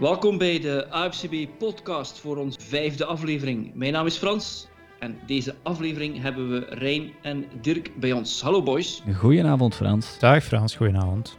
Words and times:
Welkom 0.00 0.38
bij 0.38 0.60
de 0.60 0.90
AFCB 0.90 1.58
podcast 1.58 2.18
voor 2.18 2.36
onze 2.36 2.60
vijfde 2.60 3.04
aflevering. 3.04 3.74
Mijn 3.74 3.92
naam 3.92 4.06
is 4.06 4.16
Frans 4.16 4.66
en 4.98 5.18
deze 5.26 5.54
aflevering 5.62 6.22
hebben 6.22 6.50
we 6.50 6.58
Rijn 6.58 7.12
en 7.22 7.44
Dirk 7.60 8.00
bij 8.00 8.12
ons. 8.12 8.40
Hallo 8.40 8.62
boys. 8.62 9.02
Goedenavond 9.14 9.74
Frans. 9.74 10.18
Dag 10.18 10.44
Frans, 10.44 10.76
goedenavond. 10.76 11.38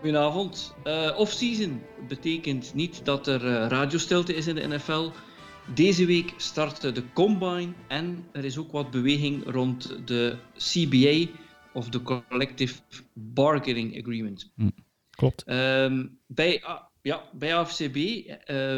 Goedenavond. 0.00 0.74
Uh, 0.84 1.18
Off-season 1.18 1.82
betekent 2.08 2.74
niet 2.74 3.04
dat 3.04 3.26
er 3.26 3.44
uh, 3.44 3.66
radiostilte 3.68 4.34
is 4.34 4.46
in 4.46 4.54
de 4.54 4.66
NFL. 4.66 5.10
Deze 5.74 6.06
week 6.06 6.34
start 6.36 6.94
de 6.94 7.12
Combine 7.12 7.72
en 7.88 8.24
er 8.32 8.44
is 8.44 8.58
ook 8.58 8.72
wat 8.72 8.90
beweging 8.90 9.42
rond 9.46 9.98
de 10.04 10.36
CBA 10.56 11.32
of 11.72 11.88
de 11.88 12.02
Collective 12.02 12.74
Bargaining 13.12 13.98
Agreement. 13.98 14.52
Hm, 14.56 14.68
klopt. 15.10 15.44
Um, 15.50 16.18
bij, 16.26 16.62
uh, 16.62 16.76
ja, 17.06 17.30
bij 17.32 17.56
AFCB 17.56 17.94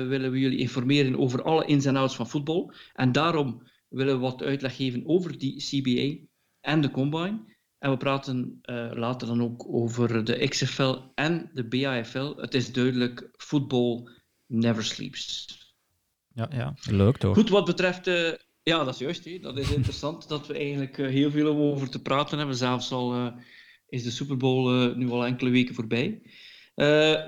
willen 0.08 0.30
we 0.30 0.38
jullie 0.38 0.58
informeren 0.58 1.18
over 1.18 1.42
alle 1.42 1.64
ins 1.64 1.84
en 1.84 1.96
outs 1.96 2.16
van 2.16 2.28
voetbal. 2.28 2.72
En 2.94 3.12
daarom 3.12 3.62
willen 3.88 4.14
we 4.14 4.20
wat 4.20 4.42
uitleg 4.42 4.76
geven 4.76 5.02
over 5.06 5.38
die 5.38 5.56
CBA 5.56 6.26
en 6.60 6.80
de 6.80 6.90
Combine. 6.90 7.56
En 7.78 7.90
we 7.90 7.96
praten 7.96 8.60
uh, 8.62 8.90
later 8.94 9.26
dan 9.26 9.42
ook 9.42 9.66
over 9.68 10.24
de 10.24 10.48
XFL 10.48 10.96
en 11.14 11.50
de 11.54 11.68
BAFL. 11.68 12.34
Het 12.36 12.54
is 12.54 12.72
duidelijk, 12.72 13.28
voetbal 13.32 14.10
never 14.46 14.84
sleeps. 14.84 15.46
Ja, 16.34 16.48
ja, 16.52 16.74
leuk 16.90 17.16
toch? 17.16 17.34
Goed, 17.34 17.48
wat 17.48 17.64
betreft... 17.64 18.06
Uh, 18.06 18.32
ja, 18.62 18.84
dat 18.84 18.94
is 18.94 19.00
juist. 19.00 19.42
Dat 19.42 19.58
is 19.58 19.70
interessant 19.70 20.28
dat 20.28 20.46
we 20.46 20.54
eigenlijk 20.54 20.96
heel 20.96 21.30
veel 21.30 21.52
om 21.52 21.60
over 21.60 21.90
te 21.90 22.02
praten 22.02 22.38
hebben. 22.38 22.56
Zelfs 22.56 22.92
al 22.92 23.32
is 23.88 24.02
de 24.02 24.10
Super 24.10 24.36
Bowl 24.36 24.94
nu 24.96 25.10
al 25.10 25.26
enkele 25.26 25.50
weken 25.50 25.74
voorbij. 25.74 26.22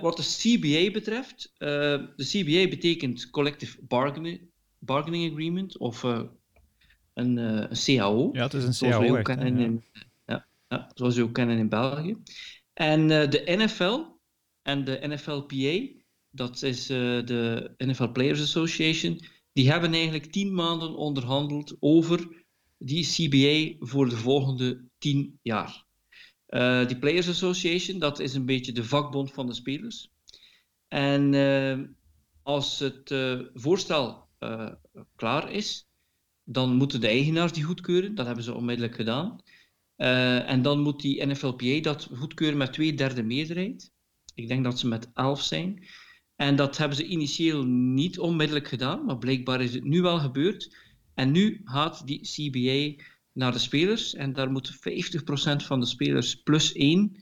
Wat 0.00 0.16
de 0.16 0.22
CBA 0.22 0.92
betreft, 0.92 1.52
de 1.58 2.14
CBA 2.16 2.68
betekent 2.68 3.30
Collective 3.30 3.78
Bargaining, 3.82 4.40
bargaining 4.78 5.32
Agreement 5.32 5.78
of 5.78 6.02
een, 6.02 6.30
een, 7.36 7.68
CAO. 7.84 8.30
Ja, 8.32 8.42
het 8.42 8.54
is 8.54 8.80
een 8.80 8.90
CAO. 8.90 9.14
Echt, 9.14 9.24
kennen 9.24 9.58
ja. 9.58 9.64
in, 9.64 9.84
ja, 10.68 10.90
zoals 10.94 11.16
we 11.16 11.22
ook 11.22 11.34
kennen 11.34 11.58
in 11.58 11.68
België. 11.68 12.16
En 12.72 13.08
de 13.08 13.42
NFL 13.46 14.00
en 14.62 14.84
de 14.84 14.98
NFLPA, 15.02 16.00
dat 16.30 16.62
is 16.62 16.86
de 16.86 17.74
NFL 17.78 18.08
Players 18.08 18.42
Association, 18.42 19.20
die 19.52 19.70
hebben 19.70 19.92
eigenlijk 19.92 20.32
tien 20.32 20.54
maanden 20.54 20.96
onderhandeld 20.96 21.76
over 21.80 22.44
die 22.78 23.04
CBA 23.04 23.86
voor 23.86 24.08
de 24.08 24.16
volgende 24.16 24.84
tien 24.98 25.38
jaar. 25.42 25.84
Uh, 26.50 26.86
die 26.86 26.98
Players 26.98 27.28
Association, 27.28 27.98
dat 27.98 28.18
is 28.18 28.34
een 28.34 28.46
beetje 28.46 28.72
de 28.72 28.84
vakbond 28.84 29.32
van 29.32 29.46
de 29.46 29.54
spelers. 29.54 30.10
En 30.88 31.96
als 32.42 32.78
het 32.78 33.14
voorstel 33.54 34.28
klaar 35.16 35.52
is, 35.52 35.88
dan 36.44 36.74
moeten 36.74 37.00
de 37.00 37.06
eigenaars 37.06 37.52
die 37.52 37.62
goedkeuren. 37.62 38.14
Dat 38.14 38.26
hebben 38.26 38.44
ze 38.44 38.54
onmiddellijk 38.54 38.94
gedaan. 38.94 39.40
En 39.96 40.62
dan 40.62 40.80
moet 40.80 41.00
die 41.00 41.26
NFLPA 41.26 41.80
dat 41.80 42.08
goedkeuren 42.14 42.58
met 42.58 42.72
twee 42.72 42.94
derde 42.94 43.22
meerderheid. 43.22 43.92
Ik 44.34 44.48
denk 44.48 44.64
dat 44.64 44.78
ze 44.78 44.88
met 44.88 45.10
elf 45.14 45.42
zijn. 45.42 45.86
En 46.36 46.56
dat 46.56 46.76
hebben 46.76 46.96
ze 46.96 47.06
initieel 47.06 47.64
niet 47.64 48.18
onmiddellijk 48.18 48.68
gedaan, 48.68 49.04
maar 49.04 49.18
blijkbaar 49.18 49.60
is 49.60 49.74
het 49.74 49.84
nu 49.84 50.02
wel 50.02 50.18
gebeurd. 50.18 50.76
En 51.14 51.30
nu 51.30 51.60
gaat 51.64 52.06
die 52.06 52.20
CBA 52.20 53.04
naar 53.32 53.52
de 53.52 53.58
spelers 53.58 54.14
en 54.14 54.32
daar 54.32 54.50
moet 54.50 54.76
50% 54.76 54.76
van 55.56 55.80
de 55.80 55.86
spelers 55.86 56.42
plus 56.42 56.72
één 56.72 57.16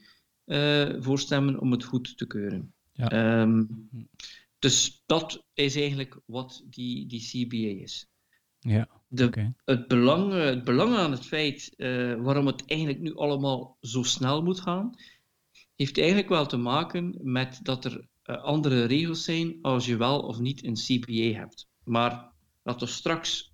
uh, 0.45 0.95
voor 0.99 1.19
stemmen 1.19 1.59
om 1.59 1.71
het 1.71 1.83
goed 1.83 2.17
te 2.17 2.27
keuren. 2.27 2.73
Ja. 2.93 3.41
Um, 3.41 3.89
dus 4.59 5.03
dat 5.05 5.45
is 5.53 5.75
eigenlijk 5.75 6.19
wat 6.25 6.63
die, 6.65 7.07
die 7.07 7.21
CBA 7.21 7.81
is. 7.83 8.07
Ja. 8.59 8.87
De, 9.07 9.53
het, 9.65 9.87
belang, 9.87 10.33
eh, 10.33 10.43
het 10.43 10.63
belang 10.63 10.95
aan 10.95 11.11
het 11.11 11.25
feit 11.25 11.73
uh, 11.77 12.15
waarom 12.15 12.45
het 12.45 12.65
eigenlijk 12.65 12.99
nu 12.99 13.15
allemaal 13.15 13.77
zo 13.81 14.03
snel 14.03 14.43
moet 14.43 14.59
gaan, 14.59 14.95
heeft 15.75 15.97
eigenlijk 15.97 16.29
wel 16.29 16.45
te 16.45 16.57
maken 16.57 17.17
met 17.21 17.59
dat 17.63 17.85
er 17.85 18.07
uh, 18.25 18.43
andere 18.43 18.85
regels 18.85 19.23
zijn 19.23 19.57
als 19.61 19.85
je 19.85 19.97
wel 19.97 20.19
of 20.19 20.39
niet 20.39 20.63
een 20.63 20.73
CPA 20.73 21.39
hebt. 21.39 21.67
Maar 21.83 22.31
laten 22.63 22.87
we 22.87 22.93
straks 22.93 23.48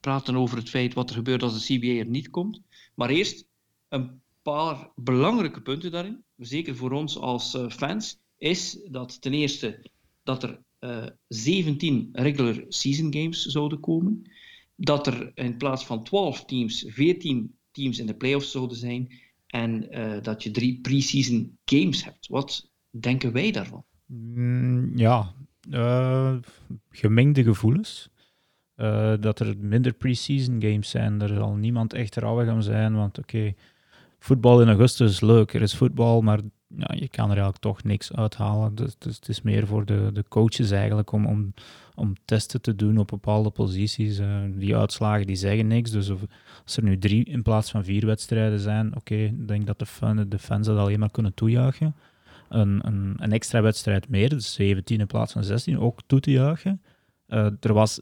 praten 0.00 0.36
over 0.36 0.56
het 0.56 0.68
feit 0.68 0.94
wat 0.94 1.08
er 1.10 1.16
gebeurt 1.16 1.42
als 1.42 1.66
de 1.66 1.78
CPA 1.78 1.86
er 1.86 2.06
niet 2.06 2.30
komt. 2.30 2.60
Maar 2.94 3.10
eerst 3.10 3.46
een 3.88 4.20
paar 4.42 4.90
belangrijke 4.94 5.62
punten 5.62 5.90
daarin, 5.90 6.24
zeker 6.36 6.76
voor 6.76 6.90
ons 6.90 7.18
als 7.18 7.58
fans, 7.68 8.18
is 8.38 8.78
dat 8.90 9.20
ten 9.20 9.32
eerste 9.32 9.90
dat 10.22 10.42
er 10.42 10.62
17 11.28 12.08
regular 12.12 12.64
season 12.68 13.14
games 13.14 13.44
zouden 13.44 13.80
komen 13.80 14.22
dat 14.76 15.06
er 15.06 15.30
in 15.34 15.56
plaats 15.56 15.86
van 15.86 16.04
12 16.04 16.44
teams 16.44 16.84
14 16.88 17.54
teams 17.70 17.98
in 17.98 18.06
de 18.06 18.14
playoffs 18.14 18.50
zouden 18.50 18.76
zijn 18.76 19.20
en 19.46 19.88
dat 20.22 20.42
je 20.42 20.50
drie 20.50 20.80
pre-season 20.80 21.58
games 21.64 22.04
hebt. 22.04 22.28
Wat 22.28 22.70
denken 22.90 23.32
wij 23.32 23.50
daarvan? 23.52 23.84
Mm, 24.06 24.98
ja, 24.98 25.34
gemengde 26.90 27.42
gevoelens. 27.42 28.10
Uh, 28.76 29.12
dat 29.20 29.40
er 29.40 29.54
minder 29.58 29.92
pre-season 29.92 30.62
games 30.62 30.90
zijn. 30.90 31.22
Er 31.22 31.28
zal 31.28 31.54
niemand 31.54 31.92
echt 31.92 32.16
rouwig 32.16 32.48
aan 32.48 32.62
zijn, 32.62 32.94
want 32.94 33.18
oké, 33.18 33.54
voetbal 34.18 34.60
in 34.60 34.68
augustus 34.68 35.10
is 35.10 35.20
leuk. 35.20 35.54
Er 35.54 35.62
is 35.62 35.74
voetbal, 35.74 36.20
maar 36.20 36.40
je 36.76 37.08
kan 37.08 37.24
er 37.24 37.30
eigenlijk 37.30 37.58
toch 37.58 37.82
niks 37.82 38.12
uithalen. 38.12 38.74
Dus, 38.74 38.94
dus 38.98 39.16
het 39.16 39.28
is 39.28 39.42
meer 39.42 39.66
voor 39.66 39.84
de, 39.84 40.10
de 40.12 40.24
coaches 40.28 40.70
eigenlijk 40.70 41.12
om, 41.12 41.26
om, 41.26 41.54
om 41.94 42.14
testen 42.24 42.60
te 42.60 42.74
doen 42.74 42.98
op 42.98 43.08
bepaalde 43.08 43.50
posities. 43.50 44.18
Uh, 44.18 44.36
die 44.54 44.76
uitslagen 44.76 45.26
die 45.26 45.36
zeggen 45.36 45.66
niks. 45.66 45.90
Dus 45.90 46.10
als 46.64 46.76
er 46.76 46.82
nu 46.82 46.98
drie 46.98 47.24
in 47.24 47.42
plaats 47.42 47.70
van 47.70 47.84
vier 47.84 48.06
wedstrijden 48.06 48.60
zijn, 48.60 48.96
oké, 48.96 49.14
ik 49.14 49.48
denk 49.48 49.66
dat 49.66 49.78
de, 49.78 49.86
fan, 49.86 50.28
de 50.28 50.38
fans 50.38 50.66
dat 50.66 50.78
alleen 50.78 50.98
maar 50.98 51.10
kunnen 51.10 51.34
toejuichen. 51.34 51.94
Een, 52.48 52.86
een, 52.86 53.14
een, 53.16 53.32
extra 53.32 53.62
wedstrijd 53.62 54.08
meer, 54.08 54.28
dus 54.28 54.52
17 54.52 55.00
in 55.00 55.06
plaats 55.06 55.32
van 55.32 55.44
16, 55.44 55.78
ook 55.78 56.00
toe 56.06 56.20
te 56.20 56.30
juichen. 56.30 56.82
Uh, 57.28 57.46
er 57.60 57.72
was, 57.72 58.00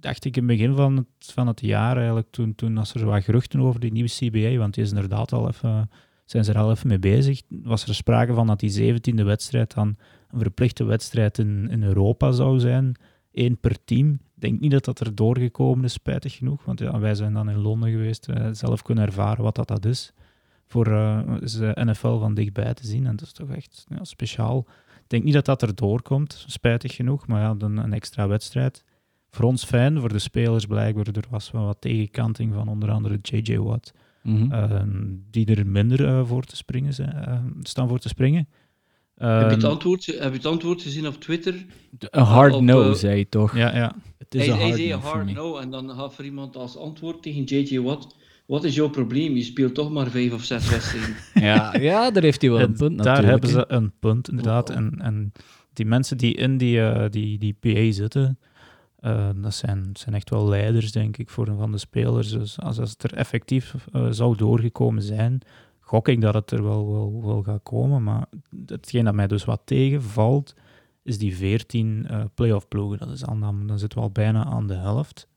dacht 0.00 0.24
ik 0.24 0.36
in 0.36 0.48
het 0.48 0.58
begin 0.58 0.74
van 0.74 0.96
het, 0.96 1.32
van 1.32 1.46
het 1.46 1.60
jaar 1.60 1.96
eigenlijk, 1.96 2.30
toen, 2.30 2.54
toen 2.54 2.74
was 2.74 2.94
er 2.94 3.04
wat 3.04 3.24
geruchten 3.24 3.60
over 3.60 3.80
die 3.80 3.92
nieuwe 3.92 4.08
CBA, 4.08 4.56
want 4.56 4.74
die 4.74 4.84
is 4.84 4.90
inderdaad 4.90 5.32
al 5.32 5.48
even 5.48 5.90
zijn 6.30 6.44
ze 6.44 6.52
er 6.52 6.58
al 6.58 6.70
even 6.70 6.88
mee 6.88 6.98
bezig. 6.98 7.42
Was 7.48 7.86
er 7.86 7.94
sprake 7.94 8.34
van 8.34 8.46
dat 8.46 8.60
die 8.60 8.94
17e 8.94 9.24
wedstrijd 9.24 9.74
dan 9.74 9.96
een 10.30 10.38
verplichte 10.38 10.84
wedstrijd 10.84 11.38
in, 11.38 11.68
in 11.70 11.82
Europa 11.82 12.32
zou 12.32 12.60
zijn, 12.60 12.94
één 13.32 13.58
per 13.58 13.84
team. 13.84 14.10
Ik 14.10 14.40
denk 14.40 14.60
niet 14.60 14.70
dat 14.70 14.84
dat 14.84 15.00
er 15.00 15.14
doorgekomen 15.14 15.84
is, 15.84 15.92
spijtig 15.92 16.36
genoeg, 16.36 16.64
want 16.64 16.78
ja, 16.78 16.98
wij 16.98 17.14
zijn 17.14 17.32
dan 17.32 17.50
in 17.50 17.58
Londen 17.58 17.90
geweest, 17.90 18.28
uh, 18.28 18.48
zelf 18.52 18.82
kunnen 18.82 19.04
ervaren 19.04 19.44
wat 19.44 19.54
dat, 19.54 19.68
dat 19.68 19.84
is. 19.84 20.12
Voor 20.66 20.84
de 20.84 21.72
NFL 21.74 22.18
van 22.18 22.34
dichtbij 22.34 22.74
te 22.74 22.86
zien, 22.86 23.06
en 23.06 23.16
dat 23.16 23.26
is 23.26 23.32
toch 23.32 23.50
echt 23.50 23.86
ja, 23.88 24.04
speciaal. 24.04 24.66
Ik 24.96 25.08
denk 25.08 25.24
niet 25.24 25.34
dat 25.34 25.44
dat 25.44 25.62
er 25.62 25.74
doorkomt, 25.74 26.44
spijtig 26.46 26.94
genoeg, 26.94 27.26
maar 27.26 27.40
ja, 27.40 27.54
dan 27.54 27.76
een 27.76 27.92
extra 27.92 28.28
wedstrijd. 28.28 28.84
Voor 29.30 29.44
ons 29.44 29.64
fijn, 29.64 30.00
voor 30.00 30.12
de 30.12 30.18
spelers 30.18 30.66
blijkbaar, 30.66 31.06
er 31.06 31.24
was 31.30 31.50
wel 31.50 31.64
wat 31.64 31.80
tegenkanting 31.80 32.54
van 32.54 32.68
onder 32.68 32.90
andere 32.90 33.18
J.J. 33.22 33.56
Watt. 33.56 33.92
Mm 34.22 34.50
-hmm. 34.50 35.24
die 35.30 35.54
er 35.54 35.66
minder 35.66 36.00
uh, 36.00 36.26
voor 36.26 36.44
te 36.44 36.56
springen 36.56 36.94
zijn, 36.94 37.24
uh, 37.28 37.38
staan 37.62 37.88
voor 37.88 37.98
te 37.98 38.08
springen. 38.08 38.48
heb, 39.14 39.28
je 39.28 39.54
het 39.54 39.62
ehm, 39.62 39.72
antwoord, 39.72 40.06
heb 40.06 40.18
je 40.18 40.36
het 40.36 40.46
antwoord 40.46 40.82
gezien 40.82 41.06
op 41.06 41.14
Twitter? 41.14 41.66
Een 41.98 42.22
hard 42.22 42.54
op, 42.54 42.62
no, 42.62 42.92
zei 42.92 43.18
je 43.18 43.28
toch? 43.28 43.56
Ja, 43.56 43.76
ja. 43.76 43.94
Het 44.18 44.34
is 44.34 44.46
hij, 44.46 44.54
een 44.54 44.60
hard, 44.60 44.78
hij 44.78 44.88
no, 44.88 44.98
hard 44.98 45.32
no 45.32 45.58
en 45.58 45.70
dan 45.70 45.90
gaat 45.90 46.14
voor 46.14 46.24
iemand 46.24 46.56
als 46.56 46.76
antwoord 46.76 47.22
tegen 47.22 47.44
JJ 47.44 47.80
Watt. 47.80 48.16
Wat 48.46 48.64
is 48.64 48.74
jouw 48.74 48.88
probleem? 48.88 49.36
Je 49.36 49.42
speelt 49.42 49.74
toch 49.74 49.90
maar 49.90 50.10
vijf 50.10 50.32
of 50.32 50.44
zes 50.44 50.70
wedstrijden. 50.70 51.16
ja, 51.48 51.76
ja, 51.78 52.10
daar 52.10 52.22
heeft 52.22 52.40
hij 52.40 52.50
wel 52.50 52.60
een 52.60 52.72
punt 52.72 53.02
Daar 53.02 53.24
hebben 53.24 53.50
ze 53.50 53.64
een 53.68 53.92
punt, 53.98 54.28
inderdaad. 54.28 54.70
En, 54.70 54.94
en 54.98 55.32
die 55.72 55.86
mensen 55.86 56.16
die 56.16 56.34
in 56.34 56.58
die, 56.58 56.76
uh, 56.76 57.04
die, 57.10 57.38
die 57.38 57.56
PA 57.60 57.92
zitten, 57.92 58.38
uh, 59.02 59.28
dat 59.36 59.54
zijn, 59.54 59.90
zijn 59.92 60.14
echt 60.14 60.30
wel 60.30 60.48
leiders, 60.48 60.92
denk 60.92 61.16
ik, 61.16 61.30
voor 61.30 61.54
van 61.56 61.72
de 61.72 61.78
spelers. 61.78 62.30
Dus 62.30 62.60
als, 62.60 62.80
als 62.80 62.90
het 62.90 63.02
er 63.02 63.14
effectief 63.14 63.74
uh, 63.92 64.06
zou 64.10 64.36
doorgekomen 64.36 65.02
zijn, 65.02 65.40
gok 65.80 66.08
ik 66.08 66.20
dat 66.20 66.34
het 66.34 66.50
er 66.50 66.62
wel, 66.62 66.92
wel, 66.92 67.22
wel 67.24 67.42
gaat 67.42 67.62
komen. 67.62 68.02
Maar 68.02 68.26
hetgeen 68.66 69.04
dat 69.04 69.14
mij 69.14 69.26
dus 69.26 69.44
wat 69.44 69.62
tegenvalt, 69.64 70.54
is 71.02 71.18
die 71.18 71.36
14 71.36 72.06
uh, 72.10 72.24
playoff 72.34 72.68
ploegen. 72.68 72.98
Dat 72.98 73.10
is 73.10 73.20
dan, 73.20 73.66
dan 73.66 73.78
zitten 73.78 73.98
we 73.98 74.04
al 74.04 74.10
bijna 74.10 74.44
aan 74.44 74.66
de 74.66 74.74
helft. 74.74 75.28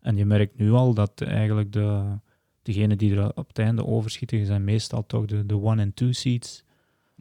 En 0.00 0.16
je 0.16 0.24
merkt 0.24 0.58
nu 0.58 0.70
al 0.70 0.94
dat 0.94 1.20
eigenlijk 1.20 1.72
de, 1.72 2.18
degenen 2.62 2.98
die 2.98 3.16
er 3.16 3.36
op 3.36 3.48
het 3.48 3.58
einde 3.58 3.86
overschieten, 3.86 4.46
zijn 4.46 4.64
meestal 4.64 5.06
toch 5.06 5.24
de, 5.24 5.46
de 5.46 5.60
one- 5.60 5.82
en 5.82 5.94
two-seeds. 5.94 6.64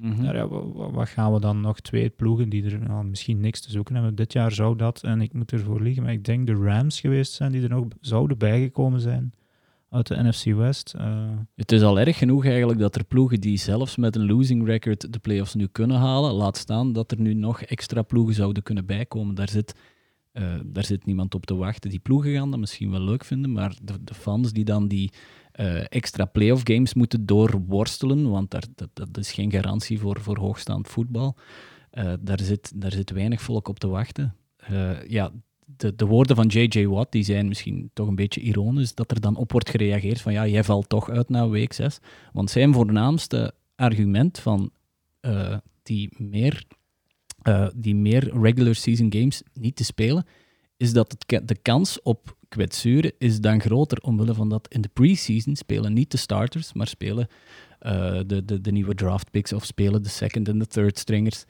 Mm 0.01 0.23
ja, 0.23 0.47
wat, 0.91 1.09
gaan 1.09 1.33
we 1.33 1.39
dan 1.39 1.61
nog 1.61 1.79
twee 1.79 2.09
ploegen 2.09 2.49
die 2.49 2.65
er 2.65 2.79
nou, 2.79 3.05
misschien 3.05 3.39
niks 3.39 3.61
te 3.61 3.71
zoeken 3.71 3.95
hebben? 3.95 4.15
Dit 4.15 4.33
jaar 4.33 4.51
zou 4.51 4.75
dat, 4.75 5.03
en 5.03 5.21
ik 5.21 5.33
moet 5.33 5.51
ervoor 5.51 5.81
liggen, 5.81 6.03
maar 6.03 6.11
ik 6.11 6.25
denk 6.25 6.47
de 6.47 6.53
Rams 6.53 6.99
geweest 6.99 7.33
zijn 7.33 7.51
die 7.51 7.63
er 7.63 7.69
nog 7.69 7.85
zouden 7.99 8.37
bijgekomen 8.37 9.01
zijn 9.01 9.33
uit 9.89 10.07
de 10.07 10.23
NFC 10.23 10.45
West. 10.45 10.93
Uh... 10.97 11.29
Het 11.55 11.71
is 11.71 11.81
al 11.81 11.99
erg 11.99 12.17
genoeg 12.17 12.45
eigenlijk 12.45 12.79
dat 12.79 12.95
er 12.95 13.03
ploegen 13.03 13.41
die 13.41 13.57
zelfs 13.57 13.95
met 13.95 14.15
een 14.15 14.25
losing 14.25 14.65
record 14.65 15.13
de 15.13 15.19
playoffs 15.19 15.53
nu 15.53 15.67
kunnen 15.67 15.97
halen, 15.97 16.33
laat 16.33 16.57
staan 16.57 16.93
dat 16.93 17.11
er 17.11 17.19
nu 17.19 17.33
nog 17.33 17.61
extra 17.61 18.01
ploegen 18.01 18.35
zouden 18.35 18.63
kunnen 18.63 18.85
bijkomen. 18.85 19.35
Daar 19.35 19.49
zit, 19.49 19.75
uh, 20.33 20.43
daar 20.65 20.85
zit 20.85 21.05
niemand 21.05 21.35
op 21.35 21.45
te 21.45 21.55
wachten. 21.55 21.89
Die 21.89 21.99
ploegen 21.99 22.33
gaan 22.33 22.51
dat 22.51 22.59
misschien 22.59 22.91
wel 22.91 23.01
leuk 23.01 23.25
vinden, 23.25 23.51
maar 23.51 23.75
de, 23.83 24.03
de 24.03 24.13
fans 24.13 24.53
die 24.53 24.65
dan 24.65 24.87
die 24.87 25.11
uh, 25.55 25.83
extra 25.89 26.25
playoff 26.25 26.61
games 26.63 26.93
moeten 26.93 27.25
doorworstelen, 27.25 28.29
want 28.29 28.51
daar, 28.51 28.63
dat, 28.93 29.17
is 29.17 29.31
geen 29.31 29.51
garantie 29.51 29.99
voor, 29.99 30.21
voor 30.21 30.37
hoogstaand 30.37 30.87
voetbal. 30.87 31.35
daar, 32.19 32.39
zit, 32.39 32.81
daar 32.81 32.91
zit 32.91 33.11
weinig 33.11 33.41
volk 33.41 33.67
op 33.67 33.79
te 33.79 33.87
wachten. 33.87 34.35
ja, 35.07 35.31
de, 35.65 35.95
de 35.95 36.05
woorden 36.05 36.35
van 36.35 36.47
J.J. 36.47 36.85
Watt 36.85 37.11
die 37.11 37.23
zijn 37.23 37.47
misschien 37.47 37.89
toch 37.93 38.07
een 38.07 38.15
beetje 38.15 38.41
ironisch, 38.41 38.95
dat 38.95 39.11
er 39.11 39.21
dan 39.21 39.35
op 39.35 39.51
wordt 39.51 39.69
gereageerd 39.69 40.21
van 40.21 40.33
ja, 40.33 40.47
jij 40.47 40.63
valt 40.63 40.89
toch 40.89 41.09
uit 41.09 41.29
na 41.29 41.49
week 41.49 41.73
6. 41.73 41.99
Want 42.33 42.49
zijn 42.49 42.73
voornaamste 42.73 43.53
argument 43.75 44.39
van 44.39 44.71
die, 45.83 46.13
meer, 46.17 46.63
die 47.75 47.95
meer 47.95 48.39
regular 48.41 48.75
season 48.75 49.13
games 49.13 49.43
niet 49.53 49.75
te 49.75 49.83
spelen, 49.83 50.25
is 50.81 50.93
dat 50.93 51.15
de 51.27 51.57
kans 51.61 52.01
op 52.01 52.37
kwetsuren 52.47 53.13
is 53.17 53.39
dan 53.39 53.61
groter 53.61 53.97
omwille 54.01 54.33
van 54.33 54.49
dat 54.49 54.67
in 54.67 54.81
de 54.81 54.89
preseason 54.93 55.55
spelen 55.55 55.93
niet 55.93 56.11
de 56.11 56.17
starters, 56.17 56.73
maar 56.73 56.87
spelen 56.87 57.27
uh, 57.81 58.19
de, 58.25 58.45
de, 58.45 58.61
de 58.61 58.71
nieuwe 58.71 58.95
draft 58.95 59.31
picks 59.31 59.53
of 59.53 59.65
spelen 59.65 60.03
de 60.03 60.09
second 60.09 60.47
en 60.47 60.59
de 60.59 60.67
third 60.67 60.99
stringers. 60.99 61.43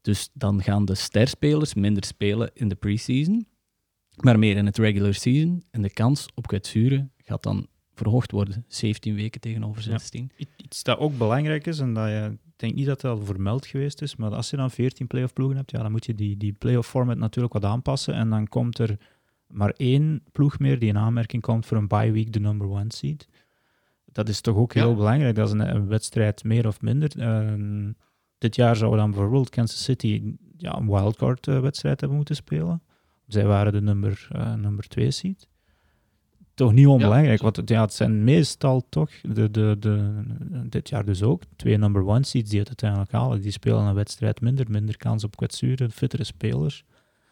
Dus 0.00 0.30
dan 0.32 0.62
gaan 0.62 0.84
de 0.84 0.94
sterspelers 0.94 1.74
minder 1.74 2.04
spelen 2.04 2.50
in 2.54 2.68
de 2.68 2.74
preseason 2.74 3.46
maar 4.16 4.38
meer 4.38 4.56
in 4.56 4.66
het 4.66 4.78
regular 4.78 5.14
season. 5.14 5.64
En 5.70 5.82
de 5.82 5.90
kans 5.90 6.26
op 6.34 6.46
kwetsuren 6.46 7.12
gaat 7.16 7.42
dan 7.42 7.66
verhoogd 7.94 8.30
worden. 8.30 8.64
17 8.68 9.14
weken 9.14 9.40
tegenover 9.40 9.82
16. 9.82 10.30
Ja. 10.36 10.46
Iets 10.56 10.82
dat 10.82 10.98
ook 10.98 11.18
belangrijk 11.18 11.66
is, 11.66 11.78
en 11.78 11.94
dat 11.94 12.08
je, 12.08 12.30
ik 12.32 12.52
denk 12.56 12.74
niet 12.74 12.86
dat 12.86 13.02
het 13.02 13.10
al 13.10 13.24
vermeld 13.24 13.66
geweest 13.66 14.02
is, 14.02 14.16
maar 14.16 14.34
als 14.34 14.50
je 14.50 14.56
dan 14.56 14.70
14 14.70 15.06
playoff 15.06 15.32
ploegen 15.32 15.56
hebt, 15.56 15.70
ja, 15.70 15.82
dan 15.82 15.90
moet 15.90 16.06
je 16.06 16.14
die, 16.14 16.36
die 16.36 16.52
playoff 16.52 16.88
format 16.88 17.16
natuurlijk 17.16 17.54
wat 17.54 17.64
aanpassen. 17.64 18.14
En 18.14 18.30
dan 18.30 18.48
komt 18.48 18.78
er 18.78 18.98
maar 19.46 19.74
één 19.76 20.22
ploeg 20.32 20.58
meer 20.58 20.78
die 20.78 20.88
in 20.88 20.98
aanmerking 20.98 21.42
komt 21.42 21.66
voor 21.66 21.76
een 21.76 21.88
bye 21.88 22.12
week, 22.12 22.32
de 22.32 22.40
number 22.40 22.68
one 22.68 22.92
seed. 22.92 23.28
Dat 24.04 24.28
is 24.28 24.40
toch 24.40 24.56
ook 24.56 24.74
heel 24.74 24.94
belangrijk. 24.94 25.34
Dat 25.34 25.46
is 25.46 25.52
een, 25.52 25.86
wedstrijd 25.88 26.44
meer 26.44 26.66
of 26.66 26.80
minder. 26.80 27.12
Uh, 27.16 27.90
dit 28.38 28.56
jaar 28.56 28.76
zouden 28.76 29.00
dan 29.00 29.10
bijvoorbeeld 29.10 29.50
Kansas 29.50 29.84
City 29.84 30.34
ja, 30.56 30.76
een 30.76 30.86
wildcard 30.86 31.46
uh, 31.46 31.60
wedstrijd 31.60 32.00
hebben 32.00 32.16
moeten 32.18 32.36
spelen. 32.36 32.82
Zij 33.26 33.46
waren 33.46 33.72
de 33.72 33.80
nummer, 33.80 34.28
uh, 34.32 34.54
nummer 34.54 34.88
twee 34.88 35.10
seed. 35.10 35.48
Toch 36.54 36.72
niet 36.72 36.86
onbelangrijk, 36.86 37.42
want 37.42 37.62
ja, 37.64 37.80
het 37.80 37.92
zijn 37.92 38.24
meestal 38.24 38.86
toch, 38.88 39.10
de, 39.20 39.50
de, 39.50 39.76
de, 39.78 40.22
dit 40.68 40.88
jaar 40.88 41.04
dus 41.04 41.22
ook, 41.22 41.42
twee 41.56 41.76
number 41.76 42.06
one 42.06 42.24
seeds 42.24 42.50
die 42.50 42.58
het 42.58 42.68
uiteindelijk 42.68 43.12
halen. 43.12 43.40
Die 43.40 43.50
spelen 43.50 43.82
een 43.82 43.94
wedstrijd 43.94 44.40
minder, 44.40 44.70
minder 44.70 44.96
kans 44.96 45.24
op 45.24 45.36
kwetsuren, 45.36 45.90
fittere 45.90 46.24
spelers. 46.24 46.84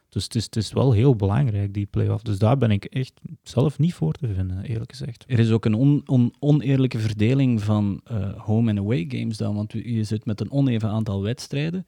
Dus 0.08 0.24
het 0.24 0.34
is, 0.34 0.44
het 0.44 0.56
is 0.56 0.72
wel 0.72 0.92
heel 0.92 1.16
belangrijk, 1.16 1.74
die 1.74 1.86
play-off. 1.86 2.22
Dus 2.22 2.38
daar 2.38 2.56
ben 2.56 2.70
ik 2.70 2.84
echt 2.84 3.20
zelf 3.42 3.78
niet 3.78 3.94
voor 3.94 4.12
te 4.12 4.34
vinden, 4.34 4.64
eerlijk 4.64 4.90
gezegd. 4.90 5.24
Er 5.26 5.38
is 5.38 5.50
ook 5.50 5.64
een 5.64 5.74
on, 5.74 6.02
on, 6.06 6.34
oneerlijke 6.38 6.98
verdeling 6.98 7.62
van 7.62 8.00
uh, 8.12 8.32
home- 8.38 8.70
en 8.70 8.78
away 8.78 9.04
games 9.08 9.36
dan, 9.36 9.54
want 9.54 9.72
je 9.72 10.04
zit 10.04 10.24
met 10.24 10.40
een 10.40 10.50
oneven 10.50 10.88
aantal 10.88 11.22
wedstrijden. 11.22 11.86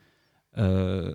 Uh, 0.58 1.08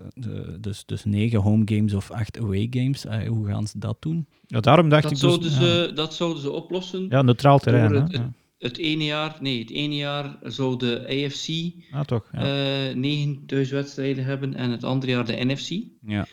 dus, 0.60 0.84
dus 0.86 1.04
negen 1.04 1.38
home 1.38 1.62
games 1.64 1.94
of 1.94 2.10
acht 2.10 2.38
away 2.38 2.66
games. 2.70 3.04
Uh, 3.04 3.28
hoe 3.28 3.46
gaan 3.46 3.66
ze 3.66 3.78
dat 3.78 3.96
doen? 4.00 4.26
Ja, 4.46 4.60
daarom 4.60 4.88
dacht 4.88 5.02
dat 5.02 5.12
ik 5.12 5.18
zouden 5.18 5.42
dus, 5.42 5.58
ze, 5.58 5.90
Dat 5.94 6.14
zouden 6.14 6.42
ze 6.42 6.50
oplossen. 6.50 7.06
Ja, 7.08 7.22
neutraal 7.22 7.58
terrein. 7.58 7.94
Het, 7.94 8.12
het, 8.12 8.22
het, 8.58 8.78
ene 8.78 9.04
jaar, 9.04 9.36
nee, 9.40 9.58
het 9.58 9.70
ene 9.70 9.94
jaar 9.94 10.38
zou 10.42 10.76
de 10.78 11.06
AFC 11.08 11.72
ah, 11.90 12.00
toch, 12.00 12.28
ja. 12.32 12.40
uh, 12.40 12.94
negen 12.94 13.42
thuiswedstrijden 13.46 14.24
hebben 14.24 14.54
en 14.54 14.70
het 14.70 14.84
andere 14.84 15.12
jaar 15.12 15.26
de 15.26 15.44
NFC. 15.44 15.70
Ja. 16.06 16.26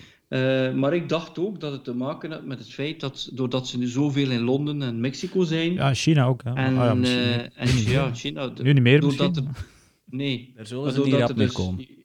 maar 0.74 0.94
ik 0.94 1.10
dacht 1.10 1.39
ook 1.39 1.60
dat 1.60 1.71
het 1.71 1.83
te 1.83 1.94
maken 1.94 2.31
had 2.31 2.45
met 2.45 2.60
het 2.60 2.74
feit 2.74 3.00
dat 3.00 3.30
doordat 3.33 3.68
ze 3.68 3.77
nu 3.77 3.88
zoveel 3.88 4.31
in 4.31 4.42
Londen 4.42 4.81
en 4.81 5.00
Mexico 5.00 5.44
zijn. 5.44 5.74
Ja, 5.74 5.94
China 5.94 6.25
ook. 6.25 6.44
Hè. 6.44 6.53
En, 6.53 6.77
ah, 6.77 7.03
ja, 7.03 7.50
en 7.53 7.77
ja, 7.77 8.13
China. 8.13 8.51
Nu 8.62 8.74
niet 8.74 8.83
meer 8.83 9.01
doordat 9.01 9.27
misschien. 9.27 9.48
Het, 9.48 9.65
nee. 10.06 10.51
Daar 10.56 10.68
zullen 10.68 10.94
ze 10.94 11.01
niet 11.01 11.38
dus, 11.38 11.51
komen 11.51 11.95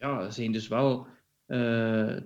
ja, 0.00 0.30
zijn 0.30 0.52
dus 0.52 0.68
wel 0.68 1.06
uh, 1.46 2.16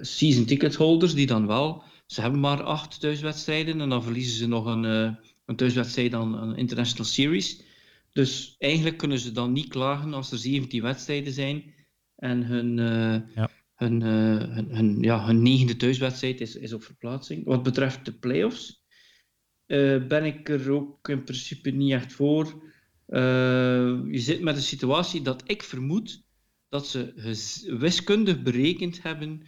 season 0.00 0.44
ticket 0.44 0.74
holders 0.74 1.14
die 1.14 1.26
dan 1.26 1.46
wel, 1.46 1.82
ze 2.06 2.20
hebben 2.20 2.40
maar 2.40 2.62
acht 2.62 3.00
thuiswedstrijden 3.00 3.80
en 3.80 3.88
dan 3.88 4.02
verliezen 4.02 4.36
ze 4.36 4.48
nog 4.48 4.66
een, 4.66 4.84
uh, 4.84 5.14
een 5.44 5.56
thuiswedstrijd 5.56 6.14
aan 6.14 6.34
een 6.34 6.56
International 6.56 7.06
Series. 7.06 7.62
Dus 8.12 8.54
eigenlijk 8.58 8.96
kunnen 8.96 9.18
ze 9.18 9.32
dan 9.32 9.52
niet 9.52 9.68
klagen 9.68 10.14
als 10.14 10.32
er 10.32 10.38
17 10.38 10.82
wedstrijden 10.82 11.32
zijn 11.32 11.74
en 12.16 12.42
hun, 12.42 12.76
ja. 13.34 13.50
hun, 13.74 14.00
hun, 14.02 14.68
hun, 14.70 15.02
ja, 15.02 15.26
hun 15.26 15.42
negende 15.42 15.76
thuiswedstrijd 15.76 16.40
is, 16.40 16.56
is 16.56 16.72
op 16.72 16.82
verplaatsing. 16.82 17.44
Wat 17.44 17.62
betreft 17.62 18.04
de 18.04 18.12
playoffs 18.12 18.84
ben 20.08 20.24
ik 20.24 20.48
er 20.48 20.70
ook 20.70 21.08
in 21.08 21.24
principe 21.24 21.70
niet 21.70 21.92
echt 21.92 22.12
voor. 22.12 22.62
je 23.06 24.10
zit 24.18 24.40
met 24.40 24.56
een 24.56 24.62
situatie 24.62 25.22
dat 25.22 25.42
ik 25.46 25.62
vermoed 25.62 26.22
dat 26.70 26.86
ze 26.86 27.12
wiskundig 27.78 28.42
berekend 28.42 29.02
hebben 29.02 29.42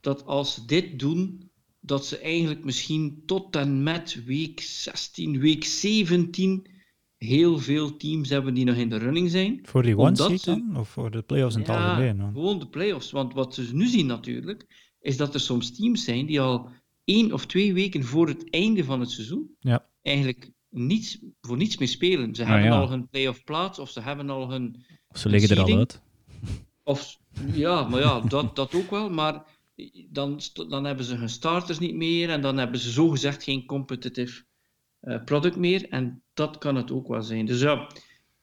dat 0.00 0.24
als 0.26 0.54
ze 0.54 0.64
dit 0.64 0.98
doen, 0.98 1.50
dat 1.80 2.06
ze 2.06 2.18
eigenlijk 2.18 2.64
misschien 2.64 3.22
tot 3.26 3.56
en 3.56 3.82
met 3.82 4.24
week 4.24 4.60
16, 4.60 5.38
week 5.40 5.64
17 5.64 6.66
heel 7.16 7.58
veel 7.58 7.96
teams 7.96 8.28
hebben 8.28 8.54
die 8.54 8.64
nog 8.64 8.76
in 8.76 8.88
de 8.88 8.96
running 8.96 9.30
zijn. 9.30 9.60
Voor 9.62 9.82
die 9.82 9.98
one 9.98 10.38
dan? 10.44 10.76
Of 10.76 10.88
voor 10.88 11.10
de 11.10 11.22
playoffs 11.22 11.54
in 11.54 11.60
het 11.60 11.70
ja, 11.70 11.88
algemeen? 11.88 12.16
Dan? 12.16 12.32
gewoon 12.32 12.58
de 12.58 12.68
playoffs. 12.68 13.10
Want 13.10 13.34
wat 13.34 13.54
ze 13.54 13.68
nu 13.72 13.86
zien 13.86 14.06
natuurlijk, 14.06 14.92
is 15.00 15.16
dat 15.16 15.34
er 15.34 15.40
soms 15.40 15.76
teams 15.76 16.04
zijn 16.04 16.26
die 16.26 16.40
al 16.40 16.68
één 17.04 17.32
of 17.32 17.46
twee 17.46 17.74
weken 17.74 18.04
voor 18.04 18.28
het 18.28 18.50
einde 18.50 18.84
van 18.84 19.00
het 19.00 19.10
seizoen 19.10 19.56
ja. 19.60 19.88
eigenlijk 20.02 20.50
niets, 20.68 21.18
voor 21.40 21.56
niets 21.56 21.76
meer 21.76 21.88
spelen. 21.88 22.34
Ze 22.34 22.42
Ah, 22.42 22.48
hebben 22.48 22.66
ja. 22.66 22.80
al 22.80 22.90
hun 22.90 23.08
playoff 23.08 23.44
plaats 23.44 23.78
of 23.78 23.90
ze 23.90 24.00
hebben 24.00 24.30
al 24.30 24.50
hun... 24.50 24.84
Of 25.08 25.18
ze 25.18 25.28
liggen 25.28 25.56
er 25.56 25.62
al 25.62 25.78
uit. 25.78 26.02
Of, 26.84 27.18
ja, 27.52 27.88
maar 27.88 28.00
ja, 28.00 28.20
dat, 28.20 28.56
dat 28.56 28.74
ook 28.74 28.90
wel. 28.90 29.10
Maar 29.10 29.44
dan, 30.10 30.40
dan 30.68 30.84
hebben 30.84 31.04
ze 31.04 31.14
hun 31.14 31.28
starters 31.28 31.78
niet 31.78 31.94
meer 31.94 32.30
en 32.30 32.40
dan 32.40 32.56
hebben 32.56 32.80
ze 32.80 32.90
zogezegd 32.90 33.42
geen 33.42 33.66
competitive 33.66 34.44
eh, 35.00 35.24
product 35.24 35.56
meer. 35.56 35.88
En 35.88 36.22
dat 36.34 36.58
kan 36.58 36.76
het 36.76 36.90
ook 36.90 37.08
wel 37.08 37.22
zijn. 37.22 37.46
Dus 37.46 37.60
ja, 37.60 37.88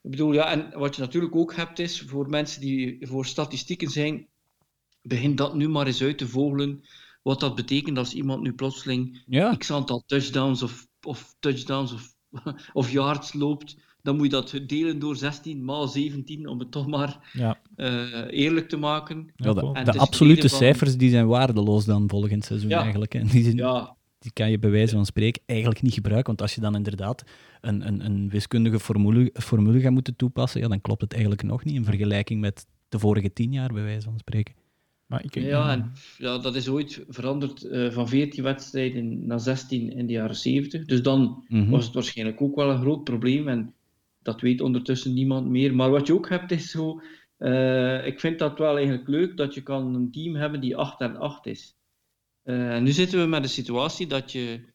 ik 0.01 0.11
bedoel, 0.11 0.33
ja, 0.33 0.51
en 0.51 0.79
wat 0.79 0.95
je 0.95 1.01
natuurlijk 1.01 1.35
ook 1.35 1.55
hebt 1.55 1.79
is, 1.79 2.01
voor 2.01 2.29
mensen 2.29 2.61
die 2.61 3.07
voor 3.07 3.25
statistieken 3.25 3.89
zijn, 3.89 4.27
begin 5.01 5.35
dat 5.35 5.55
nu 5.55 5.69
maar 5.69 5.87
eens 5.87 6.03
uit 6.03 6.17
te 6.17 6.27
vogelen. 6.27 6.83
Wat 7.21 7.39
dat 7.39 7.55
betekent 7.55 7.97
als 7.97 8.13
iemand 8.13 8.41
nu 8.41 8.53
plotseling 8.53 9.23
Ja, 9.25 9.55
x 9.55 9.71
aantal 9.71 10.03
touchdowns 10.05 10.63
of, 10.63 10.87
of 11.01 11.35
touchdowns 11.39 11.93
of, 11.93 12.15
of 12.73 12.91
yards 12.91 13.33
loopt, 13.33 13.77
dan 14.01 14.15
moet 14.15 14.25
je 14.25 14.31
dat 14.31 14.59
delen 14.67 14.99
door 14.99 15.15
16 15.15 15.63
maal 15.65 15.87
17 15.87 16.47
om 16.47 16.59
het 16.59 16.71
toch 16.71 16.87
maar 16.87 17.29
Ja. 17.33 17.59
eh, 17.75 18.03
eerlijk 18.29 18.69
te 18.69 18.77
maken. 18.77 19.31
ja, 19.35 19.53
de, 19.53 19.97
absolute 19.97 20.49
van- 20.49 20.57
cijfers 20.57 20.97
die 20.97 21.09
zijn 21.09 21.27
waardeloos 21.27 21.85
dan 21.85 22.09
volgend 22.09 22.45
seizoen 22.45 22.69
Ja. 22.69 22.81
eigenlijk. 22.81 23.13
En 23.13 23.27
die, 23.27 23.43
zijn, 23.43 23.55
Ja, 23.55 23.95
die 24.19 24.31
kan 24.33 24.51
je 24.51 24.59
bij 24.59 24.69
wijze 24.69 24.95
van 24.95 25.05
spreken 25.05 25.41
eigenlijk 25.45 25.81
niet 25.81 25.93
gebruiken. 25.93 26.27
Want 26.27 26.41
als 26.41 26.55
je 26.55 26.61
dan 26.61 26.75
inderdaad 26.75 27.23
een, 27.61 27.87
een, 27.87 28.05
een 28.05 28.29
wiskundige 28.29 28.79
formule, 28.79 29.29
formule 29.33 29.79
gaat 29.79 29.91
moeten 29.91 30.15
toepassen, 30.15 30.61
ja, 30.61 30.67
dan 30.67 30.81
klopt 30.81 31.01
het 31.01 31.11
eigenlijk 31.11 31.43
nog 31.43 31.63
niet 31.63 31.75
in 31.75 31.85
vergelijking 31.85 32.39
met 32.41 32.65
de 32.89 32.99
vorige 32.99 33.33
tien 33.33 33.51
jaar, 33.51 33.73
bij 33.73 33.83
wijze 33.83 34.05
van 34.09 34.17
spreken. 34.19 34.53
Maar 35.05 35.23
ik, 35.23 35.35
ja, 35.39 35.71
en, 35.71 35.91
ja, 36.17 36.37
dat 36.37 36.55
is 36.55 36.69
ooit 36.69 37.03
veranderd 37.07 37.63
eh, 37.63 37.91
van 37.91 38.07
14 38.07 38.43
wedstrijden 38.43 39.25
naar 39.27 39.39
16 39.39 39.91
in 39.97 40.05
de 40.05 40.13
jaren 40.13 40.35
70. 40.35 40.85
Dus 40.85 41.01
dan 41.01 41.43
Mhm. 41.47 41.69
was 41.69 41.85
het 41.85 41.93
waarschijnlijk 41.93 42.41
ook 42.41 42.55
wel 42.55 42.69
een 42.69 42.81
groot 42.81 43.03
probleem. 43.03 43.47
En 43.47 43.73
dat 44.21 44.41
weet 44.41 44.61
ondertussen 44.61 45.13
niemand 45.13 45.47
meer. 45.47 45.75
Maar 45.75 45.89
wat 45.89 46.07
je 46.07 46.13
ook 46.13 46.29
hebt 46.29 46.51
is 46.51 46.71
zo. 46.71 47.01
eh, 47.37 48.05
ik 48.05 48.19
vind 48.19 48.39
dat 48.39 48.57
wel 48.57 48.75
eigenlijk 48.75 49.07
leuk 49.07 49.37
dat 49.37 49.53
je 49.53 49.61
kan 49.61 49.95
een 49.95 50.11
team 50.11 50.35
hebben 50.35 50.61
die 50.61 50.75
8 50.75 50.99
en 51.01 51.15
8 51.17 51.45
is. 51.45 51.75
Eh, 52.43 52.79
nu 52.79 52.91
zitten 52.91 53.19
we 53.19 53.25
met 53.25 53.41
de 53.43 53.49
situatie 53.49 54.07
dat 54.07 54.31
je. 54.31 54.69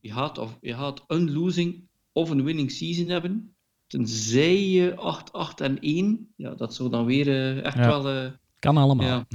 Je 0.00 0.12
gaat, 0.12 0.38
of, 0.38 0.58
je 0.60 0.74
gaat 0.74 1.04
een 1.06 1.32
losing 1.32 1.88
of 2.12 2.30
een 2.30 2.44
winning 2.44 2.70
season 2.70 3.08
hebben. 3.08 3.54
Tenzij 3.86 4.68
je 4.68 4.94
8, 4.96 5.32
8 5.32 5.60
en 5.60 5.78
1. 5.80 6.32
Ja, 6.36 6.54
dat 6.54 6.74
zou 6.74 6.90
dan 6.90 7.04
weer 7.04 7.28
eh, 7.28 7.64
echt 7.64 7.76
Ja. 7.76 8.02
wel. 8.02 8.32
Kan 8.58 8.76
allemaal. 8.76 9.06
ja. 9.06 9.26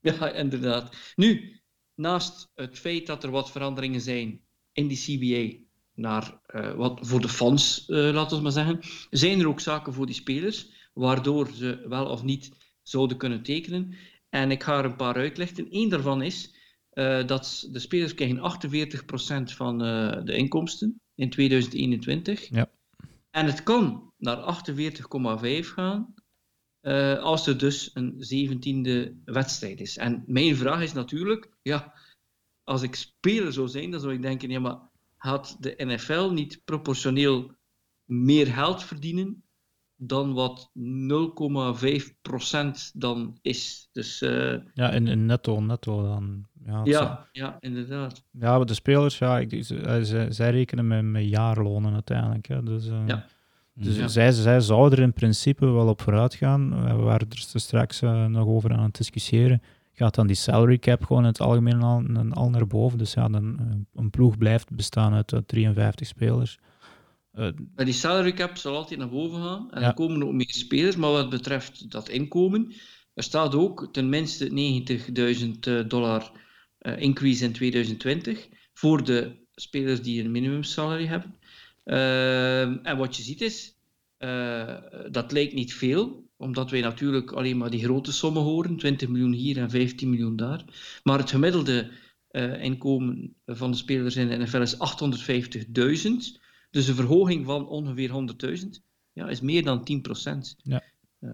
ja, 0.12 0.32
inderdaad. 0.32 1.12
Nu, 1.16 1.60
naast 1.94 2.50
het 2.54 2.78
feit 2.78 3.06
dat 3.06 3.24
er 3.24 3.30
wat 3.30 3.50
veranderingen 3.50 4.00
zijn 4.00 4.40
in 4.72 4.86
die 4.88 4.96
CBA, 4.98 5.64
naar, 6.00 6.40
eh, 6.46 6.74
wat 6.74 6.98
voor 7.02 7.20
de 7.20 7.28
fans, 7.28 7.86
eh, 7.86 7.96
laten 7.96 8.36
we 8.36 8.42
maar 8.42 8.52
zeggen, 8.52 8.80
zijn 9.10 9.40
er 9.40 9.48
ook 9.48 9.60
zaken 9.60 9.92
voor 9.92 10.06
die 10.06 10.14
spelers, 10.14 10.88
waardoor 10.92 11.50
ze 11.54 11.84
wel 11.88 12.06
of 12.06 12.22
niet 12.22 12.50
zouden 12.82 13.16
kunnen 13.16 13.42
tekenen. 13.42 13.94
En 14.28 14.50
ik 14.50 14.62
ga 14.62 14.78
er 14.78 14.84
een 14.84 14.96
paar 14.96 15.14
uitlichten. 15.14 15.66
Eén 15.70 15.88
daarvan 15.88 16.22
is 16.22 16.58
uh, 16.92 17.26
dat 17.26 17.68
de 17.72 17.78
spelers 17.78 18.14
krijgen 18.14 18.38
48% 18.38 19.52
van 19.52 19.78
de 20.24 20.34
inkomsten 20.36 21.00
in 21.14 21.30
2021. 21.30 22.48
Ja. 22.48 22.70
En 23.30 23.46
het 23.46 23.62
kan 23.62 24.12
naar 24.16 24.36
48,5 24.36 25.68
gaan 25.68 26.14
als 27.20 27.46
er 27.46 27.58
dus 27.58 27.90
een 27.94 28.14
17e 28.18 29.22
wedstrijd 29.24 29.80
is. 29.80 29.96
En 29.96 30.24
mijn 30.26 30.56
vraag 30.56 30.82
is 30.82 30.92
natuurlijk, 30.92 31.50
ja, 31.62 31.94
als 32.64 32.82
ik 32.82 32.94
speler 32.94 33.52
zou 33.52 33.68
zijn, 33.68 33.90
dan 33.90 34.00
zou 34.00 34.12
ik 34.12 34.22
denken, 34.22 34.50
ja, 34.50 34.60
maar 34.60 34.89
had 35.20 35.56
de 35.58 35.74
NFL 35.76 36.30
niet 36.32 36.60
proportioneel 36.64 37.50
meer 38.04 38.46
geld 38.46 38.84
verdienen 38.84 39.42
dan 39.96 40.32
wat 40.32 40.70
0,5% 40.74 40.74
dan 42.92 43.38
is. 43.42 43.88
Dus, 43.92 44.22
uh, 44.22 44.54
ja, 44.74 44.90
in, 44.90 45.06
in 45.06 45.26
netto, 45.26 45.60
netto 45.60 46.02
dan. 46.02 46.46
Ja, 46.64 46.80
ja, 46.84 47.28
ja, 47.32 47.56
inderdaad. 47.60 48.24
Ja, 48.30 48.56
maar 48.56 48.66
de 48.66 48.74
spelers, 48.74 49.18
ja, 49.18 49.38
ik, 49.38 49.64
zij, 49.64 50.32
zij 50.32 50.50
rekenen 50.50 50.86
met, 50.86 51.04
met 51.04 51.28
jaarlonen 51.28 51.92
uiteindelijk. 51.92 52.46
Hè, 52.46 52.62
dus, 52.62 52.86
uh, 52.86 53.06
ja. 53.06 53.26
Dus 53.74 53.96
ja. 53.96 54.08
zij, 54.08 54.32
zij 54.32 54.60
zouden 54.60 54.98
er 54.98 55.04
in 55.04 55.12
principe 55.12 55.66
wel 55.66 55.88
op 55.88 56.00
vooruit 56.00 56.34
gaan. 56.34 56.84
We 56.96 57.02
waren 57.02 57.28
er 57.28 57.60
straks 57.60 58.02
uh, 58.02 58.26
nog 58.26 58.46
over 58.46 58.72
aan 58.72 58.84
het 58.84 58.96
discussiëren. 58.96 59.62
Gaat 60.00 60.14
dan 60.14 60.26
die 60.26 60.36
salary 60.36 60.78
cap 60.78 61.04
gewoon 61.04 61.22
in 61.22 61.28
het 61.28 61.40
algemeen 61.40 61.82
al, 61.82 62.02
al 62.30 62.50
naar 62.50 62.66
boven? 62.66 62.98
Dus 62.98 63.12
ja, 63.12 63.28
dan, 63.28 63.86
een 63.94 64.10
ploeg 64.10 64.38
blijft 64.38 64.70
bestaan 64.70 65.12
uit 65.12 65.42
53 65.46 66.06
spelers. 66.06 66.58
Uh, 67.34 67.48
die 67.74 67.92
salary 67.92 68.32
cap 68.32 68.56
zal 68.56 68.76
altijd 68.76 68.98
naar 68.98 69.08
boven 69.08 69.42
gaan. 69.42 69.70
En 69.70 69.80
ja. 69.80 69.86
er 69.86 69.94
komen 69.94 70.22
ook 70.26 70.32
meer 70.32 70.52
spelers. 70.52 70.96
Maar 70.96 71.10
wat 71.10 71.30
betreft 71.30 71.90
dat 71.90 72.08
inkomen, 72.08 72.72
er 73.14 73.22
staat 73.22 73.54
ook 73.54 73.88
ten 73.92 74.08
minste 74.08 74.50
90.000 75.82 75.86
dollar 75.86 76.32
uh, 76.80 77.00
increase 77.00 77.44
in 77.44 77.52
2020 77.52 78.48
voor 78.72 79.04
de 79.04 79.36
spelers 79.54 80.02
die 80.02 80.24
een 80.24 80.30
minimum 80.30 80.62
salary 80.62 81.06
hebben. 81.06 81.34
Uh, 81.84 82.86
en 82.86 82.96
wat 82.96 83.16
je 83.16 83.22
ziet 83.22 83.40
is, 83.40 83.74
dat 85.10 85.32
lijkt 85.32 85.54
niet 85.54 85.74
veel, 85.74 86.29
omdat 86.40 86.70
wij 86.70 86.80
natuurlijk 86.80 87.32
alleen 87.32 87.56
maar 87.56 87.70
die 87.70 87.84
grote 87.84 88.12
sommen 88.12 88.42
horen, 88.42 88.76
20 88.76 89.08
miljoen 89.08 89.32
hier 89.32 89.58
en 89.58 89.70
15 89.70 90.10
miljoen 90.10 90.36
daar. 90.36 90.64
Maar 91.02 91.18
het 91.18 91.30
gemiddelde 91.30 91.90
inkomen 92.60 93.34
van 93.46 93.70
de 93.70 93.76
spelers 93.76 94.16
in 94.16 94.28
de 94.28 94.36
NFL 94.36 94.60
is 94.60 94.76
850.000. 94.76 96.40
Dus 96.70 96.88
een 96.88 96.94
verhoging 96.94 97.44
van 97.44 97.68
ongeveer 97.68 98.10
100.000 98.62 98.66
ja, 99.12 99.28
is 99.28 99.40
meer 99.40 99.64
dan 99.64 99.80
10%. 99.80 100.62
Ja. 100.62 100.82
Uh, 101.20 101.30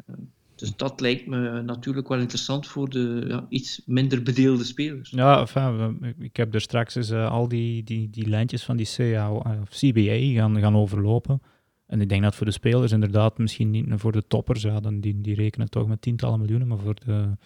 dus 0.54 0.76
dat 0.76 1.00
lijkt 1.00 1.26
me 1.26 1.62
natuurlijk 1.62 2.08
wel 2.08 2.18
interessant 2.18 2.66
voor 2.66 2.88
de 2.88 3.24
ja, 3.28 3.46
iets 3.48 3.82
minder 3.86 4.22
bedeelde 4.22 4.64
spelers. 4.64 5.10
Ja, 5.10 5.40
enfin, 5.40 6.14
ik 6.18 6.36
heb 6.36 6.54
er 6.54 6.60
straks 6.60 6.94
eens 6.94 7.10
uh, 7.10 7.30
al 7.30 7.48
die, 7.48 7.84
die, 7.84 8.10
die 8.10 8.28
lijntjes 8.28 8.64
van 8.64 8.76
die 8.76 8.88
CA, 8.96 9.32
of 9.32 9.68
CBA 9.68 10.40
gaan, 10.40 10.60
gaan 10.60 10.76
overlopen. 10.76 11.40
En 11.86 12.00
ik 12.00 12.08
denk 12.08 12.22
dat 12.22 12.34
voor 12.34 12.46
de 12.46 12.52
spelers 12.52 12.92
inderdaad 12.92 13.38
misschien 13.38 13.70
niet 13.70 13.86
voor 13.88 14.12
de 14.12 14.26
toppers, 14.26 14.62
ja, 14.62 14.80
dan 14.80 15.00
die, 15.00 15.20
die 15.20 15.34
rekenen 15.34 15.70
toch 15.70 15.86
met 15.86 16.02
tientallen 16.02 16.38
miljoenen, 16.38 16.68
maar 16.68 16.78
voor 16.78 16.94
de, 16.94 17.36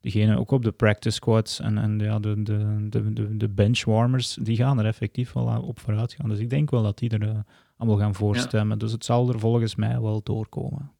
degene 0.00 0.38
ook 0.38 0.50
op 0.50 0.62
de 0.62 0.72
practice 0.72 1.14
squads 1.14 1.60
en, 1.60 1.78
en 1.78 1.98
ja, 1.98 2.18
de, 2.18 2.42
de, 2.42 2.86
de, 2.88 3.12
de, 3.12 3.36
de 3.36 3.48
benchwarmers, 3.48 4.34
die 4.34 4.56
gaan 4.56 4.78
er 4.78 4.86
effectief 4.86 5.32
wel 5.32 5.62
op 5.62 5.80
vooruit 5.80 6.12
gaan. 6.12 6.28
Dus 6.28 6.38
ik 6.38 6.50
denk 6.50 6.70
wel 6.70 6.82
dat 6.82 6.98
die 6.98 7.10
er 7.10 7.22
uh, 7.22 7.38
allemaal 7.76 7.98
gaan 7.98 8.14
voorstemmen. 8.14 8.78
Ja. 8.78 8.84
Dus 8.84 8.92
het 8.92 9.04
zal 9.04 9.28
er 9.28 9.38
volgens 9.38 9.74
mij 9.74 10.00
wel 10.00 10.22
doorkomen. 10.22 10.92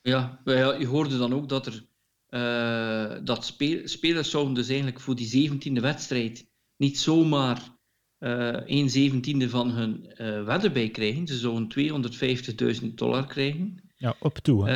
Ja, 0.00 0.40
je 0.78 0.86
hoorde 0.86 1.18
dan 1.18 1.34
ook 1.34 1.48
dat 1.48 1.66
er 1.66 1.84
uh, 2.30 3.24
dat 3.24 3.44
spelers 3.84 4.30
zouden 4.30 4.54
dus 4.54 4.68
eigenlijk 4.68 5.00
voor 5.00 5.14
die 5.14 5.50
17e 5.50 5.80
wedstrijd 5.80 6.48
niet 6.76 6.98
zomaar 6.98 7.75
uh, 8.20 8.48
1 8.48 8.90
zeventiende 8.90 9.48
van 9.48 9.70
hun 9.70 10.14
uh, 10.18 10.44
wedden 10.44 10.72
bij 10.72 10.90
krijgen. 10.90 11.26
Ze 11.26 11.36
zouden 11.38 11.68
250.000 12.82 12.94
dollar 12.94 13.26
krijgen. 13.26 13.82
Ja, 13.96 14.16
op 14.20 14.38
toe. 14.38 14.68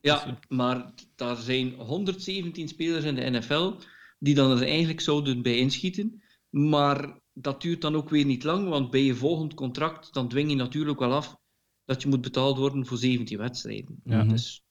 Ja, 0.00 0.38
maar 0.48 0.92
daar 1.16 1.36
zijn 1.36 1.74
117 1.74 2.68
spelers 2.68 3.04
in 3.04 3.14
de 3.14 3.30
NFL 3.30 3.72
die 4.18 4.34
dan 4.34 4.50
er 4.50 4.66
eigenlijk 4.66 5.00
zouden 5.00 5.42
bij 5.42 5.56
inschieten. 5.56 6.22
Maar 6.50 7.20
dat 7.32 7.62
duurt 7.62 7.80
dan 7.80 7.96
ook 7.96 8.10
weer 8.10 8.24
niet 8.24 8.44
lang, 8.44 8.68
want 8.68 8.90
bij 8.90 9.02
je 9.02 9.14
volgend 9.14 9.54
contract 9.54 10.14
dan 10.14 10.28
dwing 10.28 10.50
je 10.50 10.56
natuurlijk 10.56 10.98
wel 10.98 11.12
af 11.12 11.36
dat 11.84 12.02
je 12.02 12.08
moet 12.08 12.20
betaald 12.20 12.58
worden 12.58 12.86
voor 12.86 12.98
17 12.98 13.38
wedstrijden. 13.38 14.00
Ja. 14.04 14.24
Dus, 14.24 14.65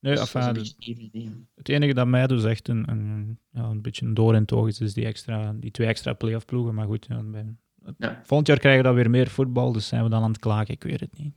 nee, 0.00 0.14
dus 0.14 0.32
enfin, 0.32 0.54
dus 0.54 0.76
het 1.54 1.68
enige 1.68 1.94
dat 1.94 2.06
mij 2.06 2.26
dus 2.26 2.44
echt 2.44 2.68
een, 2.68 2.90
een, 2.90 3.38
ja, 3.52 3.62
een 3.62 3.82
beetje 3.82 4.06
een 4.06 4.14
door 4.14 4.34
en 4.34 4.44
toog 4.44 4.66
is, 4.66 4.80
is 4.80 4.94
die, 4.94 5.04
extra, 5.04 5.52
die 5.52 5.70
twee 5.70 5.86
extra 5.86 6.12
playoff 6.12 6.44
ploegen. 6.44 6.74
Maar 6.74 6.86
goed, 6.86 7.06
ja, 7.08 7.22
bij, 7.22 7.54
ja. 7.98 8.20
volgend 8.24 8.48
jaar 8.48 8.58
krijgen 8.58 8.82
we 8.82 8.86
dan 8.86 8.96
weer 8.96 9.10
meer 9.10 9.28
voetbal, 9.28 9.72
dus 9.72 9.88
zijn 9.88 10.04
we 10.04 10.10
dan 10.10 10.22
aan 10.22 10.30
het 10.30 10.40
klagen, 10.40 10.74
ik 10.74 10.82
weet 10.82 11.00
het 11.00 11.18
niet. 11.18 11.34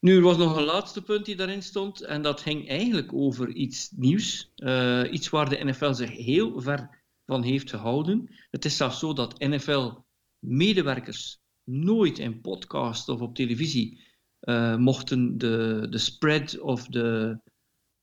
Nu, 0.00 0.16
er 0.16 0.22
was 0.22 0.36
nog 0.36 0.56
een 0.56 0.64
laatste 0.64 1.02
punt 1.02 1.24
die 1.24 1.36
daarin 1.36 1.62
stond, 1.62 2.00
en 2.00 2.22
dat 2.22 2.40
ging 2.40 2.68
eigenlijk 2.68 3.12
over 3.12 3.48
iets 3.48 3.90
nieuws. 3.96 4.52
Uh, 4.56 5.02
iets 5.10 5.28
waar 5.28 5.48
de 5.48 5.64
NFL 5.64 5.92
zich 5.92 6.10
heel 6.10 6.60
ver 6.60 6.98
van 7.26 7.42
heeft 7.42 7.70
gehouden. 7.70 8.28
Het 8.50 8.64
is 8.64 8.76
zelfs 8.76 8.98
zo 8.98 9.12
dat 9.12 9.38
NFL-medewerkers 9.38 11.40
nooit 11.64 12.18
in 12.18 12.40
podcast 12.40 13.08
of 13.08 13.20
op 13.20 13.34
televisie 13.34 14.00
uh, 14.40 14.76
mochten 14.76 15.38
de, 15.38 15.86
de 15.90 15.98
spread 15.98 16.58
of 16.58 16.86
de, 16.86 17.40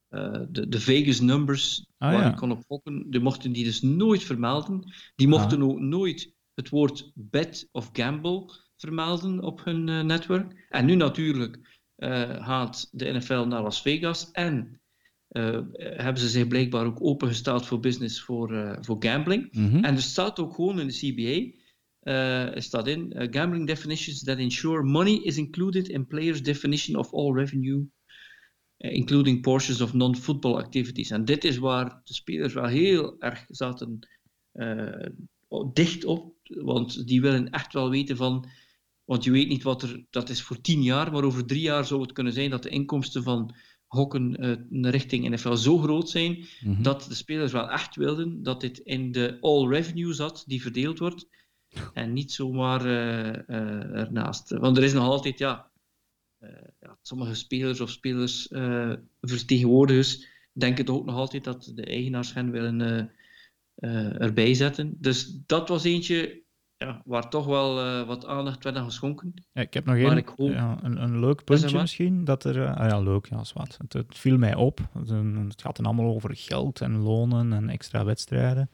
uh, 0.10 0.42
de, 0.50 0.68
de 0.68 0.80
Vegas 0.80 1.20
numbers, 1.20 1.86
ah, 1.98 2.12
waar 2.12 2.22
ja. 2.22 2.30
je 2.30 2.36
kon 2.36 2.52
op 2.52 2.64
gokken, 2.68 3.10
die 3.10 3.20
mochten 3.20 3.52
die 3.52 3.64
dus 3.64 3.82
nooit 3.82 4.24
vermelden. 4.24 4.94
Die 5.16 5.28
mochten 5.28 5.62
ah. 5.62 5.68
ook 5.68 5.80
nooit 5.80 6.34
het 6.54 6.70
woord 6.70 7.12
bet 7.14 7.70
of 7.72 7.90
gamble 7.94 8.54
vermelden 8.76 9.44
op 9.44 9.64
hun 9.64 9.88
uh, 9.88 10.02
netwerk. 10.02 10.68
En 10.70 10.86
nu 10.86 10.96
natuurlijk 10.96 11.76
gaat 12.40 12.90
de 12.92 13.12
NFL 13.12 13.46
naar 13.46 13.62
Las 13.62 13.82
Vegas 13.82 14.32
en 14.32 14.82
uh, 15.32 15.60
hebben 15.80 16.22
ze 16.22 16.30
zich 16.30 16.48
blijkbaar 16.48 16.86
ook 16.86 17.04
opengesteld 17.04 17.66
voor 17.66 17.80
business 17.80 18.22
voor, 18.22 18.54
uh, 18.54 18.78
voor 18.82 18.96
gambling. 19.00 19.48
Mm 19.52 19.70
-hmm. 19.70 19.84
En 19.84 19.96
er 19.96 20.02
staat 20.02 20.40
ook 20.40 20.54
gewoon 20.54 20.80
in 20.80 20.88
de 20.88 20.94
CBA, 20.94 21.60
staat 22.62 22.88
in, 22.88 23.14
gambling 23.32 23.68
definitions 23.68 24.24
that 24.24 24.38
ensure 24.38 24.84
money 24.84 25.24
is 25.24 25.38
included 25.38 25.88
in 25.88 26.08
players' 26.08 26.42
definition 26.42 26.96
of 26.96 27.14
all 27.14 27.34
revenue, 27.34 27.86
including 28.78 29.42
portions 29.42 29.82
of 29.82 29.94
non-football 29.94 30.58
activities. 30.58 31.12
En 31.12 31.26
dit 31.26 31.44
is 31.44 31.58
waar 31.58 32.02
de 32.04 32.14
spelers 32.14 32.54
wel 32.54 32.66
heel 32.66 33.16
erg 33.20 33.46
zaten 33.48 34.00
dicht 35.74 36.06
op, 36.06 36.36
want 36.44 37.08
die 37.08 37.22
willen 37.22 37.50
echt 37.50 37.74
wel 37.74 37.90
weten 37.90 38.18
van 38.18 38.48
want 39.08 39.24
je 39.24 39.32
weet 39.32 39.48
niet 39.48 39.64
wat 39.64 39.82
er, 39.82 40.06
dat 40.10 40.30
is 40.30 40.42
voor 40.42 40.62
tien 40.62 40.84
jaar, 40.84 41.12
maar 41.12 41.24
over 41.24 41.46
drie 41.46 41.62
jaar 41.62 41.86
zou 41.86 42.02
het 42.02 42.12
kunnen 42.12 42.34
zijn 42.34 42.50
dat 42.50 42.64
de 42.64 42.70
inkomsten 42.70 43.24
van 43.24 43.56
hokken 43.88 44.46
uh, 44.46 44.92
richting 44.92 45.30
NFL 45.30 45.56
zo 45.56 45.78
groot 45.78 46.10
zijn, 46.10 46.32
Mhm. 46.32 46.70
mm 46.70 46.74
-hmm. 46.74 46.84
dat 46.84 47.06
de 47.10 47.16
spelers 47.16 47.52
wel 47.52 47.70
echt 47.70 47.96
wilden 47.96 48.44
dat 48.44 48.62
dit 48.62 48.78
in 48.78 49.12
de 49.12 49.38
all 49.42 49.68
revenue 49.68 50.14
zat, 50.14 50.44
die 50.48 50.62
verdeeld 50.62 51.00
wordt, 51.00 51.28
en 51.94 52.14
niet 52.14 52.32
zomaar 52.32 52.86
uh, 52.86 53.28
uh, 53.28 54.00
ernaast. 54.00 54.50
Want 54.50 54.78
er 54.78 54.84
is 54.84 54.94
nog 54.94 55.04
altijd, 55.04 55.38
ja, 55.38 55.70
ja 56.80 56.98
sommige 57.02 57.36
spelers 57.36 57.82
of 57.82 57.90
spelers, 57.90 58.48
vertegenwoordigers, 59.22 60.28
denken 60.54 60.86
toch 60.86 60.98
ook 60.98 61.06
nog 61.06 61.16
altijd 61.16 61.44
dat 61.44 61.72
de 61.76 61.86
eigenaars 61.86 62.34
hen 62.34 62.52
willen 62.52 63.12
erbij 64.20 64.54
zetten. 64.54 64.96
Dus 65.00 65.40
dat 65.46 65.70
was 65.70 65.84
eentje 65.84 66.46
ja, 66.78 67.02
waar 67.06 67.30
toch 67.30 67.46
wel 67.46 67.86
uh, 67.86 68.08
wat 68.08 68.26
aandacht 68.26 68.64
werd 68.64 68.76
aan 68.76 68.86
geschonken. 68.86 69.34
Ja, 69.52 69.62
ik 69.62 69.74
heb 69.74 69.86
nog 69.86 69.96
één, 69.96 70.24
hoop... 70.36 70.52
ja, 70.52 70.78
een, 70.82 71.02
een 71.02 71.20
leuk 71.20 71.44
puntje 71.44 71.80
misschien. 71.80 72.24
Dat 72.24 72.44
er, 72.44 72.58
uh, 72.58 72.76
ah 72.76 72.90
ja, 72.90 73.00
leuk, 73.00 73.26
ja, 73.26 73.44
wat. 73.54 73.78
Het, 73.78 73.94
het, 73.94 74.18
viel 74.18 74.38
mij 74.38 74.56
op. 74.56 74.80
Het, 74.94 75.10
het 75.48 75.62
gaat 75.62 75.76
dan 75.76 75.86
allemaal 75.86 76.16
over 76.16 76.36
geld 76.36 76.82
en 76.82 76.98
lonen 76.98 77.54
en 77.54 77.70
extra 77.70 78.06
wedstrijden. 78.06 78.70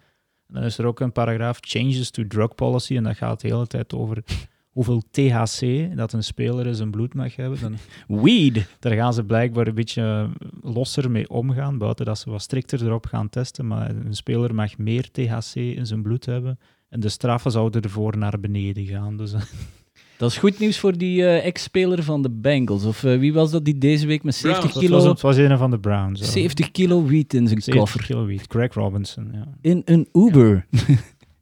En 0.53 0.59
dan 0.59 0.69
is 0.69 0.77
er 0.77 0.85
ook 0.85 0.99
een 0.99 1.11
paragraaf 1.11 1.57
Changes 1.61 2.11
to 2.11 2.27
Drug 2.27 2.55
Policy. 2.55 2.95
En 2.95 3.03
dat 3.03 3.17
gaat 3.17 3.41
de 3.41 3.47
hele 3.47 3.67
tijd 3.67 3.93
over 3.93 4.23
hoeveel 4.69 5.03
THC 5.11 5.95
dat 5.95 6.13
een 6.13 6.23
speler 6.23 6.67
in 6.67 6.75
zijn 6.75 6.91
bloed 6.91 7.13
mag 7.13 7.35
hebben. 7.35 7.59
Dan, 7.59 7.77
Weed! 8.21 8.67
Daar 8.79 8.93
gaan 8.93 9.13
ze 9.13 9.23
blijkbaar 9.23 9.67
een 9.67 9.75
beetje 9.75 10.29
losser 10.61 11.11
mee 11.11 11.29
omgaan, 11.29 11.77
buiten 11.77 12.05
dat 12.05 12.19
ze 12.19 12.29
wat 12.29 12.41
strikter 12.41 12.85
erop 12.85 13.05
gaan 13.05 13.29
testen. 13.29 13.67
Maar 13.67 13.89
een 13.89 14.15
speler 14.15 14.55
mag 14.55 14.77
meer 14.77 15.11
THC 15.11 15.55
in 15.55 15.85
zijn 15.85 16.01
bloed 16.01 16.25
hebben. 16.25 16.59
En 16.89 16.99
de 16.99 17.09
straffen 17.09 17.51
zouden 17.51 17.81
ervoor 17.81 18.17
naar 18.17 18.39
beneden 18.39 18.85
gaan. 18.85 19.17
Dus, 19.17 19.33
dat 20.17 20.31
is 20.31 20.37
goed 20.37 20.59
nieuws 20.59 20.79
voor 20.79 20.97
die 20.97 21.21
uh, 21.21 21.45
ex-speler 21.45 22.03
van 22.03 22.21
de 22.21 22.29
Bengals. 22.29 22.85
Of 22.85 23.03
uh, 23.03 23.19
wie 23.19 23.33
was 23.33 23.51
dat 23.51 23.65
die 23.65 23.77
deze 23.77 24.07
week 24.07 24.23
met 24.23 24.35
70 24.35 24.69
Browns. 24.69 24.85
kilo... 24.85 24.97
Dat 24.97 25.21
was, 25.21 25.35
was 25.35 25.45
een 25.45 25.57
van 25.57 25.71
de 25.71 25.79
Browns. 25.79 26.19
Zo. 26.19 26.31
70 26.31 26.71
kilo 26.71 27.03
wiet 27.03 27.33
in 27.33 27.47
zijn 27.47 27.61
70 27.61 27.75
koffer. 27.75 28.03
kilo 28.03 28.25
wiet. 28.25 28.45
Greg 28.47 28.73
Robinson, 28.73 29.29
ja. 29.33 29.47
In 29.61 29.81
een 29.85 30.07
Uber. 30.13 30.67
Ja. 30.69 30.85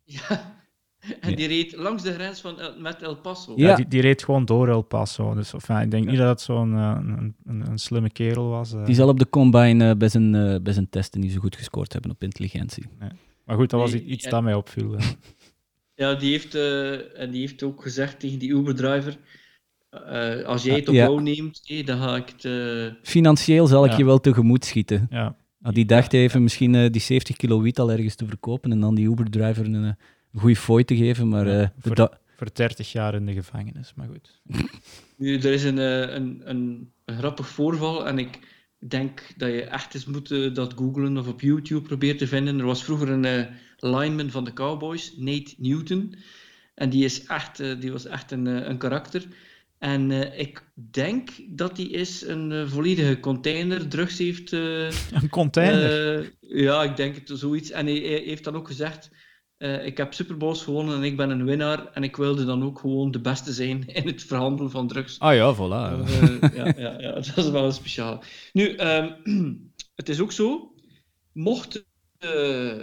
ja. 0.25 0.49
En 1.19 1.35
die 1.35 1.47
reed 1.47 1.75
langs 1.75 2.03
de 2.03 2.13
grens 2.13 2.41
van 2.41 2.59
El, 2.59 2.73
met 2.79 3.01
El 3.01 3.15
Paso. 3.15 3.53
Ja, 3.55 3.67
ja 3.67 3.75
die, 3.75 3.87
die, 3.87 4.01
reed 4.01 4.23
gewoon 4.23 4.45
door 4.45 4.67
El 4.67 4.81
Paso. 4.81 5.33
Dus 5.33 5.53
enfin, 5.53 5.79
ik 5.79 5.91
denk 5.91 6.05
niet 6.05 6.17
dat 6.17 6.29
het 6.29 6.41
zo'n 6.41 6.73
uh, 6.73 6.97
een, 6.99 7.35
een, 7.45 7.67
een, 7.69 7.77
slimme 7.77 8.09
kerel 8.09 8.47
was. 8.49 8.73
Die 8.85 8.95
zal 8.95 9.07
op 9.07 9.19
de 9.19 9.29
combine 9.29 9.95
bij, 9.95 10.09
zijn, 10.09 10.31
bij 10.63 10.73
zijn 10.73 10.89
testen 10.89 11.19
niet 11.19 11.31
zo 11.31 11.39
goed 11.39 11.55
gescoord 11.55 11.93
hebben 11.93 12.11
op 12.11 12.23
intelligentie. 12.23 12.85
Nee. 12.99 13.09
Maar 13.43 13.55
goed, 13.55 13.69
dat 13.69 13.79
was 13.79 13.91
Nee, 13.91 14.03
iets 14.03 14.23
ja. 14.23 14.29
dat 14.29 14.43
mij 14.43 14.53
opviel. 14.53 14.95
Ja, 15.95 16.13
die 16.15 16.31
heeft, 16.31 16.55
eh, 16.55 17.19
en 17.21 17.31
die 17.31 17.39
heeft 17.41 17.63
ook 17.63 17.81
gezegd 17.81 18.19
tegen 18.19 18.39
die 18.39 18.49
Uber-driver, 18.49 19.17
eh, 19.89 20.41
als 20.45 20.63
jij 20.63 20.75
het 20.75 20.87
op 20.87 20.93
Ja. 20.93 21.03
jou 21.05 21.21
neemt, 21.21 21.85
dan 21.85 21.97
ga 21.99 22.15
ik 22.15 22.29
het... 22.29 22.45
eh, 22.45 22.93
Financieel 23.03 23.67
zal 23.67 23.85
ik 23.85 23.91
Ja. 23.91 23.97
je 23.97 24.05
wel 24.05 24.19
tegemoet 24.19 24.65
schieten. 24.65 25.07
Ja, 25.09 25.35
Ah, 25.63 25.73
die 25.73 25.85
dacht 25.85 26.13
even 26.13 26.43
misschien 26.43 26.91
die 26.91 27.01
70 27.01 27.35
kilo 27.37 27.61
wiet 27.61 27.79
al 27.79 27.91
ergens 27.91 28.15
te 28.15 28.25
verkopen 28.25 28.71
en 28.71 28.79
dan 28.79 28.95
die 28.95 29.09
Uber-driver 29.09 29.65
een, 29.65 29.73
een 29.73 29.95
goede 30.35 30.55
fooi 30.55 30.83
te 30.85 30.95
geven. 30.95 31.29
Maar 31.29 31.47
eh, 31.47 31.67
de 31.81 31.95
voor- 31.95 32.17
voor 32.37 32.47
30 32.53 32.91
jaar 32.91 33.15
in 33.15 33.25
de 33.25 33.33
gevangenis, 33.33 33.93
maar 33.95 34.07
goed. 34.07 34.41
Nu, 35.17 35.37
er 35.37 35.51
is 35.53 35.63
een, 35.63 35.77
eh, 35.79 35.99
een, 35.99 36.41
een, 36.45 36.91
een 37.05 37.17
grappig 37.17 37.47
voorval 37.47 38.07
en 38.07 38.17
ik 38.17 38.39
denk 38.79 39.21
dat 39.37 39.49
je 39.49 39.63
echt 39.63 39.93
eens 39.95 40.05
moet 40.05 40.55
dat 40.55 40.73
googlen 40.73 41.17
of 41.17 41.27
op 41.27 41.41
YouTube 41.41 41.81
proberen 41.87 42.17
te 42.17 42.27
vinden. 42.27 42.59
Er 42.59 42.65
was 42.65 42.83
vroeger 42.83 43.09
een 43.09 43.25
eh, 43.25 43.45
lineman 43.81 44.29
van 44.29 44.43
de 44.43 44.53
Cowboys, 44.53 45.13
Nate 45.17 45.53
Newton. 45.57 46.15
En 46.75 46.89
die, 46.89 47.05
is 47.05 47.25
echt, 47.25 47.59
eh, 47.59 47.79
die 47.79 47.91
was 47.91 48.05
echt 48.05 48.31
een, 48.31 48.47
eh, 48.47 48.67
een 48.67 48.77
karakter. 48.77 49.27
En 49.77 50.11
eh, 50.11 50.39
ik 50.39 50.63
denk 50.73 51.29
dat 51.47 51.77
hij 51.77 51.85
is 51.85 52.21
een 52.21 52.69
volledige 52.69 53.19
container 53.19 53.87
drugs 53.87 54.17
heeft 54.17 54.51
Een 54.51 55.29
container. 55.29 56.33
Ja, 56.39 56.83
ik 56.83 56.95
denk 56.95 57.15
het 57.15 57.31
zoiets. 57.33 57.71
En 57.71 57.85
hij, 57.85 57.95
hij 57.95 58.21
heeft 58.25 58.43
dan 58.43 58.55
ook 58.55 58.67
gezegd: 58.67 59.09
Ik 59.83 59.97
heb 59.97 60.13
Super 60.13 60.37
Bowls 60.37 60.63
gewonnen 60.63 60.95
en 60.95 61.03
ik 61.03 61.17
ben 61.17 61.29
een 61.29 61.45
winnaar. 61.45 61.91
En 61.93 62.03
ik 62.03 62.15
wilde 62.15 62.45
dan 62.45 62.63
ook 62.63 62.79
gewoon 62.79 63.11
de 63.11 63.21
beste 63.21 63.53
zijn 63.53 63.87
in 63.99 64.07
het 64.07 64.23
verhandelen 64.23 64.71
van 64.71 64.87
drugs. 64.87 65.19
Ah 65.19 65.35
ja, 65.35 65.55
voilà. 65.55 65.59
Eh, 66.41 66.55
ja, 66.55 66.73
ja, 66.77 66.99
ja, 66.99 67.11
dat 67.11 67.37
is 67.37 67.49
wel 67.49 67.65
een 67.65 67.73
speciaal. 67.73 68.23
Nu, 68.53 68.75
ehm, 68.75 69.13
het 69.95 70.09
is 70.09 70.19
ook 70.19 70.31
zo: 70.31 70.73
mocht 71.31 71.85
eh, 72.21 72.29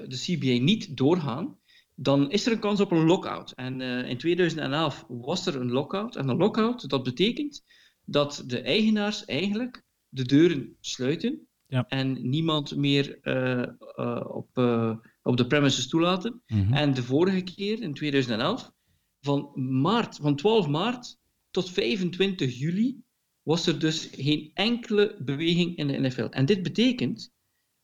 de 0.09 0.17
CBA 0.17 0.65
niet 0.65 0.97
doorgaan, 0.97 1.59
dan 1.95 2.31
is 2.31 2.47
er 2.47 2.53
een 2.53 2.59
kans 2.59 2.81
op 2.81 2.91
een 2.91 3.05
lockout. 3.05 3.51
En 3.51 3.81
eh, 3.81 4.09
in 4.11 4.19
2011 4.19 5.05
was 5.09 5.47
er 5.47 5.57
een 5.57 5.71
lockout. 5.71 6.17
En 6.17 6.29
een 6.29 6.37
lockout, 6.37 6.89
dat 6.89 7.03
betekent 7.03 7.65
dat 8.05 8.43
de 8.47 8.61
eigenaars 8.61 9.25
eigenlijk 9.25 9.85
de 10.09 10.25
deuren 10.25 10.77
sluiten 10.81 11.47
Ja. 11.67 11.85
en 11.89 12.31
niemand 12.31 12.77
meer 12.77 13.19
eh, 13.21 14.27
op, 14.37 14.49
op 15.23 15.37
de 15.37 15.47
premises 15.47 15.89
toelaten. 15.89 16.43
Mhm. 16.47 16.73
En 16.73 16.95
de 16.95 17.03
vorige 17.03 17.43
keer, 17.43 17.83
in 17.83 17.95
2011, 17.95 18.73
van, 19.21 19.51
maart, 19.81 20.17
van 20.17 20.37
12 20.37 20.69
maart 20.69 21.19
tot 21.51 21.71
25 21.71 22.59
juli, 22.59 23.03
was 23.43 23.67
er 23.67 23.79
dus 23.79 24.09
geen 24.13 24.51
enkele 24.55 25.17
beweging 25.19 25.77
in 25.77 25.87
de 25.87 25.99
NFL. 25.99 26.27
En 26.31 26.47
dit 26.47 26.63
betekent 26.63 27.33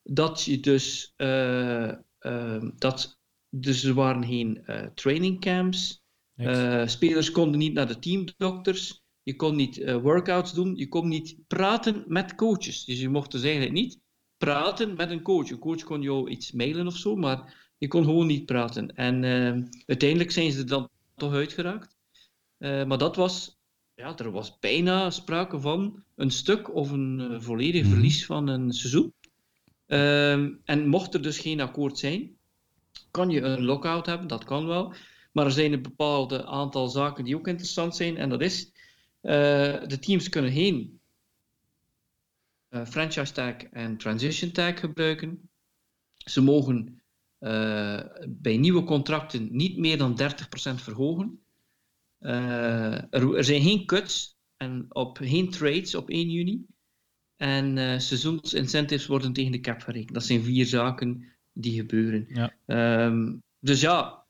dat 0.04 0.42
je 0.44 0.60
dus, 0.60 1.12
eh, 1.16 1.88
eh, 2.18 2.62
dat, 2.76 3.18
dus 3.50 3.84
er 3.84 3.94
waren 3.94 4.24
geen 4.24 4.64
eh 4.64 4.86
trainingcamps, 4.94 6.02
eh, 6.34 6.86
spelers 6.86 7.30
konden 7.30 7.58
niet 7.58 7.72
naar 7.74 7.86
de 7.86 7.98
teamdokters, 7.98 9.02
je 9.22 9.36
kon 9.36 9.56
niet 9.56 9.90
workouts 10.02 10.52
doen, 10.52 10.76
je 10.76 10.88
kon 10.88 11.08
niet 11.08 11.36
praten 11.46 12.04
met 12.06 12.34
coaches. 12.34 12.84
Dus 12.84 13.00
je 13.00 13.08
mocht 13.08 13.30
dus 13.30 13.42
eigenlijk 13.42 13.72
niet 13.72 14.00
praten 14.36 14.94
met 14.96 15.10
een 15.10 15.22
coach. 15.22 15.50
Een 15.50 15.58
coach 15.58 15.82
kon 15.82 16.02
jou 16.02 16.30
iets 16.30 16.52
mailen 16.52 16.86
of 16.86 16.96
zo, 16.96 17.16
maar 17.16 17.72
je 17.78 17.88
kon 17.88 18.04
gewoon 18.04 18.26
niet 18.26 18.46
praten. 18.46 18.94
En 18.94 19.24
eh, 19.24 19.62
uiteindelijk 19.86 20.30
zijn 20.30 20.52
ze 20.52 20.58
er 20.58 20.66
dan 20.66 20.88
toch 21.16 21.32
uitgeraakt. 21.32 21.96
Maar 22.58 22.98
dat 22.98 23.16
was, 23.16 23.58
ja, 23.94 24.16
er 24.16 24.30
was 24.30 24.58
bijna 24.58 25.10
sprake 25.10 25.60
van 25.60 26.04
een 26.16 26.30
stuk 26.30 26.74
of 26.74 26.90
een 26.90 27.42
volledig 27.42 27.82
Mhm. 27.82 27.90
verlies 27.92 28.26
van 28.26 28.48
een 28.48 28.72
seizoen. 28.72 29.14
Ehm, 29.86 30.52
en 30.64 30.88
mocht 30.88 31.14
er 31.14 31.22
dus 31.22 31.38
geen 31.38 31.60
akkoord 31.60 31.98
zijn, 31.98 32.36
kan 33.10 33.30
je 33.30 33.40
een 33.40 33.64
lockout 33.64 34.06
hebben, 34.06 34.26
dat 34.26 34.44
kan 34.44 34.66
wel. 34.66 34.94
Maar 35.32 35.44
er 35.44 35.52
zijn 35.52 35.72
een 35.72 35.82
bepaald 35.82 36.44
aantal 36.44 36.88
zaken 36.88 37.24
die 37.24 37.36
ook 37.36 37.48
interessant 37.48 37.96
zijn. 37.96 38.16
En 38.16 38.28
dat 38.28 38.40
is, 38.40 38.72
eh, 39.20 39.32
de 39.86 39.98
teams 40.00 40.28
kunnen 40.28 40.52
geen 40.52 41.00
eh, 42.68 42.86
franchise 42.86 43.32
tag 43.32 43.56
en 43.62 43.96
transition 43.96 44.50
tag 44.50 44.80
gebruiken. 44.80 45.50
Ze 46.14 46.40
mogen 46.40 47.02
eh, 47.38 48.00
bij 48.28 48.56
nieuwe 48.56 48.84
contracten 48.84 49.48
niet 49.56 49.78
meer 49.78 49.98
dan 49.98 50.16
30% 50.16 50.82
verhogen. 50.82 51.38
Er, 52.18 53.36
er 53.36 53.44
zijn 53.44 53.62
geen 53.62 53.86
cuts 53.86 54.36
en 54.56 54.86
op, 54.88 55.16
geen 55.16 55.50
trades 55.50 55.94
op 55.94 56.10
1 56.10 56.30
juni. 56.30 56.66
En 57.44 57.78
eh 57.78 57.98
seizoensincentives 57.98 59.06
worden 59.06 59.32
tegen 59.32 59.52
de 59.52 59.60
cap 59.60 59.80
gerekend. 59.80 60.14
Dat 60.14 60.24
zijn 60.24 60.42
vier 60.42 60.66
zaken 60.66 61.32
die 61.52 61.74
gebeuren. 61.80 62.26
Ja. 62.28 62.54
Ehm, 62.66 63.36
dus 63.60 63.80
ja, 63.80 64.24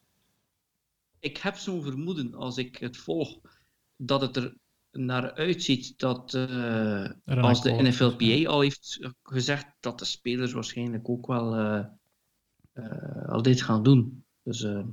ik 1.19 1.37
heb 1.37 1.57
zo'n 1.57 1.83
vermoeden 1.83 2.35
als 2.35 2.59
ik 2.59 2.77
het 2.77 2.97
volg 2.97 3.41
dat 3.97 4.21
het 4.21 4.37
er 4.37 4.55
naar 4.91 5.35
uitziet 5.35 5.99
dat 5.99 6.35
eh, 6.35 7.11
als 7.25 7.63
de 7.63 7.83
NFLPA 7.83 8.49
al 8.49 8.61
heeft 8.61 9.09
gezegd 9.23 9.67
dat 9.81 9.99
de 9.99 10.05
spelers 10.05 10.53
waarschijnlijk 10.53 11.09
ook 11.09 11.27
wel 11.27 11.55
eh, 11.55 11.85
eh, 12.73 13.29
al 13.29 13.43
dit 13.43 13.63
gaan 13.63 13.83
doen. 13.83 14.25
Dus, 14.43 14.63
eh, 14.63 14.85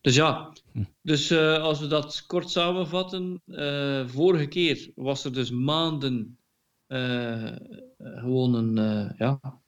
dus 0.00 0.14
ja, 0.14 0.52
Hm. 0.72 0.84
dus 1.02 1.30
eh, 1.30 1.62
als 1.62 1.80
we 1.80 1.86
dat 1.86 2.26
kort 2.26 2.50
samenvatten, 2.50 3.42
eh, 3.46 4.06
vorige 4.08 4.46
keer 4.46 4.90
was 4.94 5.24
er 5.24 5.32
dus 5.32 5.50
maanden 5.50 6.38
gewoon 7.98 8.54
een, 8.54 8.78
eh, 8.78 9.18
ja, 9.18 9.62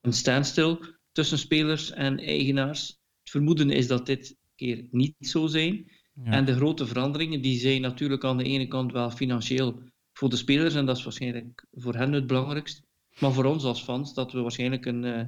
een 0.00 0.12
standstill 0.12 0.78
tussen 1.12 1.38
spelers 1.38 1.90
en 1.90 2.18
eigenaars. 2.18 2.88
Het 2.88 3.30
vermoeden 3.30 3.70
is 3.70 3.86
dat 3.86 4.06
dit 4.06 4.36
keer 4.54 4.86
niet 4.90 5.14
zo 5.18 5.46
zijn. 5.46 5.90
Ja. 6.24 6.30
En 6.32 6.44
de 6.44 6.54
grote 6.54 6.86
veranderingen 6.86 7.42
die 7.42 7.58
zijn 7.58 7.80
natuurlijk 7.80 8.24
aan 8.24 8.36
de 8.36 8.44
ene 8.44 8.66
kant 8.68 8.92
wel 8.92 9.10
financieel 9.10 9.82
voor 10.12 10.28
de 10.28 10.36
spelers, 10.36 10.74
en 10.74 10.86
dat 10.86 10.96
is 10.96 11.04
waarschijnlijk 11.04 11.66
voor 11.70 11.94
hen 11.94 12.12
het 12.12 12.26
belangrijkst. 12.26 12.82
Maar 13.20 13.32
voor 13.32 13.44
ons 13.44 13.64
als 13.64 13.82
fans, 13.82 14.14
dat 14.14 14.32
we 14.32 14.40
waarschijnlijk 14.40 14.86
een, 14.86 15.04
eh, 15.04 15.26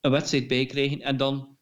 een 0.00 0.10
wedstrijd 0.10 0.46
bij 0.48 0.66
krijgen 0.66 1.00
en 1.00 1.16
dan 1.16 1.58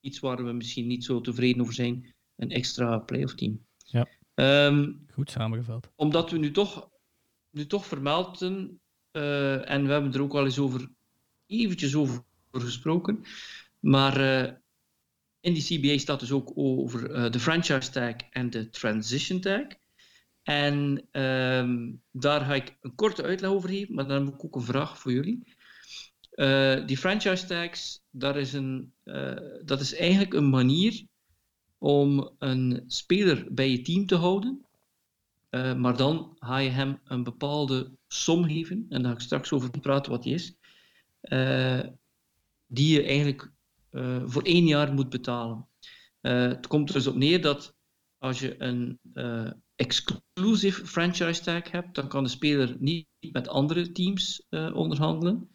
iets 0.00 0.18
waar 0.18 0.44
we 0.44 0.52
misschien 0.52 0.86
niet 0.86 1.04
zo 1.04 1.20
tevreden 1.20 1.60
over 1.60 1.74
zijn, 1.74 2.14
een 2.36 2.50
extra 2.50 2.98
playoff 2.98 3.34
team. 3.34 3.66
Ja. 3.76 4.08
Ehm, 4.34 4.92
Goed 5.12 5.30
samengevat. 5.30 5.92
omdat 5.96 6.30
we 6.30 6.38
nu 6.38 6.50
toch, 6.50 6.90
nu 7.56 7.66
toch 7.66 7.86
vermelden, 7.86 8.80
eh, 9.10 9.70
en 9.70 9.86
we 9.86 9.92
hebben 9.92 10.12
er 10.12 10.22
ook 10.22 10.34
al 10.34 10.44
eens 10.44 10.58
over, 10.58 10.88
eventjes 11.46 11.94
over 11.94 12.24
gesproken, 12.52 13.24
maar 13.80 14.20
eh, 14.20 14.52
in 15.40 15.54
die 15.54 15.62
CBA 15.62 15.98
staat 15.98 16.20
dus 16.20 16.32
ook 16.32 16.52
over 16.54 17.10
eh, 17.10 17.30
de 17.30 17.40
franchise 17.40 17.90
tag 17.90 18.14
en 18.30 18.50
de 18.50 18.70
transition 18.70 19.40
tag. 19.40 19.64
En 20.42 21.08
ehm, 21.10 21.92
daar 22.12 22.40
ga 22.40 22.54
ik 22.54 22.76
een 22.80 22.94
korte 22.94 23.22
uitleg 23.22 23.50
over 23.50 23.68
geven, 23.68 23.94
maar 23.94 24.06
dan 24.06 24.24
heb 24.24 24.34
ik 24.34 24.44
ook 24.44 24.54
een 24.54 24.62
vraag 24.62 24.98
voor 24.98 25.12
jullie. 25.12 25.54
Die 26.86 26.98
franchise 26.98 27.46
tags, 27.46 28.02
daar 28.10 28.36
is 28.36 28.52
een, 28.52 28.92
dat 29.64 29.80
is 29.80 29.94
eigenlijk 29.94 30.34
een 30.34 30.50
manier 30.50 31.06
om 31.78 32.34
een 32.38 32.84
speler 32.86 33.54
bij 33.54 33.70
je 33.70 33.82
team 33.82 34.06
te 34.06 34.14
houden. 34.14 34.65
Eh, 35.56 35.74
maar 35.74 35.96
dan 35.96 36.36
ga 36.38 36.58
je 36.58 36.70
hem 36.70 37.00
een 37.04 37.22
bepaalde 37.22 37.96
som 38.08 38.44
geven, 38.44 38.86
en 38.88 39.02
daar 39.02 39.10
ga 39.10 39.16
ik 39.16 39.24
straks 39.24 39.52
over 39.52 39.80
praten 39.80 40.12
wat 40.12 40.22
die 40.22 40.34
is, 40.34 40.56
eh, 41.20 41.80
die 42.66 42.92
je 42.92 43.02
eigenlijk 43.02 43.52
eh, 43.90 44.22
voor 44.24 44.42
één 44.42 44.66
jaar 44.66 44.92
moet 44.92 45.08
betalen. 45.08 45.66
Het 46.20 46.66
komt 46.66 46.88
er 46.88 46.94
dus 46.94 47.06
op 47.06 47.14
neer 47.14 47.42
dat 47.42 47.74
als 48.18 48.40
je 48.40 48.62
een 48.62 49.00
exclusive 49.74 50.86
franchise 50.86 51.42
tag 51.42 51.70
hebt, 51.70 51.94
dan 51.94 52.08
kan 52.08 52.22
de 52.22 52.28
speler 52.28 52.76
niet 52.78 53.06
met 53.32 53.48
andere 53.48 53.92
teams 53.92 54.46
onderhandelen. 54.50 55.50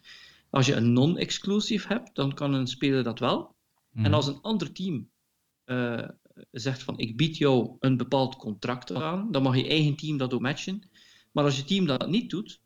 Als 0.50 0.66
je 0.66 0.74
een 0.74 0.92
non-exclusive 0.92 1.88
hebt, 1.88 2.14
dan 2.14 2.34
kan 2.34 2.54
een 2.54 2.66
speler 2.66 3.02
dat 3.02 3.18
wel. 3.18 3.54
Mhm. 3.90 4.04
En 4.04 4.14
als 4.14 4.26
een 4.26 4.40
ander 4.40 4.72
team 4.72 5.10
zegt 6.50 6.82
van 6.82 6.98
ik 6.98 7.16
bied 7.16 7.36
jou 7.36 7.76
een 7.80 7.96
bepaald 7.96 8.36
contract 8.36 8.92
aan, 8.94 9.30
dan 9.30 9.42
mag 9.42 9.56
je 9.56 9.68
eigen 9.68 9.96
team 9.96 10.16
dat 10.16 10.34
ook 10.34 10.40
matchen. 10.40 10.90
Maar 11.32 11.44
als 11.44 11.56
je 11.56 11.64
team 11.64 11.86
dat 11.86 12.08
niet 12.10 12.30
doet, 12.30 12.60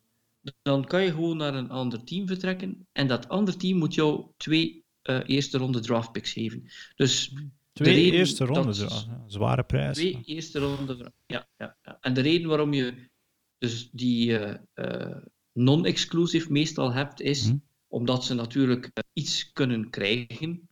dan 0.61 0.85
kan 0.85 1.03
je 1.03 1.11
gewoon 1.11 1.37
naar 1.37 1.55
een 1.55 1.69
ander 1.69 2.03
team 2.03 2.27
vertrekken 2.27 2.87
en 2.91 3.07
dat 3.07 3.29
andere 3.29 3.57
team 3.57 3.77
moet 3.77 3.93
jou 3.93 4.25
twee 4.37 4.85
eh, 5.01 5.19
eerste 5.25 5.57
ronde 5.57 5.79
draft 5.79 6.11
picks 6.11 6.31
geven. 6.31 6.63
Dus 6.95 7.33
Twee 7.73 8.11
eerste 8.11 8.45
ronde, 8.45 8.77
dat- 8.77 9.07
zware 9.27 9.63
prijs. 9.63 9.97
twee 9.97 10.21
eerste 10.25 10.59
ronde. 10.59 11.11
Ja, 11.25 11.47
ja, 11.57 11.77
ja. 11.81 11.97
En 12.01 12.13
de 12.13 12.21
reden 12.21 12.47
waarom 12.47 12.73
je 12.73 13.09
dus 13.57 13.89
die 13.91 14.37
eh, 14.37 14.57
eh, 14.73 15.17
non-exclusive 15.53 16.51
meestal 16.51 16.93
hebt, 16.93 17.21
is 17.21 17.45
Mhm. 17.47 17.57
omdat 17.87 18.25
ze 18.25 18.33
natuurlijk 18.33 18.91
iets 19.13 19.51
kunnen 19.51 19.89
krijgen, 19.89 20.69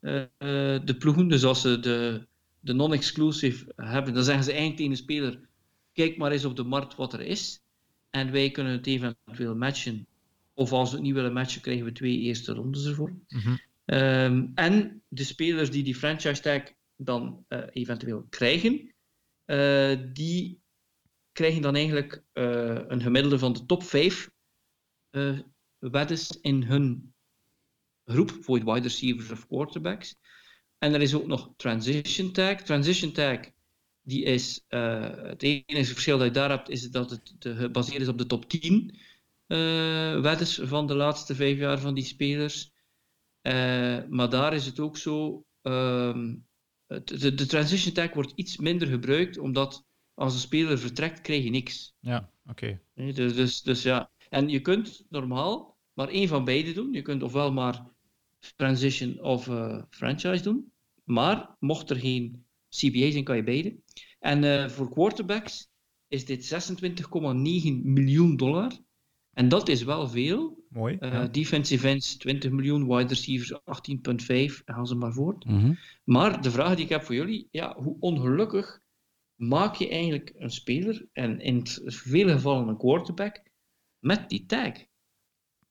de 0.00 0.96
ploegen. 0.98 1.28
Dus 1.28 1.44
als 1.44 1.60
ze 1.60 1.80
de, 1.80 2.26
de 2.60 2.72
non-exclusive 2.72 3.72
hebben, 3.76 4.14
dan 4.14 4.24
zeggen 4.24 4.44
ze 4.44 4.50
eigenlijk 4.50 4.80
tegen 4.80 4.92
de 4.92 5.02
speler: 5.02 5.48
kijk 5.92 6.16
maar 6.16 6.32
eens 6.32 6.44
op 6.44 6.56
de 6.56 6.64
markt 6.64 6.96
wat 6.96 7.12
er 7.12 7.20
is. 7.20 7.62
En 8.10 8.32
wij 8.32 8.50
kunnen 8.50 8.72
het 8.72 8.86
eventueel 8.86 9.56
matchen. 9.56 10.06
Of 10.54 10.72
als 10.72 10.90
we 10.90 10.96
het 10.96 11.04
niet 11.04 11.14
willen 11.14 11.32
matchen, 11.32 11.60
krijgen 11.60 11.84
we 11.84 11.92
twee 11.92 12.18
eerste 12.18 12.52
rondes 12.52 12.86
ervoor. 12.86 13.12
Mhm. 13.28 13.56
Ehm, 13.84 14.46
en 14.54 15.02
de 15.08 15.24
spelers 15.24 15.70
die 15.70 15.82
die 15.82 15.94
franchise 15.94 16.42
tag 16.42 16.62
dan 16.96 17.44
eh, 17.48 17.62
eventueel 17.72 18.26
krijgen, 18.28 18.94
eh, 19.44 19.98
die 20.12 20.60
krijgen 21.32 21.62
dan 21.62 21.74
eigenlijk 21.74 22.22
eh, 22.32 22.80
een 22.88 23.00
gemiddelde 23.00 23.38
van 23.38 23.52
de 23.52 23.66
top 23.66 23.82
5 23.82 24.30
uh, 25.10 25.38
weddes 25.78 26.38
in 26.40 26.62
hun 26.62 27.14
groep 28.04 28.36
voor 28.40 28.64
wide 28.64 28.80
receivers 28.80 29.30
of 29.30 29.46
quarterbacks. 29.46 30.16
En 30.78 30.94
er 30.94 31.00
is 31.00 31.14
ook 31.14 31.26
nog 31.26 31.52
transition 31.56 32.32
tag. 32.32 32.62
Transition 32.62 33.12
tag, 33.12 33.38
die 34.02 34.22
is, 34.22 34.64
het 34.68 35.42
enige 35.42 35.92
verschil 35.92 36.18
dat 36.18 36.26
je 36.26 36.32
daar 36.32 36.50
hebt, 36.50 36.68
is 36.68 36.90
dat 36.90 37.10
het 37.10 37.32
gebaseerd 37.38 38.00
is 38.00 38.08
op 38.08 38.18
de 38.18 38.26
top 38.26 38.48
10 38.48 38.98
weddes 40.22 40.60
van 40.62 40.86
de 40.86 40.94
laatste 40.94 41.34
vijf 41.34 41.58
jaar 41.58 41.78
van 41.78 41.94
die 41.94 42.04
spelers. 42.04 42.72
maar 44.08 44.30
daar 44.30 44.54
is 44.54 44.66
het 44.66 44.80
ook 44.80 44.96
zo, 44.96 45.44
ehm, 45.62 46.34
de, 46.86 47.34
de 47.34 47.46
transition 47.46 47.94
tag 47.94 48.12
wordt 48.12 48.32
iets 48.34 48.56
minder 48.56 48.88
gebruikt, 48.88 49.38
omdat 49.38 49.84
als 50.14 50.34
een 50.34 50.40
speler 50.40 50.78
vertrekt, 50.78 51.20
krijg 51.20 51.44
je 51.44 51.50
niks. 51.50 51.94
Ja, 52.00 52.30
oké. 52.46 52.80
Dus, 52.94 53.14
dus, 53.14 53.62
dus 53.62 53.82
ja. 53.82 54.10
En 54.28 54.48
je 54.48 54.60
kunt 54.60 55.04
normaal 55.08 55.78
maar 56.00 56.08
één 56.08 56.28
van 56.28 56.44
beide 56.44 56.72
doen. 56.72 56.92
Je 56.92 57.02
kunt 57.02 57.22
ofwel 57.22 57.52
maar 57.52 57.86
transition 58.56 59.20
of 59.22 59.46
uh, 59.46 59.82
franchise 59.90 60.42
doen. 60.42 60.72
Maar 61.04 61.56
mocht 61.58 61.90
er 61.90 61.96
geen 61.96 62.44
CBA 62.68 63.10
zijn, 63.10 63.24
kan 63.24 63.36
je 63.36 63.44
beide. 63.44 63.76
En 64.18 64.42
uh, 64.42 64.68
voor 64.68 64.90
quarterbacks 64.90 65.68
is 66.08 66.24
dit 66.24 66.68
26,9 66.84 66.90
miljoen 67.82 68.36
dollar. 68.36 68.72
En 69.32 69.48
dat 69.48 69.68
is 69.68 69.82
wel 69.82 70.08
veel. 70.08 70.64
Mooi. 70.68 70.96
Uh, 71.00 71.12
ja. 71.12 71.26
Defensive 71.26 71.88
ends 71.88 72.16
20 72.16 72.50
miljoen, 72.50 72.86
wide 72.86 73.08
receivers 73.08 73.52
18,5. 73.52 74.64
Gaan 74.64 74.86
ze 74.86 74.94
maar 74.94 75.12
voort. 75.12 75.44
Mm 75.44 75.60
-hmm. 75.60 75.78
Maar 76.04 76.42
de 76.42 76.50
vraag 76.50 76.74
die 76.74 76.84
ik 76.84 76.90
heb 76.90 77.02
voor 77.02 77.14
jullie, 77.14 77.48
ja, 77.50 77.76
hoe 77.76 77.96
ongelukkig 78.00 78.80
maak 79.34 79.74
je 79.74 79.88
eigenlijk 79.88 80.32
een 80.36 80.50
speler, 80.50 81.06
en 81.12 81.40
in 81.40 81.66
vele 81.84 82.32
gevallen 82.32 82.68
een 82.68 82.76
quarterback, 82.76 83.42
met 83.98 84.28
die 84.28 84.46
tag? 84.46 84.88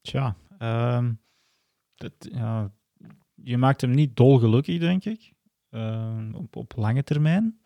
Tja, 0.01 0.35
um, 0.59 1.19
dat, 1.95 2.13
ja, 2.19 2.71
je 3.43 3.57
maakt 3.57 3.81
hem 3.81 3.91
niet 3.91 4.15
dolgelukkig, 4.15 4.79
denk 4.79 5.05
ik. 5.05 5.33
Uh, 5.71 6.17
op, 6.33 6.55
op 6.55 6.73
lange 6.75 7.03
termijn. 7.03 7.59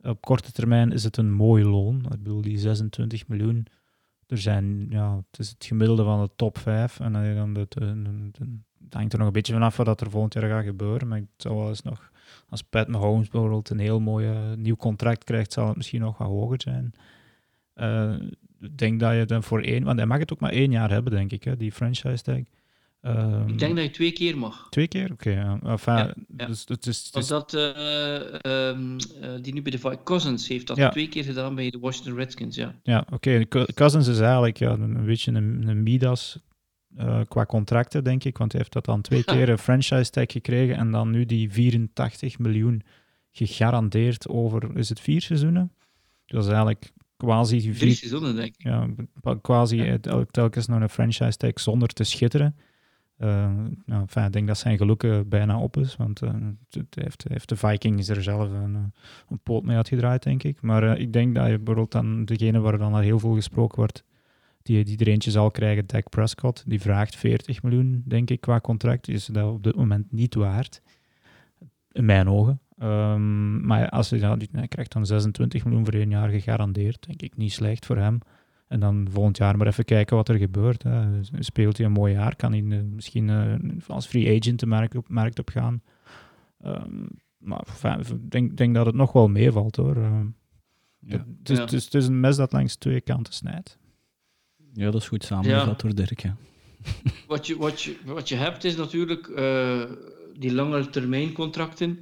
Op 0.00 0.20
korte 0.20 0.52
termijn 0.52 0.92
is 0.92 1.04
het 1.04 1.16
een 1.16 1.32
mooi 1.32 1.64
loon. 1.64 2.04
Ik 2.04 2.22
bedoel, 2.22 2.40
die 2.40 2.58
26 2.58 3.28
miljoen. 3.28 3.66
Er 4.26 4.38
zijn, 4.38 4.86
ja, 4.90 5.16
het 5.16 5.38
is 5.38 5.48
het 5.48 5.64
gemiddelde 5.64 6.04
van 6.04 6.22
de 6.22 6.30
top 6.36 6.58
5. 6.58 7.00
En 7.00 7.12
dan 7.12 7.52
de, 7.52 7.66
de, 7.68 8.58
het 8.84 8.94
hangt 8.94 9.12
er 9.12 9.18
nog 9.18 9.26
een 9.26 9.32
beetje 9.32 9.52
vanaf 9.52 9.76
wat 9.76 10.00
er 10.00 10.10
volgend 10.10 10.34
jaar 10.34 10.48
gaat 10.48 10.64
gebeuren. 10.64 11.08
Maar 11.08 11.18
het 11.18 11.28
zou 11.36 11.56
wel 11.56 11.68
eens 11.68 11.82
nog, 11.82 12.10
als 12.48 12.62
Pat 12.62 12.88
Mahomes 12.88 13.28
bijvoorbeeld 13.28 13.70
een 13.70 13.78
heel 13.78 14.00
mooi 14.00 14.56
nieuw 14.56 14.76
contract 14.76 15.24
krijgt, 15.24 15.52
zal 15.52 15.66
het 15.66 15.76
misschien 15.76 16.00
nog 16.00 16.18
wat 16.18 16.28
hoger 16.28 16.60
zijn. 16.60 16.92
Ik 17.74 18.45
denk 18.74 19.00
dat 19.00 19.14
je 19.14 19.24
dan 19.24 19.42
voor 19.42 19.60
één, 19.60 19.84
want 19.84 19.98
hij 19.98 20.06
mag 20.06 20.18
het 20.18 20.32
ook 20.32 20.40
maar 20.40 20.52
één 20.52 20.70
jaar 20.70 20.90
hebben, 20.90 21.12
denk 21.12 21.32
ik, 21.32 21.44
hè, 21.44 21.56
die 21.56 21.72
franchise 21.72 22.22
tag. 22.22 22.40
Um, 23.02 23.48
ik 23.48 23.58
denk 23.58 23.76
dat 23.76 23.84
je 23.84 23.90
twee 23.90 24.12
keer 24.12 24.38
mag. 24.38 24.66
Twee 24.70 24.88
keer? 24.88 25.12
Oké. 25.12 25.12
Okay, 25.12 25.34
ja. 25.34 25.58
enfin, 25.62 25.94
ja, 25.94 26.14
ja. 26.36 26.46
Dus, 26.46 26.64
het 26.66 26.86
is, 26.86 27.04
het 27.04 27.14
Was 27.14 27.22
is, 27.22 27.28
dat 27.28 27.54
uh, 27.54 28.68
um, 28.68 28.96
die 29.42 29.54
nu 29.54 29.62
bij 29.62 29.72
de 29.72 29.98
Cousins 30.04 30.48
heeft 30.48 30.66
dat 30.66 30.90
twee 30.90 31.08
keer 31.08 31.24
gedaan 31.24 31.54
bij 31.54 31.70
de 31.70 31.78
Washington 31.78 32.16
Redskins, 32.16 32.56
ja. 32.56 32.74
ja, 32.82 33.06
oké. 33.10 33.46
Okay. 33.48 33.66
Cousins 33.74 34.06
is 34.06 34.18
eigenlijk 34.20 34.58
ja, 34.58 34.70
een, 34.70 34.96
een 34.96 35.06
beetje 35.06 35.32
een, 35.32 35.68
een 35.68 35.82
Midas 35.82 36.38
uh, 36.98 37.20
qua 37.28 37.46
contracten, 37.46 38.04
denk 38.04 38.24
ik. 38.24 38.38
Want 38.38 38.52
hij 38.52 38.60
heeft 38.60 38.72
dat 38.72 38.84
dan 38.84 39.00
twee 39.00 39.24
keer 39.34 39.48
een 39.48 39.58
franchise 39.58 40.10
tag 40.10 40.32
gekregen 40.32 40.76
en 40.76 40.90
dan 40.90 41.10
nu 41.10 41.26
die 41.26 41.52
84 41.52 42.38
miljoen 42.38 42.82
gegarandeerd 43.32 44.28
over, 44.28 44.76
is 44.76 44.88
het 44.88 45.00
vier 45.00 45.20
seizoenen? 45.20 45.72
Dat 46.26 46.44
is 46.44 46.48
eigenlijk 46.48 46.92
quasi 47.16 47.58
Drie 47.58 47.74
vier, 47.74 47.94
seizoenen, 47.94 48.36
denk 48.36 48.54
ik. 48.56 48.62
ja, 48.62 48.88
quasi 49.42 49.76
Ja. 49.76 49.98
telkens 50.30 50.66
nog 50.66 50.80
een 50.80 50.88
franchise 50.88 51.36
tag 51.36 51.60
zonder 51.60 51.88
te 51.88 52.04
schitteren. 52.04 52.56
Uh, 53.18 53.28
nou, 53.86 54.00
enfin, 54.02 54.24
ik 54.24 54.32
denk 54.32 54.46
dat 54.46 54.58
zijn 54.58 54.76
geluk 54.76 55.02
uh, 55.02 55.20
bijna 55.26 55.58
op 55.60 55.76
is, 55.76 55.96
want 55.96 56.22
uh, 56.22 56.30
het 56.70 56.94
heeft, 57.00 57.24
heeft 57.28 57.48
de 57.48 57.56
Vikings 57.56 58.08
er 58.08 58.22
zelf 58.22 58.50
een, 58.50 58.92
een 59.28 59.38
poot 59.42 59.62
mee 59.64 59.76
uitgedraaid, 59.76 60.22
denk 60.22 60.42
ik. 60.42 60.62
Maar 60.62 60.98
ik 60.98 61.12
denk 61.12 61.34
dat 61.34 61.46
je 61.46 61.56
bijvoorbeeld 61.56 61.92
dan 61.92 62.24
degene 62.24 62.60
waar 62.60 62.78
dan 62.78 62.94
al 62.94 63.00
heel 63.00 63.18
veel 63.18 63.34
gesproken 63.34 63.76
wordt, 63.76 64.04
die, 64.62 64.84
die 64.84 64.98
er 64.98 65.08
eentje 65.08 65.30
zal 65.30 65.50
krijgen, 65.50 65.86
Dak 65.86 66.08
Prescott, 66.08 66.64
die 66.66 66.80
vraagt 66.80 67.16
40 67.16 67.62
miljoen, 67.62 68.02
denk 68.06 68.30
ik, 68.30 68.40
qua 68.40 68.60
contract. 68.60 69.08
Is 69.08 69.26
dat 69.26 69.52
op 69.52 69.62
dit 69.62 69.76
moment 69.76 70.12
niet 70.12 70.34
waard, 70.34 70.82
in 71.92 72.04
mijn 72.04 72.28
ogen. 72.28 72.60
Um, 72.82 73.66
maar 73.66 73.88
als 73.88 74.10
hij, 74.10 74.18
ja, 74.18 74.36
hij 74.52 74.68
krijgt 74.68 74.92
dan 74.92 75.06
26 75.06 75.64
miljoen 75.64 75.84
voor 75.84 75.94
één 75.94 76.10
jaar 76.10 76.28
gegarandeerd, 76.28 77.06
denk 77.06 77.22
ik 77.22 77.36
niet 77.36 77.52
slecht 77.52 77.86
voor 77.86 77.96
hem. 77.96 78.18
En 78.68 78.80
dan 78.80 79.06
volgend 79.10 79.36
jaar 79.36 79.56
maar 79.56 79.66
even 79.66 79.84
kijken 79.84 80.16
wat 80.16 80.28
er 80.28 80.36
gebeurt. 80.38 80.82
Hè. 80.82 81.22
Speelt 81.38 81.76
hij 81.76 81.86
een 81.86 81.92
mooi 81.92 82.12
jaar, 82.12 82.36
kan 82.36 82.52
hij 82.52 82.60
uh, 82.60 82.80
misschien 82.82 83.28
uh, 83.28 83.54
als 83.86 84.06
free 84.06 84.38
agent 84.40 84.60
de 84.60 84.66
markt 84.66 84.94
op, 84.96 85.08
markt 85.08 85.38
op 85.38 85.48
gaan. 85.48 85.82
Um, 86.64 87.08
maar 87.38 87.64
ik 88.10 88.30
denk, 88.30 88.56
denk 88.56 88.74
dat 88.74 88.86
het 88.86 88.94
nog 88.94 89.12
wel 89.12 89.28
meevalt 89.28 89.76
hoor. 89.76 89.96
Uh, 89.96 90.20
Ja. 91.00 91.24
het, 91.38 91.50
is, 91.50 91.56
Ja. 91.56 91.62
het, 91.62 91.72
is, 91.72 91.84
het 91.84 91.94
is 91.94 92.06
een 92.06 92.20
mes 92.20 92.36
dat 92.36 92.52
langs 92.52 92.76
twee 92.76 93.00
kanten 93.00 93.32
snijdt. 93.32 93.78
ja, 94.72 94.90
dat 94.90 95.00
is 95.00 95.08
goed 95.08 95.24
samengevat 95.24 95.80
door 95.80 95.94
Dirk. 95.94 96.20
Ja. 96.20 96.36
Wat 97.26 97.46
je, 97.46 97.56
wat, 97.56 97.82
je, 97.82 97.96
wat 98.04 98.28
je 98.28 98.34
hebt 98.34 98.64
is 98.64 98.76
natuurlijk 98.76 99.28
eh, 99.28 99.82
die 100.38 100.54
langere 100.54 100.90
termijn 100.90 101.32
contracten. 101.32 101.98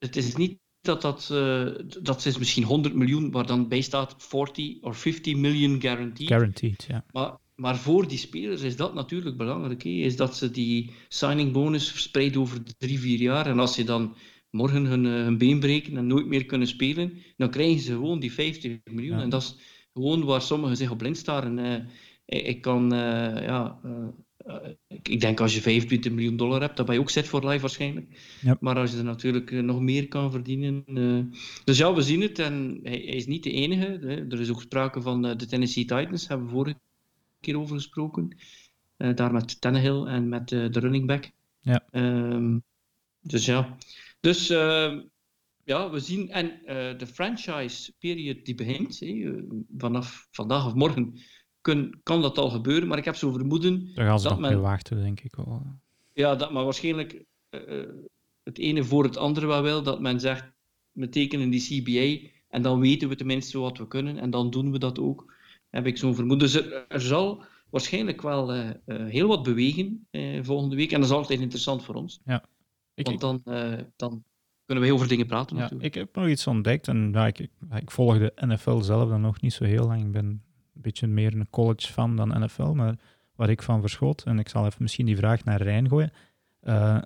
Het 0.00 0.16
is 0.16 0.36
niet 0.36 0.58
dat 0.80 1.02
dat, 1.02 1.28
eh, 1.32 1.66
dat 2.02 2.26
is 2.26 2.38
misschien 2.38 2.62
100 2.62 2.94
miljoen, 2.94 3.30
waar 3.30 3.46
dan 3.46 3.68
bij 3.68 3.80
staat 3.80 4.14
40 4.18 4.80
of 4.80 4.96
50 4.96 5.36
miljoen 5.36 5.80
guaranteed. 5.80 6.28
Guaranteed, 6.28 6.84
ja. 6.88 7.04
Maar, 7.12 7.36
maar 7.54 7.76
voor 7.76 8.08
die 8.08 8.18
spelers 8.18 8.62
is 8.62 8.76
dat 8.76 8.94
natuurlijk 8.94 9.36
belangrijk. 9.36 9.82
Hè? 9.82 9.90
Is 9.90 10.16
dat 10.16 10.36
ze 10.36 10.50
die 10.50 10.90
signing 11.08 11.52
bonus 11.52 11.90
verspreid 11.90 12.36
over 12.36 12.76
drie, 12.78 12.98
vier 12.98 13.18
jaar. 13.18 13.46
En 13.46 13.58
als 13.58 13.74
ze 13.74 13.84
dan 13.84 14.16
morgen 14.50 14.84
hun, 14.84 15.04
uh, 15.04 15.12
hun 15.12 15.38
been 15.38 15.60
breken 15.60 15.96
en 15.96 16.06
nooit 16.06 16.26
meer 16.26 16.44
kunnen 16.44 16.68
spelen, 16.68 17.12
dan 17.36 17.50
krijgen 17.50 17.80
ze 17.80 17.92
gewoon 17.92 18.20
die 18.20 18.32
50 18.32 18.78
miljoen. 18.84 19.16
Ja. 19.16 19.22
En 19.22 19.28
dat 19.28 19.42
is 19.42 19.56
gewoon 19.92 20.24
waar 20.24 20.42
sommigen 20.42 20.76
zich 20.76 20.90
op 20.90 20.98
blind 20.98 21.16
staren. 21.16 21.58
Uh, 21.58 21.74
ik, 22.24 22.46
ik 22.46 22.60
kan, 22.60 22.94
uh, 22.94 23.42
ja, 23.42 23.80
ik, 24.88 25.08
ik, 25.08 25.20
denk 25.20 25.40
als 25.40 25.54
je 25.54 25.60
25 25.60 26.12
miljoen 26.12 26.36
dollar 26.36 26.60
hebt, 26.60 26.76
dan 26.76 26.86
ben 26.86 26.94
je 26.94 27.00
ook 27.00 27.10
set 27.10 27.26
voor 27.26 27.48
life 27.48 27.60
waarschijnlijk. 27.60 28.06
Maar 28.60 28.76
als 28.76 28.90
je 28.90 28.98
er 28.98 29.04
natuurlijk 29.04 29.50
uh, 29.50 29.62
nog 29.62 29.80
meer 29.80 30.08
kan 30.08 30.30
verdienen. 30.30 30.82
Uh, 30.86 31.24
dus 31.64 31.78
ja, 31.78 31.94
we 31.94 32.02
zien 32.02 32.20
het. 32.20 32.38
En 32.38 32.80
hij, 32.82 32.92
hij 32.92 33.16
is 33.16 33.26
niet 33.26 33.42
de 33.42 33.52
enige. 33.52 33.98
Hè. 34.00 34.26
Er 34.28 34.40
is 34.40 34.50
ook 34.50 34.60
sprake 34.60 35.02
van 35.02 35.22
de 35.22 35.46
Tennessee 35.46 35.84
Titans, 35.84 36.28
hebben 36.28 36.46
we 36.46 36.52
vorige 36.52 36.80
keer 37.40 37.58
over 37.58 37.76
gesproken. 37.76 38.36
Uh, 38.98 39.14
daar 39.14 39.32
met 39.32 39.60
Tannehill 39.60 40.04
en 40.04 40.28
met 40.28 40.50
uh, 40.50 40.70
de 40.70 40.80
running 40.80 41.06
back. 41.06 41.30
Ja. 41.60 41.88
Um, 41.92 42.62
dus 43.20 43.44
ja. 43.44 43.76
Dus 44.20 44.50
uh, 44.50 45.00
ja, 45.64 45.90
we 45.90 46.00
zien. 46.00 46.30
En 46.30 46.60
de 46.98 47.06
franchise 47.06 47.92
period 47.98 48.44
die 48.44 48.54
begint, 48.54 49.00
hè, 49.00 49.42
vanaf 49.76 50.28
vandaag 50.30 50.66
of 50.66 50.74
morgen, 50.74 51.18
kun, 51.60 52.00
kan 52.02 52.22
dat 52.22 52.38
al 52.38 52.50
gebeuren. 52.50 52.88
Maar 52.88 52.98
ik 52.98 53.04
heb 53.04 53.16
zo 53.16 53.32
vermoeden. 53.32 53.90
Daar 53.94 54.06
gaan 54.06 54.20
ze 54.20 54.28
dat 54.28 54.40
nog 54.40 54.50
men, 54.50 54.60
wachten, 54.60 55.02
denk 55.02 55.20
ik 55.20 55.36
wel. 55.36 55.62
Ja, 56.12 56.34
dat, 56.34 56.52
maar 56.52 56.64
waarschijnlijk 56.64 57.24
uh, 57.50 57.84
het 58.42 58.58
ene 58.58 58.84
voor 58.84 59.04
het 59.04 59.16
andere 59.16 59.46
wel 59.46 59.62
wil. 59.62 59.82
Dat 59.82 60.00
men 60.00 60.20
zegt, 60.20 60.52
we 60.92 61.08
tekenen 61.08 61.50
die 61.50 61.82
CBA 61.82 62.28
en 62.48 62.62
dan 62.62 62.80
weten 62.80 63.08
we 63.08 63.14
tenminste 63.14 63.58
wat 63.58 63.78
we 63.78 63.88
kunnen. 63.88 64.18
En 64.18 64.30
dan 64.30 64.50
doen 64.50 64.72
we 64.72 64.78
dat 64.78 64.98
ook. 64.98 65.34
Heb 65.70 65.86
ik 65.86 65.98
zo'n 65.98 66.14
vermoeden. 66.14 66.50
Dus 66.50 66.66
er, 66.66 66.86
er, 66.88 67.00
zal 67.00 67.44
waarschijnlijk 67.70 68.22
wel 68.22 68.54
uh, 68.54 68.70
uh, 68.86 69.06
heel 69.08 69.28
wat 69.28 69.42
bewegen 69.42 70.06
volgende 70.42 70.76
week. 70.76 70.92
En 70.92 71.00
dat 71.00 71.10
is 71.10 71.16
altijd 71.16 71.40
interessant 71.40 71.84
voor 71.84 71.94
ons. 71.94 72.20
Ja. 72.24 72.44
Ik, 72.94 73.06
Want 73.06 73.20
dan, 73.20 73.42
dan 73.96 74.24
kunnen 74.64 74.84
we 74.84 74.92
over 74.92 75.08
dingen 75.08 75.26
praten. 75.26 75.56
Ja, 75.56 75.62
natuurlijk. 75.62 75.94
ik 75.94 76.00
heb 76.00 76.14
nog 76.14 76.28
iets 76.28 76.46
ontdekt. 76.46 76.88
En 76.88 77.10
ja, 77.12 77.26
ik, 77.26 77.38
ik, 77.38 77.50
ik 77.74 77.90
volg 77.90 78.18
de 78.18 78.32
NFL 78.34 78.80
zelf 78.80 79.08
dan 79.08 79.20
nog 79.20 79.40
niet 79.40 79.52
zo 79.52 79.64
heel 79.64 79.86
lang. 79.86 80.02
Ik 80.02 80.12
ben 80.12 80.42
beetje 80.82 81.06
meer 81.06 81.34
een 81.34 81.50
college 81.50 81.92
fan 81.92 82.16
dan 82.16 82.44
NFL. 82.44 82.72
Maar 82.72 82.94
waar 83.34 83.50
ik 83.50 83.62
van 83.62 83.80
verschot, 83.80 84.22
en 84.22 84.38
ik 84.38 84.48
zal 84.48 84.66
even 84.66 84.82
misschien 84.82 85.06
die 85.06 85.16
vraag 85.16 85.44
naar 85.44 85.62
Rijn 85.62 85.88
gooien. 85.88 86.12
Uh, 86.62 86.98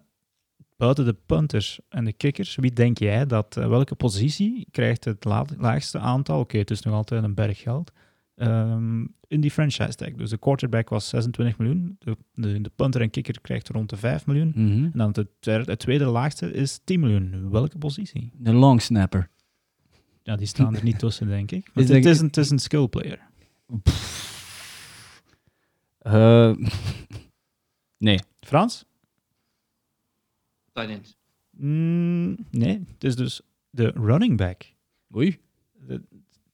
buiten 0.77 1.05
de 1.05 1.17
punters 1.27 1.81
en 1.89 2.05
de 2.05 2.13
kickers, 2.13 2.55
wie 2.55 2.73
denk 2.73 2.99
jij 2.99 3.27
dat, 3.27 3.57
uh, 3.57 3.69
welke 3.69 3.95
positie 3.95 4.67
krijgt 4.71 5.05
het 5.05 5.25
la 5.25 5.45
laagste 5.59 5.99
aantal? 5.99 6.35
Oké, 6.35 6.45
okay, 6.45 6.61
het 6.61 6.71
is 6.71 6.83
nog 6.83 6.95
altijd 6.95 7.25
een 7.25 7.35
berg 7.35 7.59
geld. 7.59 7.93
Um, 8.37 9.15
in 9.29 9.41
die 9.41 9.51
franchise 9.51 9.95
tag. 9.95 10.13
Dus 10.13 10.31
de 10.31 10.39
quarterback 10.39 10.89
was 10.89 11.09
26 11.09 11.59
miljoen. 11.59 11.97
De, 11.99 12.17
de, 12.35 12.61
de 12.61 12.71
punter 12.77 13.01
en 13.01 13.11
kicker 13.11 13.41
krijgt 13.41 13.69
rond 13.69 13.91
de 13.91 13.97
5 13.97 14.27
miljoen. 14.27 14.53
Mm 14.55 14.71
-hmm. 14.71 14.85
En 14.85 14.99
dan 14.99 15.09
het, 15.09 15.29
het, 15.41 15.67
het, 15.67 15.79
tweede 15.79 16.05
laagste 16.05 16.53
is 16.53 16.81
10 16.85 17.01
miljoen. 17.01 17.51
Welke 17.51 17.79
positie? 17.79 18.31
De 18.37 18.53
long 18.53 18.83
snapper. 18.83 19.29
Ja, 20.23 20.37
die 20.37 20.47
staan 20.47 20.77
er 20.77 20.85
niet 20.85 20.99
tussen, 20.99 21.27
denk 21.27 21.51
ik. 21.51 21.71
Is 21.75 21.89
het, 21.89 22.05
is 22.05 22.21
een, 22.21 22.27
het 22.27 22.37
is 22.37 22.51
een 22.51 22.59
skill 22.59 22.89
player. 22.89 23.19
Uh, 26.07 26.55
nee. 27.99 28.19
Frans? 28.41 28.85
tight 30.73 30.91
end. 30.91 31.17
Mm, 31.51 32.37
nee, 32.51 32.85
het 32.93 33.05
is 33.05 33.17
dus 33.17 33.41
de 33.71 33.93
running 33.95 34.37
back. 34.37 34.63
Oei. 35.17 35.41
De- 35.73 36.03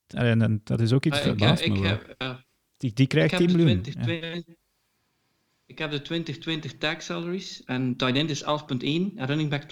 en, 0.07 0.43
en 0.43 0.61
dat 0.65 0.81
is 0.81 0.93
ook 0.93 1.05
iets 1.05 1.21
voor 1.21 1.33
ik, 1.33 1.41
heb- 1.41 1.61
ik, 1.61 2.15
eh, 2.19 2.35
die, 2.77 2.93
die 2.93 3.07
krijgt 3.07 3.31
heb 3.31 3.41
10 3.41 3.49
de 3.49 3.57
miljoen. 3.57 3.83
2020 3.83 4.55
ik 5.67 5.79
heb 5.79 5.91
de 5.91 6.03
2020 6.03 6.77
tag 6.79 7.03
salaries 7.03 7.65
en 7.65 7.97
tight 7.97 8.17
end 8.17 8.31
is 8.31 8.43
11.1 8.43 8.47
en 9.17 9.27
running 9.27 9.51
back 9.51 9.63
12.5. 9.63 9.69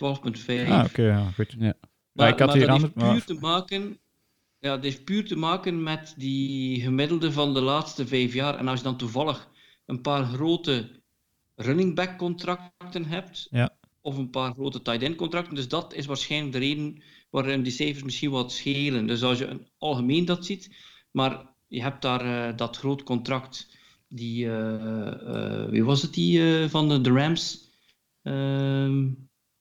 Ja. 0.46 0.78
Ah, 0.80 0.84
oké, 0.84 1.02
ja, 1.02 1.30
goed. 1.30 1.54
Ja. 1.58 1.74
Maar, 2.12 2.28
ik 2.28 2.38
had 2.38 2.48
maar 2.48 2.56
hier 2.56 2.66
dat 2.66 2.74
ander... 2.74 2.90
heeft 2.94 2.94
puur 2.94 3.04
maar- 3.06 3.24
te 3.24 3.34
maken. 3.34 3.98
Ja, 4.60 4.74
dat 4.74 4.82
heeft 4.82 5.04
puur 5.04 5.26
te 5.26 5.36
maken 5.36 5.82
met 5.82 6.14
die 6.16 6.80
gemiddelde 6.80 7.32
van 7.32 7.54
de 7.54 7.60
laatste 7.60 8.06
vijf 8.06 8.34
jaar. 8.34 8.56
En 8.58 8.68
als 8.68 8.78
je 8.78 8.84
dan 8.84 8.96
toevallig 8.96 9.48
een 9.86 10.00
paar 10.00 10.24
grote 10.24 10.90
running 11.54 11.94
back 11.94 12.18
contracten 12.18 13.04
hebt, 13.04 13.46
Ja. 13.50 13.76
of 14.00 14.16
een 14.16 14.30
paar 14.30 14.52
grote 14.52 14.82
tight 14.82 15.02
end 15.02 15.16
contracten, 15.16 15.54
dus 15.54 15.68
dat 15.68 15.94
is 15.94 16.06
waarschijnlijk 16.06 16.52
de 16.52 16.58
reden 16.58 17.02
waarom 17.30 17.62
die 17.62 17.72
cijfers 17.72 18.04
misschien 18.04 18.30
wat 18.30 18.52
schelen. 18.52 19.06
Dus 19.06 19.22
als 19.22 19.38
je 19.38 19.46
een 19.46 19.66
algemeen 19.78 20.24
dat 20.24 20.46
ziet, 20.46 20.74
maar 21.10 21.46
je 21.66 21.82
hebt 21.82 22.02
daar 22.02 22.48
eh, 22.48 22.56
dat 22.56 22.76
groot 22.76 23.02
contract, 23.02 23.76
die, 24.08 24.46
eh, 24.46 25.62
eh, 25.62 25.70
wie 25.70 25.84
was 25.84 26.02
het 26.02 26.14
die 26.14 26.68
van 26.68 26.88
de, 26.88 27.00
de 27.00 27.10
Rams? 27.10 27.70
Ehm, 28.22 29.10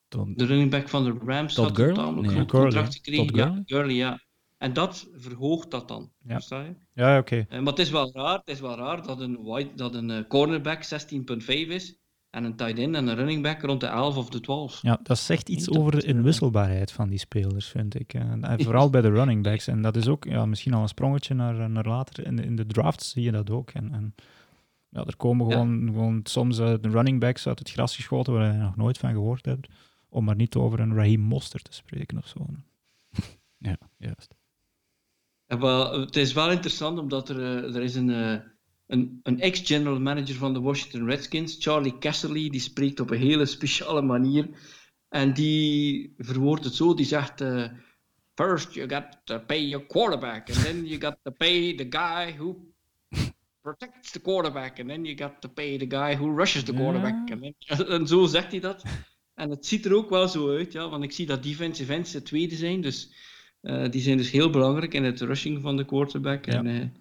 de 0.10 0.45
running 0.45 0.71
back 0.71 0.89
van 0.89 1.03
de 1.03 1.15
Rams 1.25 1.53
Todd 1.53 1.77
had 1.77 1.93
tamelijk 1.95 2.33
Nee. 2.33 2.45
contract 2.45 2.95
gekregen. 2.95 3.63
Ja. 3.95 4.25
En 4.58 4.74
dat 4.74 5.10
verhoogt 5.13 5.72
dat 5.72 5.88
dan. 5.88 6.12
Ja. 6.24 6.34
Versta 6.34 6.62
je? 6.62 6.76
Ja, 6.93 7.17
oké. 7.17 7.46
Eh, 7.50 7.60
maar 7.60 7.67
het 7.67 7.80
is 7.80 7.89
wel 7.89 8.12
raar, 8.13 8.38
het 8.38 8.48
is 8.48 8.60
wel 8.60 8.76
raar 8.78 9.04
dat 9.04 9.20
een, 9.20 9.43
wide, 9.43 9.74
dat 9.76 9.96
een 9.96 10.12
eh, 10.12 10.28
cornerback 10.28 10.84
16.5 10.84 11.46
is 11.48 11.98
en 12.30 12.43
een 12.43 12.56
tight 12.56 12.80
end 12.80 12.96
en 12.96 13.08
een 13.08 13.15
running 13.15 13.43
back 13.43 13.62
rond 13.62 13.80
de 13.82 13.88
11 13.88 14.17
of 14.17 14.30
de 14.30 14.39
12. 14.39 14.82
Ja, 14.82 15.00
dat 15.04 15.17
zegt 15.17 15.50
iets 15.50 15.70
over 15.70 15.91
de 15.91 16.02
eh, 16.02 16.10
inwisselbaarheid 16.10 16.91
van 16.91 17.10
die 17.10 17.20
spelers, 17.20 17.67
vind 17.67 18.00
ik. 18.00 18.13
En 18.13 18.62
vooral 18.63 18.89
bij 18.89 19.02
de 19.02 19.10
running 19.10 19.43
backs. 19.43 19.67
En 19.67 19.82
dat 19.82 19.96
is 19.96 20.08
ook 20.08 20.24
ja, 20.24 20.46
misschien 20.46 20.74
al 20.74 20.82
een 20.82 20.88
sprongetje 20.88 21.34
naar, 21.34 21.70
naar 21.70 21.86
later. 21.88 22.26
In 22.26 22.36
de, 22.36 22.43
in 22.43 22.56
de 22.56 22.65
drafts 22.65 23.10
zie 23.10 23.24
je 23.24 23.32
dat 23.32 23.50
ook. 23.50 23.70
En, 23.72 23.93
en 23.93 24.15
ja, 24.89 25.04
er 25.06 25.17
komen 25.17 25.48
Ja. 25.48 25.54
gewoon, 25.54 25.86
gewoon 25.86 26.20
soms 26.24 26.58
de 26.58 26.80
running 26.82 27.20
backs 27.20 27.48
uit 27.48 27.60
het 27.60 27.72
gras 27.72 27.96
geschoten 27.96 28.34
waar 28.34 28.52
je 28.54 28.58
nog 28.58 28.76
nooit 28.76 28.98
van 28.98 29.12
gehoord 29.12 29.46
hebt. 29.46 29.67
Om 30.10 30.24
maar 30.24 30.36
niet 30.36 30.56
over 30.56 30.80
een 30.80 30.93
Raheem 30.96 31.20
Mostert 31.22 31.63
te 31.63 31.74
spreken 31.74 32.17
of 32.17 32.28
zo. 32.28 32.46
ja, 33.70 33.78
juist. 33.98 34.36
Wel, 35.47 35.99
het 35.99 36.15
is 36.15 36.33
wel 36.33 36.51
interessant 36.51 36.99
omdat 36.99 37.29
er, 37.29 37.39
eh, 37.39 37.75
er 37.75 37.81
is 37.83 37.95
een, 37.95 38.10
eh, 38.10 38.39
een, 38.88 39.19
een 39.23 39.39
ex-general 39.39 39.99
manager 39.99 40.36
van 40.36 40.53
de 40.53 40.60
Washington 40.60 41.10
Redskins, 41.10 41.55
Charlie 41.60 41.97
Casserly, 41.97 42.49
die 42.49 42.60
spreekt 42.60 42.99
op 42.99 43.10
een 43.10 43.19
hele 43.19 43.45
speciale 43.45 44.01
manier. 44.01 44.49
En 45.10 45.33
die 45.33 46.13
verwoordt 46.17 46.63
het 46.63 46.75
zo, 46.75 46.93
die 46.93 47.05
zegt... 47.05 47.41
eh, 47.41 47.65
First 48.36 48.73
you 48.73 48.89
got 48.89 49.03
to 49.23 49.39
pay 49.39 49.67
your 49.67 49.86
quarterback, 49.86 50.49
and 50.49 50.63
then 50.63 50.86
you 50.86 50.99
got 51.01 51.17
to 51.23 51.31
pay 51.31 51.75
the 51.75 51.86
guy 51.89 52.36
who 52.38 52.55
protects 53.62 54.12
the 54.12 54.19
quarterback, 54.19 54.79
and 54.79 54.88
then 54.89 55.05
you 55.05 55.17
got 55.17 55.41
to 55.41 55.49
pay 55.49 55.77
the 55.77 55.86
guy 55.89 56.15
who 56.15 56.36
rushes 56.36 56.63
the 56.63 56.73
quarterback. 56.73 57.27
Then- 57.27 57.88
en 57.88 58.07
zo 58.07 58.25
zegt 58.25 58.51
hij 58.51 58.60
dat. 58.60 58.83
En 59.33 59.49
het 59.49 59.65
ziet 59.65 59.86
er 59.86 59.93
ook 59.95 60.10
wel 60.10 60.27
zo 60.27 60.49
uit, 60.49 60.71
ja, 60.71 60.89
want 60.89 61.03
ik 61.03 61.12
zie 61.12 61.25
dat 61.25 61.43
defensive 61.43 61.93
ends 61.93 62.12
de 62.12 62.21
tweede 62.21 62.55
zijn, 62.55 62.81
dus 62.81 63.12
eh, 63.62 63.89
die 63.89 64.02
zijn 64.02 64.17
dus 64.17 64.32
heel 64.32 64.50
belangrijk 64.50 64.93
in 64.93 65.04
het 65.04 65.22
rushing 65.22 65.62
van 65.62 65.78
de 65.78 65.86
quarterback. 65.86 66.46
Ja. 66.46 66.63
En, 66.63 66.93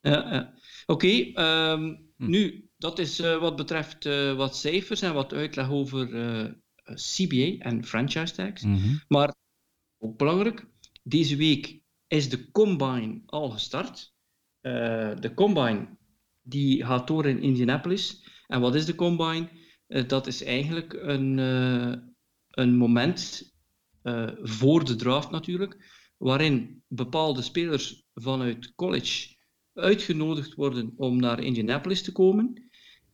eh. 0.00 0.40
Oké, 0.86 1.08
ehm, 1.08 1.94
Hm. 2.16 2.30
nu, 2.30 2.70
dat 2.76 2.98
is 2.98 3.18
eh, 3.18 3.40
wat 3.40 3.56
betreft 3.56 4.04
wat 4.36 4.56
cijfers 4.56 5.02
en 5.02 5.14
wat 5.14 5.32
uitleg 5.32 5.70
over 5.70 6.06
CBA 6.94 7.58
en 7.58 7.84
franchise 7.84 8.34
tags. 8.34 8.62
Mhm. 8.62 8.96
Maar 9.08 9.34
ook 9.98 10.16
belangrijk, 10.16 10.66
deze 11.02 11.36
week 11.36 11.80
is 12.06 12.28
de 12.28 12.50
Combine 12.50 13.22
al 13.26 13.50
gestart. 13.50 14.14
De 14.60 15.32
Combine 15.34 15.88
die 16.42 16.84
gaat 16.84 17.06
door 17.06 17.26
in 17.26 17.42
Indianapolis. 17.42 18.26
En 18.46 18.60
wat 18.60 18.74
is 18.74 18.84
de 18.84 18.94
Combine? 18.94 19.48
Dat 20.06 20.26
is 20.26 20.42
eigenlijk 20.42 20.92
een, 20.92 21.38
een 22.48 22.76
moment 22.76 23.52
voor 24.42 24.84
de 24.84 24.94
draft 24.94 25.30
natuurlijk, 25.30 26.01
waarin 26.22 26.82
bepaalde 26.88 27.42
spelers 27.42 28.04
vanuit 28.14 28.72
college 28.74 29.36
uitgenodigd 29.74 30.54
worden 30.54 30.92
om 30.96 31.16
naar 31.16 31.40
Indianapolis 31.42 32.02
te 32.02 32.12
komen. 32.12 32.62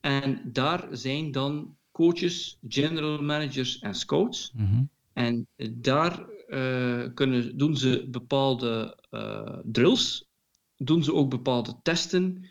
En 0.00 0.40
daar 0.52 0.88
zijn 0.90 1.30
dan 1.30 1.76
coaches, 1.92 2.58
general 2.68 3.22
managers 3.22 3.78
en 3.78 3.94
scouts. 3.94 4.52
Mhm. 4.54 4.82
En 5.12 5.46
daar 5.72 6.28
eh, 6.28 7.04
kunnen, 7.14 7.58
doen 7.58 7.76
ze 7.76 8.06
bepaalde 8.10 9.02
eh, 9.10 9.58
drills, 9.64 10.28
doen 10.76 11.04
ze 11.04 11.14
ook 11.14 11.30
bepaalde 11.30 11.74
testen. 11.82 12.46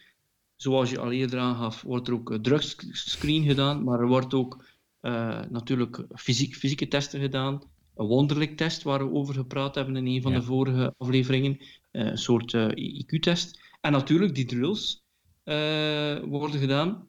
Zoals 0.55 0.89
je 0.89 0.99
al 0.99 1.11
eerder 1.11 1.39
aangaf, 1.39 1.81
wordt 1.81 2.07
er 2.07 2.13
ook 2.13 2.29
een 2.29 2.41
drugscreen 2.41 3.43
gedaan, 3.43 3.83
maar 3.83 3.99
er 3.99 4.07
wordt 4.07 4.33
ook 4.33 4.65
eh, 4.99 5.41
natuurlijk 5.49 6.05
fysiek, 6.15 6.55
fysieke 6.55 6.87
testen 6.87 7.19
gedaan. 7.19 7.61
Een 7.97 8.05
wonderlijk 8.05 8.57
test 8.57 8.83
waar 8.83 8.99
we 9.07 9.13
over 9.13 9.33
gepraat 9.33 9.75
hebben 9.75 9.95
in 9.95 10.05
een 10.07 10.21
van 10.21 10.31
Ja. 10.31 10.37
de 10.37 10.43
vorige 10.43 10.93
afleveringen. 10.97 11.57
Eh, 11.91 12.05
een 12.05 12.17
soort 12.17 12.53
eh, 12.53 12.67
IQ-test. 13.03 13.59
En 13.81 13.91
natuurlijk 13.91 14.35
die 14.35 14.45
drills 14.45 15.03
eh, 15.43 16.19
worden 16.23 16.59
gedaan. 16.59 17.07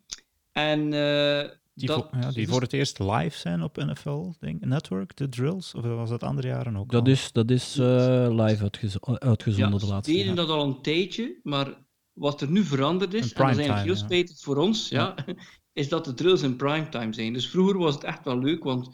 En 0.53 0.81
eh, 0.93 1.49
Die, 1.75 1.87
dat, 1.89 2.09
voor, 2.11 2.21
ja, 2.21 2.31
die 2.31 2.45
dus- 2.45 2.49
voor 2.53 2.61
het 2.61 2.73
eerst 2.73 2.99
live 2.99 3.39
zijn 3.39 3.63
op 3.63 3.77
NFL 3.77 4.33
denk, 4.41 4.65
Network, 4.65 5.17
de 5.17 5.29
drills. 5.29 5.75
Of 5.75 5.83
was 5.85 6.11
dat 6.11 6.23
andere 6.23 6.49
jaren 6.49 6.77
ook 6.77 6.91
Dat 6.91 7.01
al? 7.07 7.11
is, 7.13 7.33
dat 7.33 7.51
is 7.51 7.79
eh, 7.79 8.27
live 8.31 8.63
uitgezo- 8.63 8.99
uitgezonden 9.19 9.71
Ja, 9.73 9.79
de 9.79 9.87
ze 9.87 9.93
laatste 9.93 10.13
deden 10.13 10.27
jaren. 10.27 10.47
dat 10.47 10.57
al 10.57 10.65
een 10.67 10.83
tijdje, 10.83 11.41
maar 11.43 11.87
wat 12.13 12.41
er 12.41 12.51
nu 12.51 12.65
veranderd 12.65 13.15
is, 13.15 13.33
en 13.33 13.47
dat 13.47 13.57
eigenlijk 13.57 13.79
heel 13.85 13.93
ja. 13.95 13.99
spijtig 14.05 14.41
voor 14.41 14.57
ons, 14.57 14.89
ja. 14.89 15.15
is 15.73 15.89
dat 15.89 16.05
de 16.05 16.15
drills 16.15 16.43
in 16.43 16.57
primetime 16.57 17.13
zijn. 17.15 17.33
Dus 17.33 17.49
vroeger 17.49 17.79
was 17.79 17.95
het 17.95 18.05
echt 18.05 18.25
wel 18.25 18.39
leuk, 18.39 18.65
want 18.65 18.91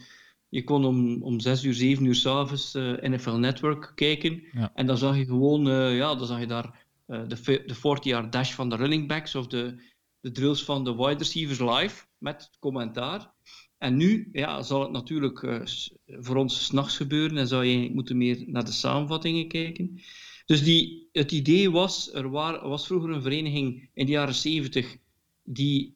je 0.55 0.64
kon 0.64 0.85
om, 0.85 1.23
om 1.23 1.40
6 1.40 1.64
uur, 1.64 1.75
7 1.75 2.05
uur 2.05 2.14
s'avonds 2.14 2.75
uh, 2.75 2.93
NFL 3.01 3.31
Network 3.31 3.93
kijken. 3.95 4.43
Ja. 4.53 4.71
En 4.75 4.87
dan 4.87 4.99
zag 4.99 5.17
je 5.17 5.25
gewoon, 5.25 5.69
uh, 5.69 5.97
ja, 5.97 6.14
dan 6.14 6.27
zag 6.27 6.40
je 6.40 6.47
daar 6.47 6.87
uh, 7.07 7.23
de, 7.29 7.62
de 7.67 7.77
40-yard 7.77 8.33
dash 8.33 8.53
van 8.53 8.69
de 8.69 8.77
running 8.77 9.09
backs 9.09 9.35
of 9.35 9.47
de, 9.47 9.83
de 10.21 10.31
drills 10.31 10.64
van 10.64 10.85
de 10.85 10.95
wide 10.97 11.19
receivers 11.19 11.59
live 11.59 12.05
met 12.19 12.51
commentaar. 12.59 13.33
En 13.79 13.97
nu 13.97 14.29
ja, 14.33 14.62
zal 14.62 14.81
het 14.81 14.90
natuurlijk 14.90 15.69
voor 16.07 16.37
ons 16.37 16.64
s'nachts 16.64 16.97
gebeuren 16.97 17.38
en 17.38 17.47
zou 17.47 17.64
je 17.64 17.95
moeten 17.95 18.17
meer 18.17 18.45
naar 18.47 18.64
de 18.64 18.73
samenvattingen 18.73 19.49
kijken. 19.49 20.01
Dus 20.47 20.64
die, 20.64 21.09
het 21.12 21.33
idee 21.33 21.71
was, 21.71 22.14
er 22.14 22.31
waar, 22.31 22.69
was 22.69 22.87
vroeger 22.87 23.11
een 23.11 23.23
vereniging 23.23 23.90
in 23.95 24.07
de 24.07 24.12
jaren 24.12 24.35
70 24.35 24.97
die 25.43 25.93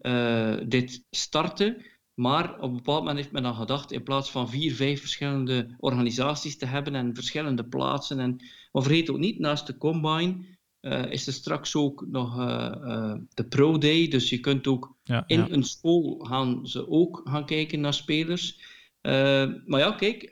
dit 0.67 1.05
startte, 1.11 1.98
maar 2.19 2.55
op 2.55 2.69
een 2.69 2.77
bepaald 2.77 2.99
moment 2.99 3.17
heeft 3.17 3.33
men 3.33 3.43
dan 3.43 3.55
gedacht, 3.55 3.93
in 3.93 4.03
plaats 4.03 4.31
van 4.31 4.49
vier, 4.49 4.75
vijf 4.75 5.01
verschillende 5.01 5.75
organisaties 5.79 6.59
te 6.59 6.67
hebben 6.67 6.95
en 6.95 7.15
verschillende 7.15 7.65
plaatsen, 7.65 8.19
en, 8.19 8.37
maar 8.73 8.83
vergeet 8.83 9.11
ook 9.11 9.19
niet, 9.19 9.39
naast 9.39 9.67
de 9.67 9.79
Combine 9.79 10.37
uh, 10.81 11.11
is 11.11 11.27
er 11.27 11.33
straks 11.33 11.77
ook 11.77 12.07
nog 12.11 12.39
uh, 12.39 13.15
de 13.35 13.45
Pro 13.45 13.79
Day, 13.79 14.09
dus 14.09 14.29
je 14.29 14.41
kunt 14.41 14.67
ook 14.67 14.97
ja, 15.05 15.25
in 15.27 15.39
ja. 15.39 15.49
een 15.51 15.65
school 15.65 16.19
gaan 16.19 16.67
ze 16.67 16.89
ook 16.89 17.21
gaan 17.25 17.47
kijken 17.47 17.81
naar 17.81 17.95
spelers. 17.95 18.61
Maar 19.03 19.79
ja, 19.79 19.93
kijk. 19.93 20.31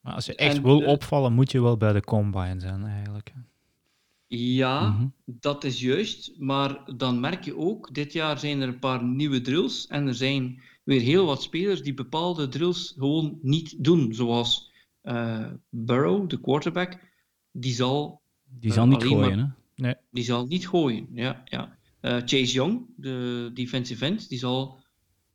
maar 0.00 0.14
als 0.14 0.26
je 0.26 0.34
echt 0.34 0.56
en, 0.56 0.62
wil 0.62 0.84
opvallen, 0.84 1.32
moet 1.32 1.50
je 1.50 1.62
wel 1.62 1.76
bij 1.76 1.92
de 1.92 2.00
Combine 2.00 2.60
zijn, 2.60 2.84
eigenlijk. 2.84 3.32
Ja, 4.26 4.88
mm 4.88 4.96
-hmm. 4.96 5.14
dat 5.24 5.64
is 5.64 5.80
juist. 5.80 6.34
Maar 6.38 6.96
dan 6.96 7.20
merk 7.20 7.44
je 7.44 7.56
ook, 7.56 7.94
dit 7.94 8.12
jaar 8.12 8.38
zijn 8.38 8.60
er 8.60 8.68
een 8.68 8.78
paar 8.78 9.04
nieuwe 9.04 9.40
drills. 9.40 9.86
En 9.86 10.06
er 10.06 10.14
zijn 10.14 10.62
weer 10.90 11.00
heel 11.00 11.26
wat 11.26 11.42
spelers 11.42 11.82
die 11.82 11.94
bepaalde 11.94 12.48
drills 12.48 12.94
gewoon 12.98 13.38
niet 13.42 13.84
doen. 13.84 14.14
Zoals 14.14 14.72
uh, 15.02 15.46
Burrow, 15.68 16.28
de 16.28 16.40
quarterback, 16.40 16.98
die 17.52 17.72
zal. 17.72 18.20
Die 18.58 18.72
zal 18.72 18.84
uh, 18.84 18.90
niet 18.90 19.02
gooien, 19.02 19.38
maar, 19.38 19.38
hè? 19.38 19.44
Nee. 19.82 19.94
Die 20.10 20.24
zal 20.24 20.46
niet 20.46 20.68
gooien, 20.68 21.06
ja. 21.12 21.42
ja. 21.44 21.78
Uh, 22.02 22.12
Chase 22.12 22.52
Young, 22.52 22.86
de 22.96 23.50
defensive 23.54 24.04
end, 24.04 24.28
die 24.28 24.38
zal 24.38 24.80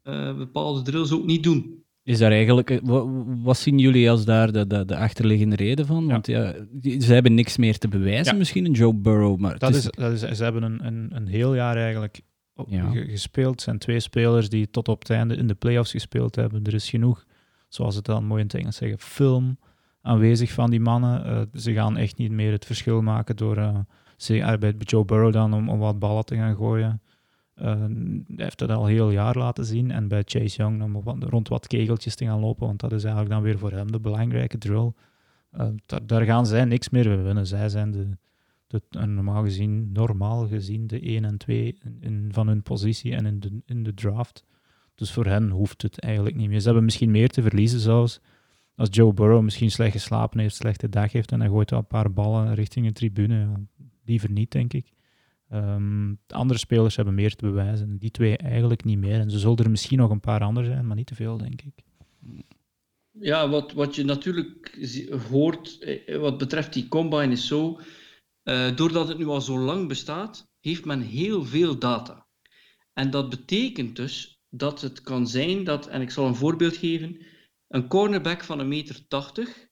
uh, 0.04 0.38
bepaalde 0.38 0.82
drills 0.82 1.12
ook 1.12 1.26
niet 1.26 1.44
doen. 1.44 1.84
Is 2.04 2.18
daar 2.18 2.32
eigenlijk, 2.32 2.80
wat, 3.44 3.58
zien 3.58 3.80
jullie 3.80 4.10
als 4.10 4.26
daar 4.26 4.52
de, 4.52 4.68
de, 4.68 4.86
de 4.86 4.98
achterliggende 4.98 5.56
reden 5.56 5.86
van? 5.86 6.08
Want 6.08 6.28
ja. 6.28 6.56
ze 6.82 7.14
hebben 7.14 7.34
niks 7.34 7.58
meer 7.58 7.78
te 7.78 7.88
bewijzen, 7.88 8.34
ja. 8.34 8.38
misschien, 8.38 8.66
een 8.66 8.72
Joe 8.72 8.94
Burrow. 8.94 9.40
Maar 9.40 9.60
dat, 9.60 9.76
is, 9.76 9.84
dat 9.84 10.12
is, 10.12 10.38
ze 10.38 10.44
hebben 10.44 10.64
een, 10.64 10.86
een, 10.86 11.16
een 11.16 11.28
heel 11.28 11.56
jaar 11.56 11.78
eigenlijk 11.78 12.22
ja. 12.68 12.92
gespeeld. 12.92 13.52
Het 13.52 13.62
zijn 13.62 13.78
twee 13.78 14.00
spelers 14.00 14.50
die 14.50 14.70
tot 14.70 14.88
op 14.88 15.00
het 15.00 15.10
einde 15.10 15.36
in 15.36 15.48
de 15.48 15.54
playoffs 15.54 15.92
gespeeld 15.92 16.36
hebben. 16.36 16.64
Er 16.64 16.74
is 16.74 16.90
genoeg, 16.90 17.26
zoals 17.68 17.96
het 17.96 18.06
dan 18.06 18.26
mooi 18.26 18.42
in 18.42 18.48
het 18.48 18.56
Engels 18.56 18.76
zeggen, 18.76 19.00
film 19.00 19.58
aanwezig 20.02 20.52
van 20.52 20.70
die 20.70 20.80
mannen. 20.80 21.26
Uh, 21.28 21.42
ze 21.62 21.74
gaan 21.74 21.98
echt 21.98 22.18
niet 22.18 22.32
meer 22.32 22.52
het 22.52 22.66
verschil 22.66 23.02
maken 23.02 23.36
door 23.36 23.58
uh, 23.58 24.58
bij 24.60 24.74
Joe 24.80 25.06
Burrow 25.06 25.34
dan 25.34 25.54
om, 25.54 25.70
om 25.70 25.80
wat 25.80 26.00
ballen 26.00 26.26
te 26.26 26.36
gaan 26.36 26.56
gooien. 26.56 27.02
hij 27.54 27.90
heeft 28.36 28.60
dat 28.60 28.70
al 28.70 28.86
heel 28.86 29.10
jaar 29.12 29.38
laten 29.38 29.66
zien. 29.66 29.92
En 29.92 30.08
bij 30.08 30.22
Chase 30.26 30.58
Young 30.58 30.84
om 30.84 31.20
rond 31.20 31.48
wat 31.48 31.68
kegeltjes 31.68 32.16
te 32.16 32.26
gaan 32.26 32.40
lopen, 32.40 32.68
want 32.68 32.80
dat 32.80 32.92
is 32.92 33.04
eigenlijk 33.04 33.34
dan 33.34 33.44
weer 33.44 33.58
voor 33.58 33.72
hem 33.72 33.92
de 33.92 34.00
belangrijke 34.00 34.58
drill. 34.58 34.92
daar, 35.86 36.06
daar, 36.06 36.22
gaan 36.22 36.46
zij 36.46 36.66
niks 36.66 36.90
meer 36.90 37.24
winnen. 37.24 37.48
Zij 37.48 37.70
zijn 37.70 37.92
de, 37.92 38.18
de, 38.68 38.82
normaal 39.06 39.44
gezien, 39.44 39.92
normaal 39.92 40.48
gezien 40.48 40.88
de 40.88 41.00
1 41.00 41.26
en 41.26 41.38
2 41.38 41.78
in, 42.00 42.30
van 42.32 42.48
hun 42.48 42.64
positie 42.64 43.16
en 43.16 43.26
in 43.26 43.40
de, 43.40 43.62
in 43.66 43.84
de 43.84 43.94
draft. 43.94 44.46
Dus 44.96 45.12
voor 45.12 45.26
hen 45.26 45.50
hoeft 45.50 45.82
het 45.82 46.00
eigenlijk 46.00 46.36
niet 46.36 46.50
meer. 46.50 46.60
Ze 46.60 46.66
hebben 46.66 46.84
misschien 46.84 47.12
meer 47.12 47.30
te 47.30 47.42
verliezen 47.42 47.80
zelfs. 47.80 48.20
Als 48.76 48.90
Joe 48.92 49.14
Burrow 49.14 49.44
misschien 49.44 49.72
slecht 49.72 49.92
geslapen 49.92 50.40
heeft, 50.40 50.56
slechte 50.56 50.90
dag 50.90 51.12
heeft 51.12 51.32
en 51.32 51.40
hij 51.40 51.50
gooit 51.50 51.70
wel 51.70 51.80
een 51.80 51.88
paar 51.88 52.14
ballen 52.14 52.54
richting 52.54 52.86
de 52.86 52.92
tribune. 52.92 53.68
Liever 54.06 54.32
niet, 54.32 54.52
denk 54.52 54.74
ik. 54.74 54.94
De 55.48 56.34
andere 56.34 56.60
spelers 56.60 56.96
hebben 56.96 57.16
meer 57.16 57.36
te 57.36 57.46
bewijzen. 57.46 57.98
Die 57.98 58.12
twee 58.12 58.38
eigenlijk 58.38 58.84
niet 58.84 58.98
meer. 58.98 59.20
En 59.20 59.30
ze 59.30 59.40
zullen 59.40 59.58
er 59.58 59.70
misschien 59.70 59.98
nog 59.98 60.10
een 60.10 60.20
paar 60.20 60.42
andere 60.42 60.66
zijn, 60.66 60.88
maar 60.88 60.96
niet 60.96 61.08
te 61.08 61.16
veel, 61.16 61.38
denk 61.38 61.62
ik. 61.62 61.84
Ja, 63.20 63.50
wat, 63.50 63.74
wat 63.74 63.96
je 63.96 64.04
natuurlijk 64.04 64.78
hoort 65.30 65.80
eh, 65.80 66.18
wat 66.18 66.38
betreft 66.38 66.74
die 66.74 66.88
combine 66.88 67.32
is 67.32 67.48
zo. 67.48 67.80
Uh, 68.46 68.76
doordat 68.76 69.08
het 69.08 69.18
nu 69.18 69.26
al 69.26 69.42
zo 69.42 69.60
lang 69.60 69.88
bestaat, 69.88 70.52
heeft 70.60 70.86
men 70.86 71.02
heel 71.02 71.46
veel 71.46 71.80
data. 71.80 72.28
En 72.94 73.10
dat 73.10 73.30
betekent 73.30 73.96
dus 73.96 74.42
dat 74.50 74.82
het 74.82 75.02
kan 75.02 75.28
zijn 75.28 75.64
dat, 75.64 75.88
en 75.88 76.02
ik 76.02 76.12
zal 76.12 76.28
een 76.28 76.36
voorbeeld 76.36 76.78
geven, 76.78 77.22
een 77.68 77.88
cornerback 77.88 78.44
van 78.44 78.60
een 78.60 78.68
meter 78.68 79.08
80, 79.08 79.68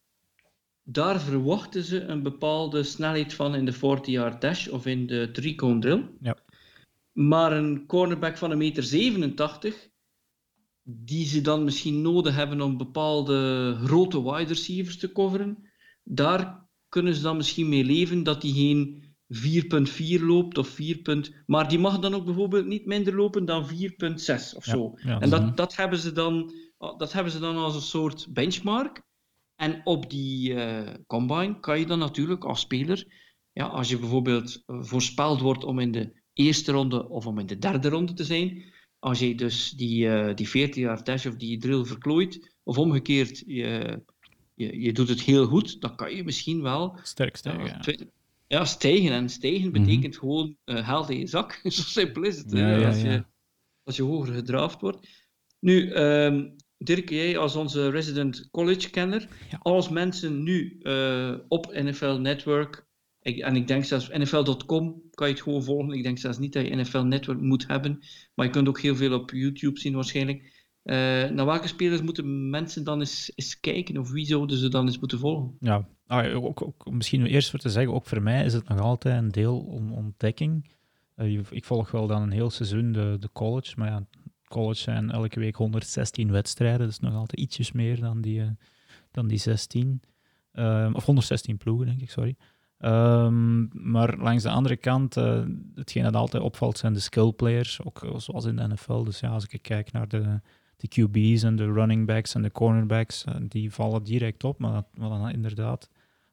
daar 0.84 1.22
verwachten 1.22 1.84
ze 1.84 2.02
een 2.02 2.24
bepaalde 2.24 2.84
snelheid 2.84 3.34
van 3.34 3.56
in 3.56 3.66
de 3.66 3.76
40-yard 3.76 4.42
dash 4.42 4.68
of 4.68 4.86
in 4.86 5.08
de 5.08 5.32
three-cone 5.32 5.80
drill. 5.80 6.10
Ja. 6.20 6.38
Maar 7.12 7.52
een 7.52 7.86
cornerback 7.86 8.38
van 8.38 8.52
een 8.52 8.58
meter 8.58 8.84
87, 8.84 9.90
die 10.84 11.26
ze 11.26 11.42
dan 11.42 11.64
misschien 11.64 12.02
nodig 12.02 12.36
hebben 12.36 12.62
om 12.62 12.78
bepaalde 12.78 13.76
grote 13.84 14.24
wide 14.24 14.54
receivers 14.54 14.98
te 14.98 15.12
coveren, 15.12 15.72
daar 16.04 16.63
kunnen 16.94 17.16
ze 17.16 17.22
dan 17.22 17.38
misschien 17.38 17.70
mee 17.70 17.84
leven 17.84 18.24
dat 18.24 18.42
die 18.42 18.54
geen 18.54 19.04
4.4 20.20 20.24
loopt 20.24 20.58
of 20.58 20.68
4. 20.68 21.44
Maar 21.46 21.70
die 21.70 21.80
mag 21.80 22.00
dan 22.00 22.14
ook 22.14 22.26
bijvoorbeeld 22.26 22.66
niet 22.66 22.86
minder 22.86 23.16
lopen 23.16 23.46
dan 23.46 23.70
4.6 23.70 23.76
of 24.56 24.64
zo. 24.64 24.94
en 24.96 25.30
dat, 25.30 25.58
dat, 25.58 25.76
hebben 25.76 26.00
ze 26.00 26.12
dan, 26.12 26.54
dat 26.78 27.14
hebben 27.14 27.32
ze 27.32 27.40
dan 27.40 27.56
als 27.56 27.76
een 27.76 27.82
soort 27.82 28.28
benchmark. 28.34 29.02
En 29.56 29.82
op 29.84 30.10
die 30.10 30.54
uh, 30.54 30.94
combine 31.08 31.60
kan 31.60 31.80
je 31.80 31.86
dan 31.86 32.00
natuurlijk 32.00 32.44
als 32.44 32.60
speler, 32.60 33.06
ja, 33.52 33.66
als 33.66 33.90
je 33.90 34.00
bijvoorbeeld 34.00 34.64
voorspeld 34.66 35.42
wordt 35.42 35.64
om 35.64 35.80
in 35.80 35.92
de 35.92 36.22
eerste 36.34 36.72
ronde 36.72 37.10
of 37.10 37.28
om 37.28 37.40
in 37.40 37.46
de 37.46 37.58
derde 37.58 37.90
ronde 37.90 38.14
te 38.14 38.24
zijn, 38.24 38.74
als 39.00 39.20
je 39.20 39.36
dus 39.36 39.70
die, 39.70 40.06
uh, 40.06 40.36
die 40.36 40.50
14 40.50 40.82
jaar 40.82 41.04
dash 41.04 41.26
of 41.26 41.36
die 41.36 41.58
drill 41.58 41.86
verklooit, 41.86 42.56
of 42.64 42.78
omgekeerd, 42.78 43.44
je, 43.46 44.02
je, 44.56 44.82
je, 44.82 44.94
doet 44.94 45.10
het 45.10 45.22
heel 45.22 45.46
goed, 45.46 45.82
dan 45.82 45.96
kan 45.96 46.16
je 46.16 46.24
misschien 46.24 46.62
wel... 46.62 46.98
Sterk 47.04 47.36
stijgen, 47.36 47.82
ja. 48.48 48.66
stijgen. 48.66 49.12
En 49.12 49.30
stijgen 49.30 49.70
mhm. 49.70 49.72
betekent 49.72 50.18
gewoon 50.18 50.58
uh, 50.66 50.88
haal 50.88 51.10
in 51.10 51.20
je 51.20 51.28
zak. 51.28 51.60
Zo 51.64 51.82
simpel 51.82 52.24
is 52.24 52.38
het. 52.38 52.52
Ja, 52.52 52.88
als, 52.88 53.02
je, 53.02 53.26
als 53.84 53.96
je 53.96 54.04
hoger 54.04 54.34
gedraafd 54.34 54.82
wordt. 54.82 55.08
Nu, 55.60 55.94
um, 55.94 56.56
Dirk, 56.84 57.10
jij 57.10 57.38
als 57.38 57.56
onze 57.56 57.90
resident 57.90 58.50
college-kenner, 58.52 59.28
als 59.60 59.90
mensen 59.90 60.44
nu 60.44 60.80
uh, 60.82 61.36
op 61.48 61.74
NFL 61.74 62.18
Network, 62.20 62.88
en 63.20 63.56
ik 63.56 63.68
denk 63.68 63.84
zelfs 63.84 64.10
NFL.com 64.10 65.02
kan 65.12 65.28
je 65.28 65.34
het 65.34 65.44
gewoon 65.44 65.64
volgen. 65.64 65.94
Ik 65.94 66.04
denk 66.04 66.18
zelfs 66.18 66.38
niet 66.38 66.54
dat 66.54 66.68
je 66.68 66.76
NFL 66.76 66.98
Network 66.98 67.40
moet 67.40 67.68
hebben, 67.68 68.00
maar 68.36 68.46
je 68.46 68.52
kunt 68.52 68.68
ook 68.68 68.80
heel 68.80 68.96
veel 68.96 69.14
op 69.14 69.32
YouTube 69.32 69.80
zien 69.80 69.94
waarschijnlijk. 69.94 70.63
Uh, 70.84 70.96
naar 71.30 71.46
welke 71.46 71.68
spelers 71.68 72.02
moeten 72.02 72.50
mensen 72.50 72.84
dan 72.84 73.00
eens, 73.00 73.32
eens, 73.36 73.60
kijken 73.60 73.98
of 73.98 74.12
wie 74.12 74.26
zouden 74.26 74.58
ze 74.58 74.70
dan 74.70 74.86
eens 74.86 75.00
moeten 75.00 75.20
volgen? 75.20 75.58
Ja, 75.60 75.88
ah, 76.08 76.44
ook, 76.44 76.62
ook, 76.62 76.92
misschien 76.92 77.26
eerst 77.26 77.50
voor 77.50 77.60
te 77.60 77.70
zeggen, 77.70 77.94
ook 77.94 78.06
voor 78.06 78.22
mij 78.22 78.46
is 78.46 78.54
het 78.54 78.68
nog 78.68 78.80
altijd 78.80 79.18
een 79.18 79.32
deel 79.32 79.60
om 79.60 79.92
ontdekking. 79.92 80.72
Uh, 81.16 81.42
ik 81.50 81.66
volg 81.66 81.92
wel 81.92 82.08
dan 82.08 82.22
een 82.22 82.32
heel 82.32 82.50
seizoen 82.50 82.92
de, 82.92 83.18
de 83.20 83.30
college, 83.34 83.74
maar 83.78 83.88
ja, 83.88 84.06
college 84.48 84.82
zijn 84.82 85.12
elke 85.12 85.40
week 85.40 85.56
116 85.56 86.32
wedstrijden, 86.32 86.88
is 86.88 87.00
nog 87.00 87.14
altijd 87.14 87.40
ietsjes 87.40 87.72
meer 87.72 88.00
dan 88.00 88.22
die, 88.22 88.40
uh, 88.40 88.48
dan 89.12 89.28
die 89.28 89.38
16. 89.38 90.02
of 90.94 91.06
116 91.06 91.58
ploegen, 91.58 91.86
denk 91.86 92.02
ik, 92.02 92.10
sorry. 92.10 92.36
Um, 92.80 93.70
maar 93.74 94.18
langs 94.18 94.44
de 94.44 94.50
andere 94.50 94.78
kant, 94.78 95.16
hetgeen 95.76 96.04
dat 96.04 96.16
altijd 96.16 96.44
opvalt, 96.44 96.78
zijn 96.78 96.94
de 96.94 97.00
skill 97.00 97.32
players, 97.32 97.84
ook 97.84 98.16
zoals 98.18 98.46
in 98.46 98.56
de 98.56 98.68
NFL. 98.68 99.04
Dus 99.04 99.20
ja, 99.20 99.30
als 99.30 99.46
ik 99.48 99.62
kijk 99.62 99.92
naar 99.92 100.08
de, 100.08 100.42
de 100.84 101.02
QB's 101.02 101.44
en 101.44 101.56
de 101.56 101.72
running 101.72 102.06
backs 102.08 102.36
en 102.36 102.42
de 102.42 102.52
cornerbacks, 102.52 103.26
uh, 103.30 103.36
die 103.42 103.72
vallen 103.72 104.04
direct 104.04 104.44
op. 104.44 104.60
Maar 104.60 104.84
wat 104.94 105.10
dan 105.10 105.30
inderdaad 105.30 105.90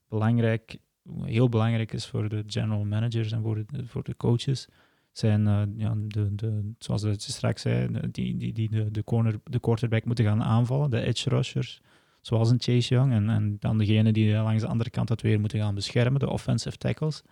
belangrijk, 0.09 0.77
heel 1.23 1.49
belangrijk 1.49 1.93
is 1.93 2.07
voor 2.07 2.29
de 2.29 2.43
general 2.47 2.85
managers 2.85 3.33
en 3.33 3.43
voor 3.43 3.55
de, 3.55 3.87
voor 3.87 4.03
de 4.03 4.17
coaches, 4.17 4.69
zijn, 5.13 5.47
uh, 5.47 5.63
ja, 5.77 5.95
de, 5.97 6.35
de, 6.35 6.73
zoals 6.79 7.03
je 7.03 7.15
straks 7.17 7.63
zei, 7.63 7.89
die, 8.11 8.37
die, 8.37 8.53
die 8.53 8.91
de, 8.91 9.05
corner, 9.05 9.41
de 9.45 9.61
quarterback 9.61 10.05
moeten 10.05 10.25
gaan 10.25 10.43
aanvallen, 10.43 10.91
de 10.91 11.01
edge 11.01 11.29
rushers, 11.29 11.81
zoals 12.21 12.51
een 12.51 12.61
Chase 12.61 12.95
Young. 12.95 13.13
En, 13.13 13.29
en 13.29 13.57
dan 13.61 13.79
degene 13.79 14.13
die 14.13 14.33
langs 14.33 14.63
de 14.63 14.69
andere 14.69 14.91
kant 14.91 15.09
het 15.09 15.23
weer 15.23 15.41
moeten 15.41 15.59
gaan 15.59 15.75
beschermen, 15.75 16.21
de 16.21 16.31
offensive 16.31 16.77
tackles. 16.77 17.23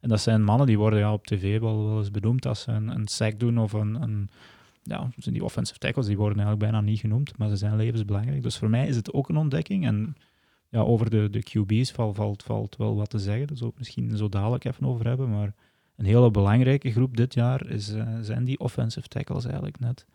En 0.00 0.08
dat 0.08 0.20
zijn 0.20 0.44
mannen 0.44 0.66
die 0.66 0.78
worden 0.78 0.98
ja, 0.98 1.12
op 1.12 1.26
tv 1.26 1.60
wel, 1.60 1.84
wel 1.84 1.98
eens 1.98 2.10
benoemd 2.10 2.46
als 2.46 2.60
ze 2.60 2.70
een, 2.70 2.88
een 2.88 3.08
sack 3.08 3.38
doen 3.38 3.58
of 3.58 3.72
een, 3.72 4.02
een 4.02 4.30
ja, 4.88 5.08
die 5.16 5.44
offensive 5.44 5.78
tackles 5.78 6.06
die 6.06 6.16
worden 6.16 6.38
eigenlijk 6.38 6.70
bijna 6.70 6.86
niet 6.86 7.00
genoemd, 7.00 7.38
maar 7.38 7.48
ze 7.48 7.56
zijn 7.56 7.76
levensbelangrijk. 7.76 8.42
Dus 8.42 8.58
voor 8.58 8.70
mij 8.70 8.86
is 8.86 8.96
het 8.96 9.12
ook 9.12 9.28
een 9.28 9.36
ontdekking. 9.36 9.86
En 9.86 10.16
ja, 10.68 10.80
over 10.80 11.10
de, 11.10 11.30
de 11.30 11.42
QB's 11.42 11.90
valt, 11.90 12.16
valt, 12.16 12.42
valt 12.42 12.76
wel 12.76 12.96
wat 12.96 13.10
te 13.10 13.18
zeggen. 13.18 13.46
Daar 13.46 13.56
zullen 13.56 13.72
we 13.72 13.78
misschien 13.78 14.16
zo 14.16 14.28
dadelijk 14.28 14.64
even 14.64 14.86
over 14.86 15.06
hebben. 15.06 15.30
Maar 15.30 15.54
een 15.96 16.04
hele 16.04 16.30
belangrijke 16.30 16.90
groep 16.90 17.16
dit 17.16 17.34
jaar 17.34 17.66
is, 17.66 17.94
uh, 17.94 18.18
zijn 18.20 18.44
die 18.44 18.58
offensive 18.58 19.08
tackles 19.08 19.44
eigenlijk 19.44 19.78
net. 19.78 20.06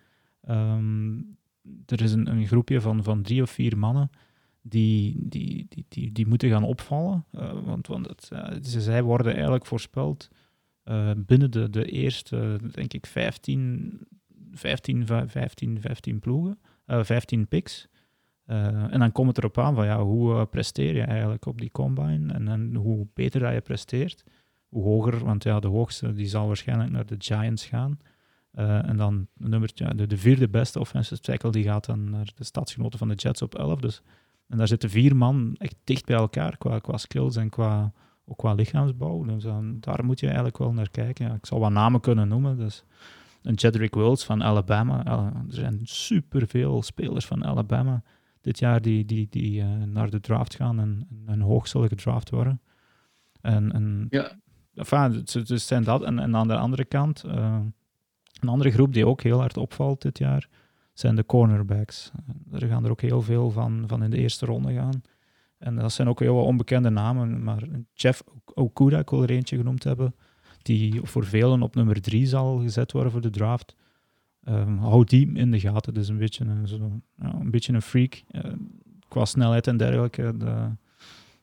Um, 0.49 1.37
er 1.85 2.01
is 2.01 2.13
een, 2.13 2.29
een, 2.29 2.47
groepje 2.47 2.81
van, 2.81 3.03
van 3.03 3.21
drie 3.21 3.41
of 3.41 3.49
vier 3.49 3.77
mannen 3.77 4.09
die, 4.61 5.15
die, 5.19 5.65
die, 5.69 5.85
die, 5.89 6.11
die 6.11 6.27
moeten 6.27 6.49
gaan 6.49 6.63
opvallen. 6.63 7.25
Uh, 7.31 7.53
want 7.65 7.87
want 7.87 8.07
het, 8.07 8.29
uh, 8.33 8.47
zij 8.61 9.03
worden 9.03 9.33
eigenlijk 9.33 9.65
voorspeld 9.65 10.29
binnen 11.15 11.51
de, 11.51 11.69
de 11.69 11.85
eerste, 11.85 12.59
denk 12.71 12.93
ik, 12.93 13.05
15, 13.05 13.99
15, 14.53 15.07
15, 15.27 15.81
15 15.81 16.19
ploegen, 16.19 16.59
15 16.85 17.47
picks. 17.47 17.87
Uh, 18.47 18.93
en 18.93 18.99
dan 18.99 19.11
komt 19.11 19.27
het 19.27 19.37
erop 19.37 19.57
aan 19.57 19.75
van 19.75 19.85
ja, 19.85 20.03
hoe 20.03 20.33
uh, 20.33 20.41
presteer 20.49 20.95
je 20.95 21.01
eigenlijk 21.01 21.45
op 21.45 21.59
die 21.59 21.71
combine 21.71 22.33
en, 22.33 22.75
hoe 22.75 23.07
beter 23.13 23.39
dat 23.39 23.53
je 23.53 23.61
presteert, 23.61 24.23
hoe 24.69 24.83
hoger, 24.83 25.25
want 25.25 25.43
ja, 25.43 25.59
de 25.59 25.67
hoogste 25.67 26.13
die 26.13 26.27
zal 26.27 26.47
waarschijnlijk 26.47 26.91
naar 26.91 27.05
de 27.05 27.15
Giants 27.17 27.65
gaan. 27.65 27.99
En 28.53 28.97
dan 28.97 29.27
nummer, 29.37 29.71
ja, 29.73 29.89
de, 29.89 30.07
de, 30.07 30.17
vierde 30.17 30.49
beste 30.49 30.79
offensive 30.79 31.21
tackle 31.21 31.51
die 31.51 31.63
gaat 31.63 31.85
dan 31.85 32.09
naar 32.09 32.31
de 32.35 32.43
stadsgenoten 32.43 32.99
van 32.99 33.07
de 33.07 33.13
Jets 33.13 33.41
op 33.41 33.55
11. 33.55 33.79
Dus, 33.79 34.01
en 34.47 34.57
daar 34.57 34.67
zitten 34.67 34.89
vier 34.89 35.15
man 35.15 35.55
echt 35.57 35.75
dicht 35.83 36.05
bij 36.05 36.15
elkaar 36.15 36.57
qua, 36.57 36.79
qua 36.79 36.97
skills 36.97 37.35
en 37.35 37.49
qua, 37.49 37.91
ook 38.25 38.37
qua 38.37 38.53
lichaamsbouw. 38.53 39.23
Dus 39.23 39.43
dan, 39.43 39.77
daar 39.79 40.05
moet 40.05 40.19
je 40.19 40.25
eigenlijk 40.25 40.57
wel 40.57 40.73
naar 40.73 40.89
kijken. 40.89 41.25
Ja, 41.25 41.33
ik 41.33 41.45
zal 41.45 41.59
wat 41.59 41.71
namen 41.71 41.99
kunnen 41.99 42.27
noemen. 42.27 42.57
Dus 42.57 42.83
een 43.43 43.53
Jedrick 43.53 43.95
Wills 43.95 44.25
van 44.25 44.43
Alabama. 44.43 45.05
er 45.05 45.53
zijn 45.53 45.79
superveel 45.83 46.81
spelers 46.81 47.25
van 47.25 47.45
Alabama 47.45 48.03
dit 48.43 48.59
jaar 48.59 48.81
die, 48.81 49.05
die, 49.05 49.27
die 49.29 49.61
uh, 49.61 49.83
naar 49.83 50.09
de 50.09 50.19
draft 50.19 50.55
gaan 50.55 50.79
en, 50.79 51.07
en 51.25 51.41
hoog 51.41 51.67
zullen 51.67 51.87
gedraft 51.87 52.29
worden. 52.29 52.61
En, 53.41 53.71
en 53.71 54.07
ja. 54.09 54.31
Enfin, 54.75 55.25
dus 55.43 55.67
zijn 55.67 55.83
dat. 55.83 56.03
En, 56.03 56.19
en 56.19 56.35
aan 56.35 56.47
de 56.47 56.57
andere 56.57 56.85
kant, 56.85 57.23
uh, 57.25 57.59
een 58.39 58.49
andere 58.49 58.71
groep 58.71 58.93
die 58.93 59.07
ook 59.07 59.21
heel 59.21 59.39
hard 59.39 59.57
opvalt 59.57 60.01
dit 60.01 60.17
jaar, 60.17 60.49
zijn 60.93 61.15
de 61.15 61.25
cornerbacks. 61.25 62.11
Er 62.51 62.67
gaan 62.67 62.85
er 62.85 62.91
ook 62.91 63.01
heel 63.01 63.21
veel 63.21 63.51
van, 63.51 63.83
van 63.87 64.03
in 64.03 64.09
de 64.09 64.17
eerste 64.17 64.45
ronde 64.45 64.73
gaan. 64.73 65.01
En 65.57 65.75
dat 65.75 65.91
zijn 65.91 66.07
ook 66.07 66.19
heel 66.19 66.35
wat 66.35 66.45
onbekende 66.45 66.89
namen, 66.89 67.43
maar 67.43 67.63
Jeff 67.93 68.23
Okuda, 68.45 68.99
ik 68.99 69.09
wil 69.09 69.23
er 69.23 69.29
eentje 69.29 69.57
genoemd 69.57 69.83
hebben, 69.83 70.15
die 70.63 71.01
voor 71.03 71.25
velen 71.25 71.61
op 71.61 71.75
nummer 71.75 72.01
drie 72.01 72.25
zal 72.25 72.57
gezet 72.59 72.91
worden 72.91 73.11
voor 73.11 73.21
de 73.21 73.29
draft. 73.29 73.75
Um, 74.47 74.77
hou 74.77 75.03
die 75.03 75.33
in 75.33 75.51
de 75.51 75.59
gaten. 75.59 75.93
Dus 75.93 76.07
een 76.07 76.17
beetje 76.17 76.45
een, 76.45 76.67
zo, 76.67 77.01
ja, 77.19 77.33
een, 77.33 77.51
beetje 77.51 77.73
een 77.73 77.81
freak. 77.81 78.23
Uh, 78.31 78.41
qua 79.07 79.25
snelheid 79.25 79.67
en 79.67 79.77
dergelijke. 79.77 80.37
De, 80.37 80.69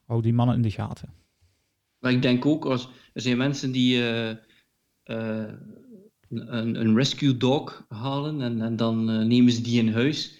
hou 0.04 0.22
die 0.22 0.32
mannen 0.32 0.56
in 0.56 0.62
de 0.62 0.70
gaten. 0.70 1.08
Maar 1.98 2.12
ik 2.12 2.22
denk 2.22 2.46
ook, 2.46 2.64
als, 2.64 2.88
er 3.12 3.20
zijn 3.20 3.36
mensen 3.36 3.72
die 3.72 3.96
uh, 3.96 4.28
een, 5.04 6.80
een, 6.80 6.94
rescue 6.94 7.36
dog 7.36 7.84
halen 7.88 8.40
en, 8.40 8.60
en 8.60 8.76
dan 8.76 9.04
nemen 9.04 9.52
ze 9.52 9.62
die 9.62 9.78
in 9.78 9.92
huis. 9.92 10.38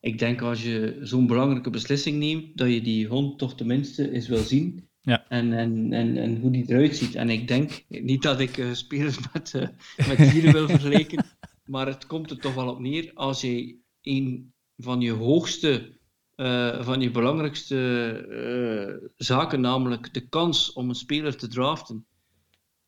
Ik 0.00 0.18
denk 0.18 0.40
als 0.40 0.62
je 0.62 0.98
zo'n 1.02 1.26
belangrijke 1.26 1.70
beslissing 1.70 2.18
neemt, 2.18 2.56
dat 2.56 2.68
je 2.68 2.82
die 2.82 3.06
hond 3.06 3.38
toch 3.38 3.54
tenminste 3.54 4.10
eens 4.10 4.28
wil 4.28 4.42
zien 4.42 4.85
Ja. 5.06 5.28
En, 5.28 5.52
en, 5.52 5.92
en, 5.92 6.16
en 6.16 6.40
hoe 6.40 6.50
die 6.50 6.64
eruit 6.66 6.96
ziet. 6.96 7.14
En 7.14 7.30
ik 7.30 7.48
denk, 7.48 7.84
niet 7.88 8.22
dat 8.22 8.40
ik 8.40 8.56
uh, 8.56 8.72
spelers 8.72 9.18
met, 9.32 9.52
uh, 9.56 9.68
met 10.08 10.30
dieren 10.30 10.52
wil 10.52 10.68
vergelijken, 10.68 11.24
maar 11.72 11.86
het 11.86 12.06
komt 12.06 12.30
er 12.30 12.38
toch 12.38 12.54
wel 12.54 12.68
op 12.68 12.80
neer 12.80 13.10
als 13.14 13.40
je 13.40 13.76
een 14.02 14.52
van 14.76 15.00
je 15.00 15.12
hoogste, 15.12 15.98
uh, 16.36 16.82
van 16.82 17.00
je 17.00 17.10
belangrijkste 17.10 19.12
zaken, 19.16 19.60
namelijk 19.60 20.14
de 20.14 20.28
kans 20.28 20.72
om 20.72 20.88
een 20.88 20.94
speler 20.94 21.36
te 21.36 21.48
draften, 21.48 22.06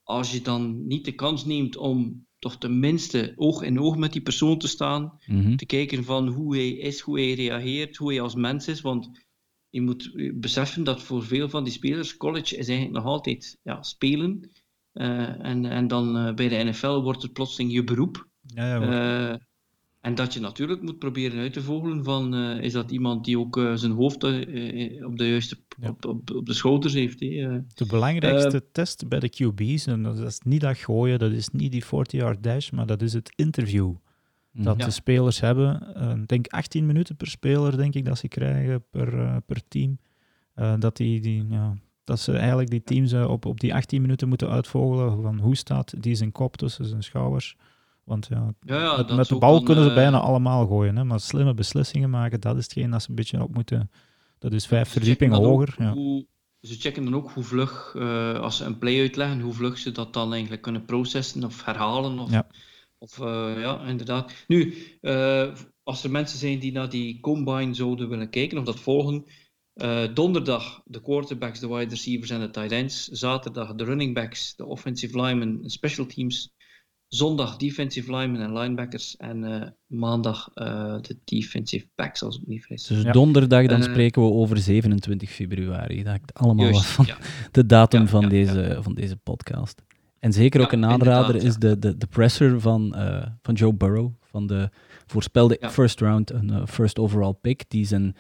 als 0.02 0.32
je 0.32 0.40
dan 0.40 0.86
niet 0.86 1.04
de 1.04 1.14
kans 1.14 1.44
neemt 1.44 1.76
om 1.76 2.26
toch 2.38 2.56
tenminste 2.56 3.32
oog 3.36 3.62
in 3.62 3.80
oog 3.80 3.96
met 3.96 4.12
die 4.12 4.22
persoon 4.22 4.58
te 4.58 4.68
staan, 4.68 5.18
Mm 5.26 5.42
-hmm. 5.42 5.56
te 5.56 5.66
kijken 5.66 6.04
van 6.04 6.28
hoe 6.28 6.56
hij 6.56 6.70
is, 6.70 7.00
hoe 7.00 7.18
hij 7.18 7.32
reageert, 7.32 7.96
hoe 7.96 8.12
hij 8.12 8.20
als 8.20 8.34
mens 8.34 8.68
is, 8.68 8.80
want 8.80 9.26
je 9.70 9.82
moet 9.82 10.10
beseffen 10.34 10.84
dat 10.84 11.02
voor 11.02 11.24
veel 11.24 11.48
van 11.48 11.64
die 11.64 11.72
spelers 11.72 12.16
college 12.16 12.56
is 12.56 12.68
eigenlijk 12.68 12.98
nog 12.98 13.12
altijd 13.12 13.58
ja, 13.62 13.82
spelen. 13.82 14.50
Uh, 14.94 15.44
en, 15.44 15.64
en 15.64 15.88
dan 15.88 16.16
uh, 16.16 16.34
bij 16.34 16.48
de 16.48 16.64
NFL 16.64 17.00
wordt 17.00 17.22
het 17.22 17.32
plotseling 17.32 17.72
je 17.72 17.84
beroep. 17.84 18.28
Ja, 18.40 18.66
ja, 18.66 19.30
uh, 19.30 19.36
en 20.00 20.14
dat 20.14 20.34
je 20.34 20.40
natuurlijk 20.40 20.82
moet 20.82 20.98
proberen 20.98 21.40
uit 21.40 21.52
te 21.52 21.62
vogelen 21.62 22.04
van 22.04 22.34
is 22.60 22.72
dat 22.72 22.90
iemand 22.90 23.24
die 23.24 23.38
ook 23.38 23.60
zijn 23.74 23.92
hoofd 23.92 24.24
op 24.24 25.18
de 25.18 25.28
juiste 25.28 25.58
Ja. 25.80 25.88
op, 25.88 26.04
op, 26.04 26.30
op 26.30 26.46
de 26.46 26.54
schouders 26.54 26.94
heeft. 26.94 27.20
Hè? 27.20 27.60
De 27.74 27.86
belangrijkste 27.86 28.70
test 28.72 29.08
bij 29.08 29.20
de 29.20 29.30
QB's, 29.30 29.86
en 29.86 30.02
dat 30.02 30.18
is 30.18 30.40
niet 30.44 30.60
dat 30.60 30.76
gooien, 30.76 31.18
dat 31.18 31.32
is 31.32 31.48
niet 31.48 31.72
die 31.72 31.84
40-yard 31.84 32.42
dash, 32.42 32.70
maar 32.70 32.86
dat 32.86 33.02
is 33.02 33.12
het 33.12 33.32
interview 33.36 33.94
dat 34.52 34.78
Ja. 34.78 34.84
de 34.84 34.90
spelers 34.90 35.40
hebben. 35.40 35.94
Uh, 35.96 36.12
denk 36.26 36.46
18 36.46 36.86
minuten 36.86 37.16
per 37.16 37.26
speler, 37.26 37.76
denk 37.76 37.94
ik, 37.94 38.04
dat 38.04 38.18
ze 38.18 38.28
krijgen 38.28 38.84
per, 38.90 39.14
uh, 39.14 39.36
per 39.46 39.60
team. 39.68 39.98
Uh, 40.56 40.74
dat, 40.78 40.96
die, 40.96 41.20
die, 41.20 41.46
ja, 41.48 41.74
dat 42.04 42.20
ze 42.20 42.36
eigenlijk 42.36 42.70
die 42.70 42.82
teams 42.82 43.12
op, 43.12 43.44
op 43.46 43.60
die 43.60 43.74
18 43.74 44.00
minuten 44.02 44.28
moeten 44.28 44.48
uitvogelen 44.48 45.22
van 45.22 45.38
hoe 45.38 45.56
staat 45.56 46.02
die 46.02 46.14
zijn 46.14 46.32
kop 46.32 46.56
tussen 46.56 46.84
zijn 46.84 47.02
schouders. 47.02 47.56
Want 48.04 48.26
ja, 48.30 48.52
Ja, 48.60 48.80
ja, 48.80 48.96
met, 48.96 49.16
met 49.16 49.28
de 49.28 49.38
bal 49.38 49.52
dan, 49.54 49.64
kunnen 49.64 49.84
ze 49.84 49.90
eh, 49.90 49.96
bijna 49.96 50.18
allemaal 50.20 50.66
gooien, 50.66 50.96
hè, 50.96 51.04
maar 51.04 51.20
slimme 51.20 51.54
beslissingen 51.54 52.10
maken, 52.10 52.40
dat 52.40 52.56
is 52.56 52.62
hetgeen 52.64 52.90
dat 52.90 53.02
ze 53.02 53.08
een 53.10 53.14
beetje 53.14 53.42
op 53.42 53.54
moeten. 53.54 53.90
Dat 54.38 54.52
is 54.52 54.66
vijf 54.66 54.88
verdiepingen 54.88 55.36
hoger. 55.38 55.76
ook 55.88 55.94
hoe- 55.94 56.26
ze 56.60 56.74
checken 56.74 57.04
dan 57.04 57.14
ook 57.14 57.30
hoe 57.30 57.44
vlug, 57.44 57.94
eh, 57.98 58.34
als 58.34 58.56
ze 58.56 58.64
een 58.64 58.78
play 58.78 59.00
uitleggen, 59.00 59.40
hoe 59.40 59.52
vlug 59.52 59.78
ze 59.78 59.92
dat 59.92 60.12
dan 60.12 60.32
eigenlijk 60.32 60.62
kunnen 60.62 60.84
processen 60.84 61.44
of 61.44 61.64
herhalen. 61.64 62.18
Of, 62.18 62.30
Ja. 62.30 62.46
Of 62.98 63.20
eh, 63.20 63.52
ja, 63.60 63.84
inderdaad. 63.86 64.32
Nu, 64.46 64.74
eh, 65.00 65.54
als 65.82 66.04
er 66.04 66.10
mensen 66.10 66.38
zijn 66.38 66.58
die 66.58 66.72
naar 66.72 66.88
die 66.88 67.20
combine 67.20 67.74
zouden 67.74 68.08
willen 68.08 68.30
kijken 68.30 68.58
of 68.58 68.64
dat 68.64 68.80
volgen, 68.80 69.24
eh, 69.74 70.02
donderdag 70.14 70.82
de 70.84 71.02
quarterbacks, 71.02 71.60
de 71.60 71.68
wide 71.68 71.90
receivers 71.90 72.30
en 72.30 72.40
de 72.40 72.50
tight 72.50 72.72
ends. 72.72 73.04
Zaterdag 73.08 73.74
de 73.74 73.84
running 73.84 74.14
backs, 74.14 74.56
de 74.56 74.64
offensive 74.66 75.20
linemen 75.20 75.60
en 75.62 75.70
special 75.70 76.06
teams. 76.06 76.56
Zondag 77.08 77.56
defensive 77.56 78.10
linemen 78.16 78.40
en 78.40 78.52
linebackers. 78.58 79.16
En 79.16 79.44
eh, 79.44 79.68
maandag 79.86 80.50
eh, 80.54 80.96
de 81.00 81.18
defensive 81.24 81.86
backs, 81.94 82.22
als 82.22 82.36
ik 82.36 82.42
me 82.46 82.48
niet 82.52 82.64
vergis. 82.66 82.86
Dus 82.86 83.02
Ja. 83.02 83.12
donderdag 83.12 83.66
dan 83.66 83.82
spreken 83.82 84.22
we 84.22 84.28
over 84.28 84.58
27 84.58 85.30
februari. 85.30 86.02
Dat 86.02 86.14
ik 86.14 86.30
allemaal 86.32 86.64
Juist, 86.64 86.84
van 86.84 87.06
ja. 87.06 87.16
de 87.50 87.66
datum 87.66 88.00
Ja, 88.00 88.06
van, 88.06 88.22
ja, 88.22 88.28
deze, 88.28 88.78
van 88.80 88.94
deze 88.94 89.16
podcast. 89.16 89.82
En 90.20 90.32
zeker 90.32 90.60
ook 90.60 90.70
Ja, 90.70 90.76
een 90.76 90.84
aanrader 90.84 91.34
is 91.36 91.42
ja. 91.52 91.58
de, 91.58 91.78
de, 91.78 91.96
de 91.96 92.06
presser 92.06 92.60
van, 92.60 92.94
eh, 92.94 93.26
van 93.42 93.54
Joe 93.54 93.74
Burrow, 93.74 94.12
van 94.20 94.46
de 94.46 94.70
voorspelde 95.06 95.56
Ja. 95.60 95.70
first 95.70 96.00
round, 96.00 96.30
een 96.30 96.50
eh, 96.50 96.66
first 96.66 96.98
overall 96.98 97.32
pick. 97.40 97.64
Die 97.68 97.86
zijn, 97.86 98.16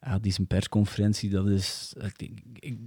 ja, 0.00 0.18
die 0.18 0.32
zijn 0.32 0.46
persconferentie, 0.46 1.30
dat 1.30 1.48
is... 1.48 1.92
ik- 2.16 2.40
ik- 2.58 2.78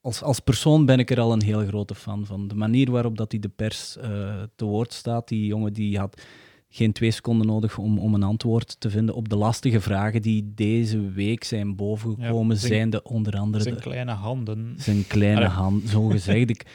als, 0.00 0.22
als 0.22 0.40
persoon 0.40 0.86
ben 0.86 0.98
ik 0.98 1.10
er 1.10 1.20
al 1.20 1.32
een 1.32 1.42
heel 1.42 1.66
grote 1.66 1.94
fan 1.94 2.26
van. 2.26 2.48
De 2.48 2.54
manier 2.54 2.90
waarop 2.90 3.16
dat 3.16 3.32
hij 3.32 3.40
de 3.40 3.48
pers 3.48 3.96
eh, 3.96 4.42
te 4.56 4.64
woord 4.64 4.92
staat, 4.92 5.28
die 5.28 5.46
jongen 5.46 5.72
die 5.72 5.98
had 5.98 6.22
geen 6.68 6.92
twee 6.92 7.10
seconden 7.10 7.46
nodig 7.46 7.78
om, 7.78 7.98
om 7.98 8.14
een 8.14 8.22
antwoord 8.22 8.80
te 8.80 8.90
vinden 8.90 9.14
op 9.14 9.28
de 9.28 9.36
lastige 9.36 9.80
vragen 9.80 10.22
die 10.22 10.52
deze 10.54 11.10
week 11.10 11.44
zijn 11.44 11.76
bovengekomen, 11.76 12.56
zijn- 12.56 12.72
zijn 12.72 12.90
de 12.90 13.02
onder 13.02 13.36
andere 13.38 13.62
Zijn 13.62 13.74
de, 13.74 13.80
kleine 13.80 14.12
handen. 14.12 14.74
zijn 14.78 15.06
kleine 15.06 15.36
Allee. 15.36 15.48
hand, 15.50 15.88
zo 15.88 16.06
gezegd. 16.06 16.50
Ik, 16.50 16.66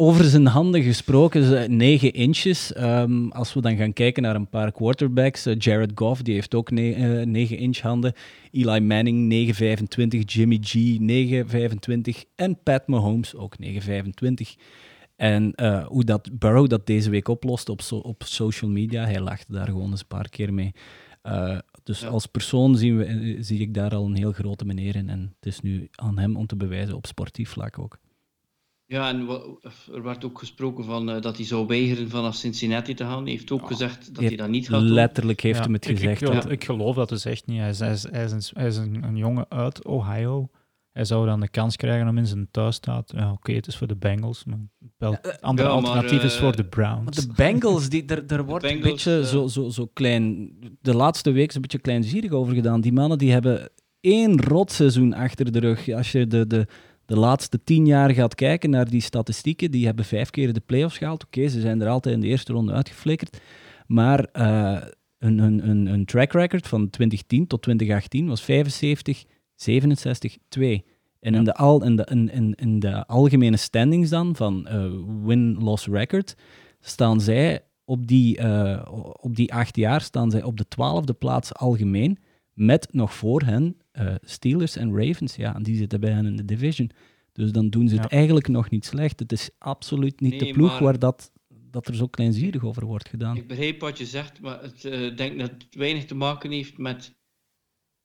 over 0.00 0.24
zijn 0.24 0.46
handen 0.46 0.82
gesproken, 0.82 1.44
ze 1.44 1.66
9 1.68 2.12
inches. 2.12 2.72
Ehm, 2.72 3.28
als 3.28 3.54
we 3.54 3.60
dan 3.60 3.76
gaan 3.76 3.92
kijken 3.92 4.22
naar 4.22 4.34
een 4.34 4.48
paar 4.48 4.72
quarterbacks, 4.72 5.46
eh, 5.46 5.54
Jared 5.58 5.92
Goff, 5.94 6.22
die 6.22 6.34
heeft 6.34 6.54
ook 6.54 6.70
9 6.70 7.58
inch 7.58 7.78
handen. 7.78 8.12
Eli 8.50 8.80
Manning 8.80 9.28
9,25, 9.28 10.32
Jimmy 10.32 10.58
G 10.62 10.74
9,25 10.98 12.24
en 12.34 12.58
Pat 12.62 12.86
Mahomes 12.86 13.34
ook 13.34 13.58
9,25. 13.58 14.56
En 15.16 15.54
eh, 15.54 15.86
hoe 15.86 16.04
dat 16.04 16.38
Burrow 16.38 16.68
dat 16.68 16.86
deze 16.86 17.10
week 17.10 17.28
oplost 17.28 17.68
op, 17.68 17.80
so- 17.82 17.96
op 17.96 18.22
social 18.26 18.70
media, 18.70 19.04
hij 19.04 19.20
lachte 19.20 19.52
daar 19.52 19.66
gewoon 19.66 19.90
eens 19.90 20.00
een 20.00 20.06
paar 20.06 20.28
keer 20.28 20.54
mee. 20.54 20.72
Eh, 21.22 21.58
dus 21.82 22.00
Ja. 22.00 22.08
als 22.08 22.26
persoon 22.26 22.76
zien 22.76 22.96
we, 22.96 23.04
eh, 23.04 23.36
zie 23.40 23.60
ik 23.60 23.74
daar 23.74 23.94
al 23.94 24.04
een 24.06 24.16
heel 24.16 24.32
grote 24.32 24.64
meneer 24.64 24.96
in. 24.96 25.08
En 25.08 25.20
het 25.40 25.46
is 25.46 25.60
nu 25.60 25.88
aan 25.94 26.18
hem 26.18 26.36
om 26.36 26.46
te 26.46 26.56
bewijzen 26.56 26.96
op 26.96 27.06
sportief 27.06 27.50
vlak 27.50 27.78
ook. 27.78 27.98
Ja, 28.92 29.08
en 29.08 29.28
er 29.94 30.02
werd 30.02 30.24
ook 30.24 30.38
gesproken 30.38 30.84
van 30.84 31.10
eh, 31.10 31.20
dat 31.20 31.36
hij 31.36 31.46
zou 31.46 31.66
weigeren 31.66 32.10
vanaf 32.10 32.34
Cincinnati 32.34 32.94
te 32.94 33.04
gaan. 33.04 33.22
Hij 33.22 33.30
heeft 33.32 33.50
ook 33.50 33.60
Ja. 33.60 33.66
gezegd 33.66 34.06
dat 34.06 34.16
Hij 34.16 34.26
hij 34.26 34.36
dat 34.36 34.48
niet 34.48 34.68
gaat 34.68 34.80
doen. 34.80 34.88
Letterlijk 34.90 35.40
heeft 35.40 35.58
Ja, 35.58 35.64
hem 35.64 35.72
het 35.72 35.88
ik- 35.88 35.96
gezegd. 35.98 36.20
Ik, 36.22 36.26
dat- 36.32 36.44
ik, 36.44 36.50
ik 36.50 36.64
geloof 36.64 36.94
dat 36.96 37.08
dus 37.08 37.24
echt 37.24 37.46
niet. 37.46 37.58
Hij 37.58 37.68
is, 37.68 37.78
hij 37.78 37.92
is, 37.92 38.02
hij 38.10 38.24
is, 38.24 38.32
een, 38.32 38.42
hij 38.52 38.66
is 38.66 38.76
een, 38.76 39.02
een 39.02 39.16
jongen 39.16 39.46
uit 39.48 39.84
Ohio. 39.84 40.48
Hij 40.92 41.04
zou 41.04 41.26
dan 41.26 41.40
de 41.40 41.48
kans 41.48 41.76
krijgen 41.76 42.08
om 42.08 42.18
in 42.18 42.26
zijn 42.26 42.48
thuisstaat. 42.50 43.12
Ja, 43.16 43.32
oké, 43.32 43.52
het 43.52 43.66
is 43.66 43.76
voor 43.76 43.86
de 43.86 43.96
Bengals. 43.96 44.44
Maar 44.44 44.58
wel, 44.98 45.12
het 45.22 45.40
andere 45.40 45.68
ja, 45.68 45.74
maar, 45.74 45.84
alternatief 45.90 46.22
is 46.22 46.34
eh, 46.34 46.40
voor 46.40 46.56
de 46.56 46.62
Maar 46.62 46.70
Browns. 46.70 47.16
de 47.26 47.32
Bengals, 47.36 47.88
die, 47.88 48.04
daar, 48.04 48.26
daar 48.26 48.44
wordt 48.44 48.64
een 48.64 48.80
beetje 48.80 49.18
eh, 49.18 49.24
zo, 49.24 49.46
zo, 49.46 49.68
zo 49.68 49.86
klein... 49.92 50.50
De 50.80 50.94
laatste 50.94 51.30
week 51.30 51.48
is 51.48 51.54
een 51.54 51.60
beetje 51.60 51.78
kleinzierig 51.78 52.30
over 52.30 52.54
gedaan. 52.54 52.80
Die 52.80 52.92
mannen 52.92 53.18
die 53.18 53.32
hebben 53.32 53.68
één 54.00 54.40
rotseizoen 54.42 55.12
achter 55.14 55.52
de 55.52 55.58
rug. 55.58 55.88
Als 55.88 56.12
je 56.12 56.26
de, 56.26 56.46
de, 56.46 56.66
de 57.10 57.18
laatste 57.18 57.64
tien 57.64 57.86
jaar 57.86 58.10
gaat 58.10 58.34
kijken 58.34 58.70
naar 58.70 58.90
die 58.90 59.00
statistieken, 59.00 59.70
die 59.70 59.86
hebben 59.86 60.04
vijf 60.04 60.30
keer 60.30 60.52
de 60.52 60.60
playoffs 60.60 60.98
gehaald. 60.98 61.24
Oké, 61.24 61.48
ze 61.48 61.60
zijn 61.60 61.80
er 61.80 61.88
altijd 61.88 62.14
in 62.14 62.20
de 62.20 62.26
eerste 62.26 62.52
ronde 62.52 62.72
uitgeflikkerd. 62.72 63.40
Maar 63.86 64.24
eh 64.32 64.82
hun, 65.18 65.38
hun, 65.38 65.60
hun, 65.60 65.86
hun 65.86 66.04
track 66.04 66.32
record 66.32 66.68
van 66.68 66.90
2010 66.90 67.46
tot 67.46 67.62
2018 67.62 68.28
was 68.28 68.42
75, 68.42 69.24
67, 69.54 70.36
2. 70.48 70.84
En 71.20 71.34
in, 71.34 71.44
de 71.44 71.54
al, 71.54 71.84
in, 71.84 71.96
de, 71.96 72.06
in, 72.10 72.32
in, 72.32 72.54
in 72.54 72.78
de 72.78 73.06
algemene 73.06 73.56
standings 73.56 74.10
dan 74.10 74.36
van 74.36 74.66
eh, 74.66 74.90
win-loss 75.24 75.86
record 75.86 76.36
staan 76.80 77.20
zij 77.20 77.64
op 77.84 78.06
die, 78.06 78.38
eh, 78.38 78.86
op 79.20 79.36
die 79.36 79.54
acht 79.54 79.76
jaar 79.76 80.00
staan 80.00 80.30
zij 80.30 80.42
op 80.42 80.56
de 80.56 80.68
twaalfde 80.68 81.12
plaats 81.12 81.54
algemeen, 81.54 82.18
met 82.52 82.88
nog 82.90 83.14
voor 83.14 83.42
hen 83.42 83.76
eh, 84.06 84.14
Steelers 84.20 84.76
en 84.76 84.96
Ravens. 84.96 85.36
Ja, 85.36 85.54
en 85.54 85.62
die 85.62 85.76
zitten 85.76 86.00
bij 86.00 86.10
hen 86.12 86.26
in 86.26 86.36
de 86.36 86.44
division. 86.44 86.90
Dus 87.32 87.52
dan 87.52 87.70
doen 87.70 87.88
ze 87.88 87.94
het 87.94 88.10
Ja. 88.10 88.16
eigenlijk 88.16 88.48
nog 88.48 88.70
niet 88.70 88.84
slecht. 88.84 89.18
Het 89.20 89.32
is 89.32 89.50
absoluut 89.58 90.20
niet 90.20 90.38
de 90.40 90.50
ploeg 90.52 90.70
maar- 90.70 90.82
waar 90.82 90.98
dat, 90.98 91.32
dat 91.48 91.88
er 91.88 91.94
zo 91.94 92.06
kleinzierig 92.06 92.64
over 92.64 92.84
wordt 92.86 93.08
gedaan. 93.08 93.36
Ik 93.36 93.48
begrijp 93.48 93.80
wat 93.80 93.98
je 93.98 94.06
zegt, 94.06 94.40
maar 94.40 94.62
het 94.62 94.84
eh, 94.84 95.16
denk 95.16 95.38
dat 95.38 95.50
het 95.50 95.66
weinig 95.74 96.04
te 96.04 96.14
maken 96.14 96.50
heeft 96.50 96.78
met. 96.78 97.18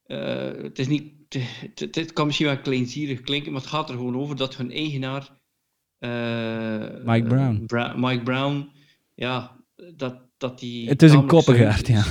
eh, 0.02 0.62
het 0.62 0.78
is 0.78 0.88
niet. 0.88 1.14
Het, 1.28 1.78
het- 1.80 1.94
het 1.94 2.12
kan 2.12 2.26
misschien 2.26 2.46
wel 2.46 2.58
kleinzierig 2.60 3.20
klinken, 3.20 3.52
maar 3.52 3.60
het 3.60 3.70
gaat 3.70 3.88
er 3.88 3.96
gewoon 3.96 4.16
over 4.16 4.36
dat 4.36 4.56
hun 4.56 4.70
eigenaar. 4.72 5.40
eh, 5.98 7.04
Mike 7.04 7.26
Brown. 7.28 7.64
Bra- 7.66 7.94
Mike 7.96 8.22
Brown, 8.22 8.70
ja, 9.14 9.64
dat, 9.96 10.20
dat 10.36 10.58
die. 10.58 10.88
Het 10.88 11.02
is 11.02 11.12
een 11.12 11.26
koppengaard, 11.26 11.86
ja. 11.86 12.04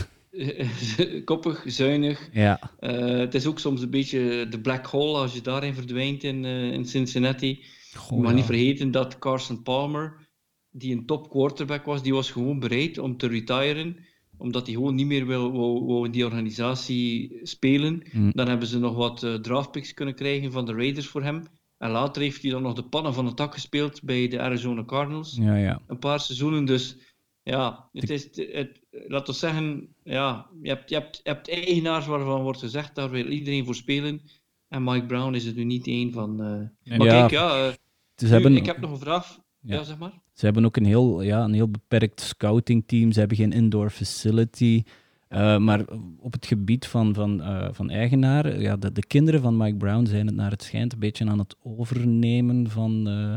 Koppig, 1.26 1.64
zuinig. 1.66 2.30
Ja, 2.32 2.74
Eh, 2.80 3.18
het 3.18 3.34
is 3.34 3.46
ook 3.46 3.60
soms 3.60 3.82
een 3.82 3.90
beetje 3.90 4.48
de 4.50 4.60
black 4.60 4.86
hole 4.86 5.18
als 5.18 5.34
je 5.34 5.42
daarin 5.42 5.74
verdwijnt 5.74 6.24
in, 6.24 6.46
eh, 6.46 6.72
in 6.72 6.86
Cincinnati. 6.86 7.64
Goh, 7.94 8.20
maar 8.20 8.30
ja. 8.30 8.36
niet 8.36 8.46
vergeten 8.46 8.92
dat 8.92 9.20
Carson 9.20 9.62
Palmer, 9.62 10.28
die 10.70 10.96
een 10.96 11.06
top 11.06 11.30
quarterback 11.30 11.86
was, 11.86 12.04
die 12.04 12.14
was 12.14 12.32
gewoon 12.32 12.60
bereid 12.60 12.98
om 12.98 13.18
te 13.18 13.28
retiren, 13.28 13.98
omdat 14.38 14.66
hij 14.66 14.76
gewoon 14.76 14.96
niet 14.96 15.06
meer 15.06 15.26
wil, 15.26 15.52
wou, 15.52 15.86
wou 15.86 16.06
in 16.06 16.12
die 16.12 16.26
organisatie 16.26 17.40
spelen. 17.44 18.04
Mm. 18.12 18.32
Dan 18.32 18.48
hebben 18.48 18.68
ze 18.68 18.80
nog 18.80 18.96
wat 18.96 19.24
eh, 19.24 19.34
draftpicks 19.34 19.94
kunnen 19.94 20.16
krijgen 20.16 20.52
van 20.52 20.66
de 20.66 20.74
Raiders 20.74 21.08
voor 21.08 21.24
hem. 21.24 21.44
En 21.78 21.92
later 21.92 22.22
heeft 22.22 22.42
hij 22.42 22.52
dan 22.52 22.62
nog 22.62 22.74
de 22.74 22.84
pannen 22.90 23.14
van 23.14 23.26
het 23.26 23.38
dak 23.38 23.54
gespeeld 23.54 24.04
bij 24.04 24.28
de 24.28 24.42
Arizona 24.42 24.86
Cardinals. 24.86 25.38
ja, 25.42 25.56
ja. 25.56 25.82
Een 25.88 26.00
paar 26.00 26.20
seizoenen, 26.20 26.66
dus 26.66 26.98
ja, 27.44 27.90
het 27.92 28.10
is, 28.10 28.24
het, 28.36 28.82
laten 29.08 29.34
we 29.34 29.40
zeggen, 29.40 29.88
ja, 30.04 30.48
je 30.62 30.70
hebt, 30.70 30.90
je, 30.90 30.96
hebt, 30.96 31.20
je 31.24 31.30
hebt 31.30 31.50
eigenaars 31.50 32.06
waarvan 32.06 32.42
wordt 32.42 32.60
gezegd, 32.60 32.96
daar 32.96 33.10
wil 33.10 33.26
iedereen 33.26 33.66
voor 33.66 33.76
spelen. 33.76 34.22
En 34.68 34.84
Mike 34.84 35.06
Brown 35.06 35.34
is 35.34 35.46
er 35.46 35.54
nu 35.54 35.64
niet 35.64 35.88
één 35.88 36.12
van. 36.12 36.42
eh. 36.42 36.98
Maar 36.98 37.08
Ja, 37.08 37.14
kijk, 37.20 37.32
ja, 37.32 37.68
eh, 37.68 37.74
nu, 38.16 38.28
hebben, 38.28 38.56
ik 38.56 38.66
heb 38.66 38.80
nog 38.80 38.92
een 38.92 39.00
vraag. 39.00 39.40
Ja, 39.60 39.76
Ja. 39.76 39.84
zeg 39.84 39.98
maar. 39.98 40.14
Ze 40.34 40.46
hebben 40.46 40.66
ook 40.66 40.78
een 40.78 40.86
heel, 40.86 41.22
ja, 41.22 41.44
een 41.44 41.54
heel 41.54 41.70
beperkt 41.70 42.22
scouting 42.22 42.84
team. 42.88 43.12
Ze 43.12 43.20
hebben 43.20 43.38
geen 43.38 43.52
indoor 43.52 43.90
facility. 43.90 44.84
Uh, 45.30 45.58
maar 45.58 45.86
op 46.20 46.34
het 46.34 46.46
gebied 46.46 46.88
van, 46.88 47.14
van, 47.14 47.40
uh, 47.42 47.68
van 47.72 47.90
eigenaar, 47.90 48.60
ja, 48.62 48.76
de, 48.78 48.92
de, 48.92 49.06
kinderen 49.06 49.42
van 49.42 49.58
Mike 49.58 49.76
Brown 49.76 50.06
zijn 50.06 50.26
het 50.26 50.36
naar 50.36 50.52
het 50.52 50.64
schijnt 50.64 50.94
een 50.94 51.00
beetje 51.00 51.26
aan 51.26 51.40
het 51.40 51.56
overnemen 51.64 52.70
van 52.70 53.08
uh, 53.08 53.36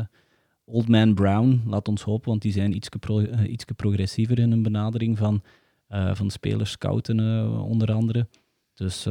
Old 0.69 0.87
Man 0.87 1.13
Brown. 1.13 1.61
Laat 1.65 1.87
ons 1.87 2.01
hopen, 2.01 2.29
want 2.29 2.41
die 2.41 2.51
zijn 2.51 2.75
iets, 2.75 2.89
pro, 2.89 3.21
iets 3.21 3.65
progressiever 3.75 4.39
in 4.39 4.49
hun 4.49 4.63
benadering 4.63 5.17
van, 5.17 5.41
van 5.89 6.29
spelers 6.29 6.71
scouten 6.71 7.19
onder 7.61 7.91
andere. 7.93 8.27
Dus 8.73 9.07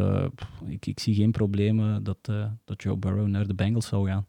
ik, 0.67 0.87
ik, 0.87 1.01
zie 1.01 1.15
geen 1.15 1.31
problemen 1.31 2.05
dat, 2.05 2.19
dat 2.65 2.83
Joe 2.83 2.97
Burrow 2.97 3.27
naar 3.27 3.47
de 3.47 3.55
Bengals 3.55 3.87
zou 3.87 4.09
gaan. 4.09 4.27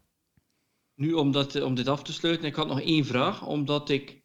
Nu, 0.94 1.12
om, 1.12 1.32
dat, 1.32 1.62
om 1.62 1.74
dit 1.74 1.88
af 1.88 2.02
te 2.02 2.12
sluiten, 2.12 2.46
ik 2.46 2.54
had 2.54 2.68
nog 2.68 2.80
één 2.80 3.04
vraag, 3.04 3.46
omdat 3.46 3.88
ik 3.88 4.22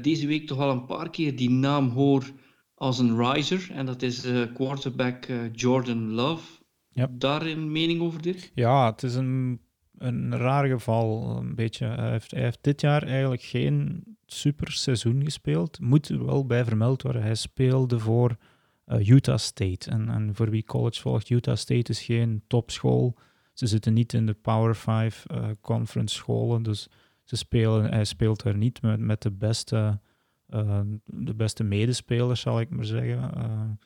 deze 0.00 0.26
week 0.26 0.46
toch 0.46 0.58
al 0.58 0.70
een 0.70 0.86
paar 0.86 1.10
keer 1.10 1.36
die 1.36 1.50
naam 1.50 1.88
hoor 1.88 2.32
als 2.78 2.98
een 2.98 3.32
riser. 3.32 3.70
En 3.72 3.86
dat 3.86 4.02
is 4.02 4.26
uh, 4.26 4.52
quarterback 4.54 5.26
uh, 5.26 5.52
Jordan 5.52 6.10
Love. 6.10 6.62
Yep. 6.88 7.10
Daar 7.12 7.46
een 7.46 7.72
mening 7.72 8.00
over, 8.00 8.22
dit? 8.22 8.52
Ja, 8.54 8.90
het 8.90 9.02
is 9.02 9.14
een, 9.14 9.60
een 9.98 10.36
raar 10.36 10.66
geval. 10.66 11.36
Een 11.36 11.54
beetje. 11.54 11.86
Hij 11.86 12.10
heeft, 12.10 12.30
hij 12.30 12.42
heeft 12.42 12.58
dit 12.60 12.80
jaar 12.80 13.02
eigenlijk 13.02 13.42
geen 13.42 14.04
super 14.26 14.72
seizoen 14.72 15.24
gespeeld. 15.24 15.80
Moet 15.80 16.08
er 16.08 16.26
wel 16.26 16.46
bij 16.46 16.64
vermeld 16.64 17.02
worden. 17.02 17.22
Hij 17.22 17.34
speelde 17.34 17.98
voor 17.98 18.36
uh, 18.86 19.08
Utah 19.08 19.38
State. 19.38 19.90
En, 19.90 20.08
en 20.08 20.34
voor 20.34 20.50
wie 20.50 20.64
college 20.64 21.00
volgt, 21.00 21.30
Utah 21.30 21.56
State 21.56 21.90
is 21.90 22.02
geen 22.02 22.42
topschool. 22.46 23.16
Ze 23.52 23.66
zitten 23.66 23.92
niet 23.92 24.12
in 24.12 24.26
de 24.26 24.34
Power 24.34 24.76
5 24.76 25.26
conference 25.60 26.14
scholen. 26.14 26.62
Dus 26.62 26.88
ze 27.24 27.36
spelen, 27.36 27.84
hij 27.84 28.04
speelt 28.04 28.44
er 28.44 28.56
niet 28.56 28.82
met, 28.82 29.00
met 29.00 29.22
de 29.22 29.32
beste 29.32 30.00
uh, 30.50 30.80
de 31.04 31.34
beste 31.34 31.64
medespelers, 31.64 32.40
zal 32.40 32.60
ik 32.60 32.70
maar 32.70 32.84
zeggen. 32.84 33.78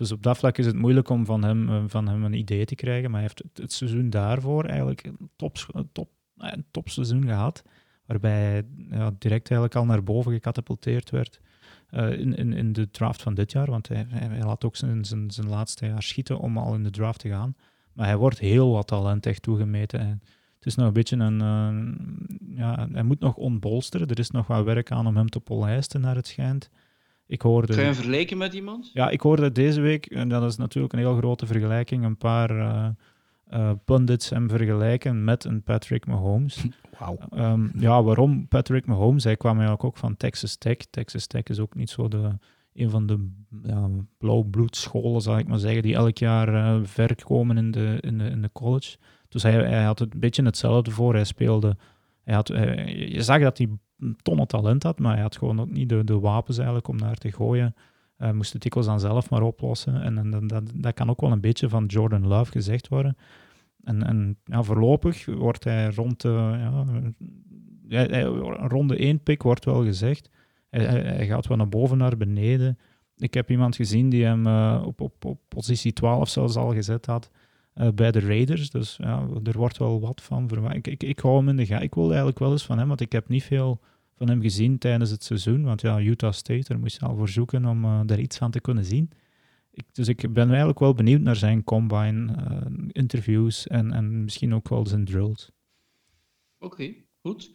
Dus 0.00 0.12
op 0.12 0.22
dat 0.22 0.38
vlak 0.38 0.58
is 0.58 0.66
het 0.66 0.76
moeilijk 0.76 1.08
om 1.08 1.24
van 1.24 1.44
hem, 1.44 1.68
uh, 1.68 1.82
van 1.86 2.08
hem 2.08 2.24
een 2.24 2.32
idee 2.32 2.64
te 2.64 2.74
krijgen. 2.74 3.10
Maar 3.10 3.20
hij 3.20 3.28
heeft 3.28 3.60
het, 3.60 3.72
seizoen 3.72 4.10
daarvoor 4.10 4.64
eigenlijk 4.64 5.04
een, 5.04 5.30
top, 5.36 5.56
top, 5.92 6.10
een 6.36 6.64
topseizoen 6.70 7.24
gehad. 7.24 7.62
Waarbij 8.06 8.30
hij 8.30 8.64
ja, 8.90 9.10
direct 9.18 9.50
eigenlijk 9.50 9.74
al 9.74 9.84
naar 9.84 10.02
boven 10.02 10.32
gecatapulteerd 10.32 11.10
werd. 11.10 11.40
in, 11.90 12.34
in, 12.34 12.52
in 12.52 12.72
de 12.72 12.90
draft 12.90 13.22
van 13.22 13.34
dit 13.34 13.52
jaar. 13.52 13.70
Want 13.70 13.88
hij, 13.88 14.06
hij, 14.08 14.42
laat 14.42 14.64
ook 14.64 14.76
zijn, 14.76 15.04
zijn, 15.04 15.30
zijn 15.30 15.48
laatste 15.48 15.86
jaar 15.86 16.02
schieten 16.02 16.38
om 16.38 16.58
al 16.58 16.74
in 16.74 16.82
de 16.82 16.90
draft 16.90 17.20
te 17.20 17.28
gaan. 17.28 17.56
Maar 17.92 18.06
hij 18.06 18.16
wordt 18.16 18.38
heel 18.38 18.70
wat 18.72 18.86
talent 18.86 19.26
echt 19.26 19.42
toegemeten. 19.42 20.00
En 20.00 20.22
het 20.54 20.66
is 20.66 20.74
nog 20.74 20.86
een 20.86 20.92
beetje 20.92 21.16
een. 21.16 21.38
ja, 22.56 22.88
hij 22.92 23.02
moet 23.02 23.20
nog 23.20 23.36
ontbolsteren. 23.36 24.08
Er 24.08 24.18
is 24.18 24.30
nog 24.30 24.46
wat 24.46 24.64
werk 24.64 24.90
aan 24.90 25.06
om 25.06 25.16
hem 25.16 25.28
te 25.28 25.40
polijsten, 25.40 26.00
naar 26.00 26.16
het 26.16 26.26
schijnt. 26.26 26.70
Ik 27.30 27.42
hoorde, 27.42 27.66
Kun 27.66 27.76
je 27.76 27.82
hem 27.82 27.94
vergelijken 27.94 28.38
met 28.38 28.54
iemand? 28.54 28.90
Ja, 28.92 29.10
ik 29.10 29.20
hoorde 29.20 29.52
deze 29.52 29.80
week, 29.80 30.06
en 30.06 30.28
dat 30.28 30.42
is 30.42 30.56
natuurlijk 30.56 30.92
een 30.92 30.98
heel 30.98 31.16
grote 31.16 31.46
vergelijking, 31.46 32.04
een 32.04 32.16
paar 32.16 32.50
uh, 32.56 32.88
uh, 33.52 33.70
pundits 33.84 34.30
hem 34.30 34.48
vergelijken 34.48 35.24
met 35.24 35.44
een 35.44 35.62
Patrick 35.62 36.06
Mahomes. 36.06 36.64
Wauw. 36.98 37.18
Um, 37.34 37.72
ja, 37.78 38.02
waarom 38.02 38.48
Patrick 38.48 38.86
Mahomes? 38.86 39.24
Hij 39.24 39.36
kwam 39.36 39.52
eigenlijk 39.52 39.84
ook 39.84 39.96
van 39.96 40.16
Texas 40.16 40.56
Tech. 40.56 40.76
Texas 40.76 41.26
Tech 41.26 41.42
is 41.42 41.58
ook 41.58 41.74
niet 41.74 41.90
zo 41.90 42.08
de, 42.08 42.38
een 42.74 42.90
van 42.90 43.06
de 43.06 43.28
ja, 43.62 43.88
blauwbloedscholen, 44.18 45.20
zal 45.20 45.38
ik 45.38 45.48
maar 45.48 45.58
zeggen, 45.58 45.82
die 45.82 45.94
elk 45.94 46.18
jaar 46.18 46.54
uh, 46.54 46.84
ver 46.84 47.24
komen 47.24 47.56
in 47.56 47.70
de, 47.70 47.98
in 48.00 48.18
de, 48.18 48.24
in 48.24 48.42
de 48.42 48.50
college. 48.52 48.96
Dus 49.28 49.42
hij, 49.42 49.52
hij 49.52 49.84
had 49.84 49.98
het 49.98 50.14
een 50.14 50.20
beetje 50.20 50.42
hetzelfde 50.42 50.90
voor. 50.90 51.14
Hij 51.14 51.24
speelde. 51.24 51.76
Hij 52.24 52.34
had, 52.34 52.48
je 52.48 53.22
zag 53.22 53.40
dat 53.40 53.58
hij 53.58 53.68
tonnen 54.22 54.46
talent 54.46 54.82
had, 54.82 54.98
maar 54.98 55.12
hij 55.12 55.22
had 55.22 55.36
gewoon 55.36 55.60
ook 55.60 55.70
niet 55.70 55.88
de, 55.88 56.04
de 56.04 56.18
wapens 56.18 56.56
eigenlijk 56.56 56.88
om 56.88 56.96
naar 56.96 57.16
te 57.16 57.32
gooien. 57.32 57.74
Hij 58.16 58.32
moest 58.32 58.52
het 58.52 58.62
dikwijls 58.62 58.88
dan 58.88 59.00
zelf 59.00 59.30
maar 59.30 59.42
oplossen. 59.42 60.02
En, 60.02 60.18
en 60.18 60.46
dat, 60.46 60.62
dat 60.74 60.94
kan 60.94 61.10
ook 61.10 61.20
wel 61.20 61.32
een 61.32 61.40
beetje 61.40 61.68
van 61.68 61.84
Jordan 61.84 62.26
Love 62.26 62.50
gezegd 62.50 62.88
worden. 62.88 63.16
En, 63.84 64.06
en 64.06 64.38
ja, 64.44 64.62
voorlopig 64.62 65.24
wordt 65.26 65.64
hij 65.64 65.90
rond 65.94 66.20
de, 66.20 66.58
ja, 67.88 68.22
ronde 68.66 68.96
één 68.96 69.22
pick 69.22 69.42
wordt 69.42 69.64
wel 69.64 69.84
gezegd. 69.84 70.30
Hij, 70.70 70.84
hij, 70.84 71.26
gaat 71.26 71.46
wel 71.46 71.56
naar 71.56 71.68
boven, 71.68 71.98
naar 71.98 72.16
beneden. 72.16 72.78
Ik 73.16 73.34
heb 73.34 73.50
iemand 73.50 73.76
gezien 73.76 74.08
die 74.08 74.24
hem 74.24 74.46
uh, 74.46 74.82
op, 74.86 75.00
op, 75.00 75.24
op 75.24 75.40
positie 75.48 75.92
12 75.92 76.28
zelfs 76.28 76.56
al 76.56 76.72
gezet 76.72 77.06
had. 77.06 77.30
Eh, 77.74 77.88
bij 77.94 78.10
de 78.10 78.20
Raiders. 78.20 78.70
Dus 78.70 78.96
ja, 78.96 79.26
er 79.44 79.58
wordt 79.58 79.78
wel 79.78 80.00
wat 80.00 80.22
van 80.22 80.48
verwacht. 80.48 80.76
Ik, 80.76 80.86
ik, 80.86 81.02
ik 81.02 81.18
hou 81.18 81.36
hem 81.36 81.48
in 81.48 81.56
de 81.56 81.66
gaten. 81.66 81.84
Ik 81.84 81.94
wil 81.94 82.06
eigenlijk 82.06 82.38
wel 82.38 82.50
eens 82.50 82.64
van 82.64 82.78
hem, 82.78 82.88
want 82.88 83.00
ik 83.00 83.12
heb 83.12 83.28
niet 83.28 83.42
veel 83.42 83.80
van 84.20 84.28
hem 84.28 84.40
gezien 84.40 84.78
tijdens 84.78 85.10
het 85.10 85.24
seizoen. 85.24 85.64
Want 85.64 85.80
ja, 85.80 86.00
Utah 86.00 86.32
State, 86.32 86.68
daar 86.68 86.78
moest 86.78 87.00
je 87.00 87.06
al 87.06 87.16
voor 87.16 87.28
zoeken 87.28 87.64
om 87.64 87.84
uh, 87.84 88.00
daar 88.06 88.18
iets 88.18 88.36
van 88.36 88.50
te 88.50 88.60
kunnen 88.60 88.84
zien. 88.84 89.10
Ik, 89.70 89.84
dus 89.92 90.08
ik 90.08 90.32
ben 90.32 90.48
eigenlijk 90.48 90.78
wel 90.78 90.94
benieuwd 90.94 91.20
naar 91.20 91.36
zijn 91.36 91.64
combine 91.64 92.34
uh, 92.50 92.88
interviews 92.88 93.66
en, 93.66 93.92
en 93.92 94.24
misschien 94.24 94.54
ook 94.54 94.68
wel 94.68 94.86
zijn 94.86 95.04
drills. 95.04 95.50
Oké, 96.58 96.94
goed. 97.22 97.54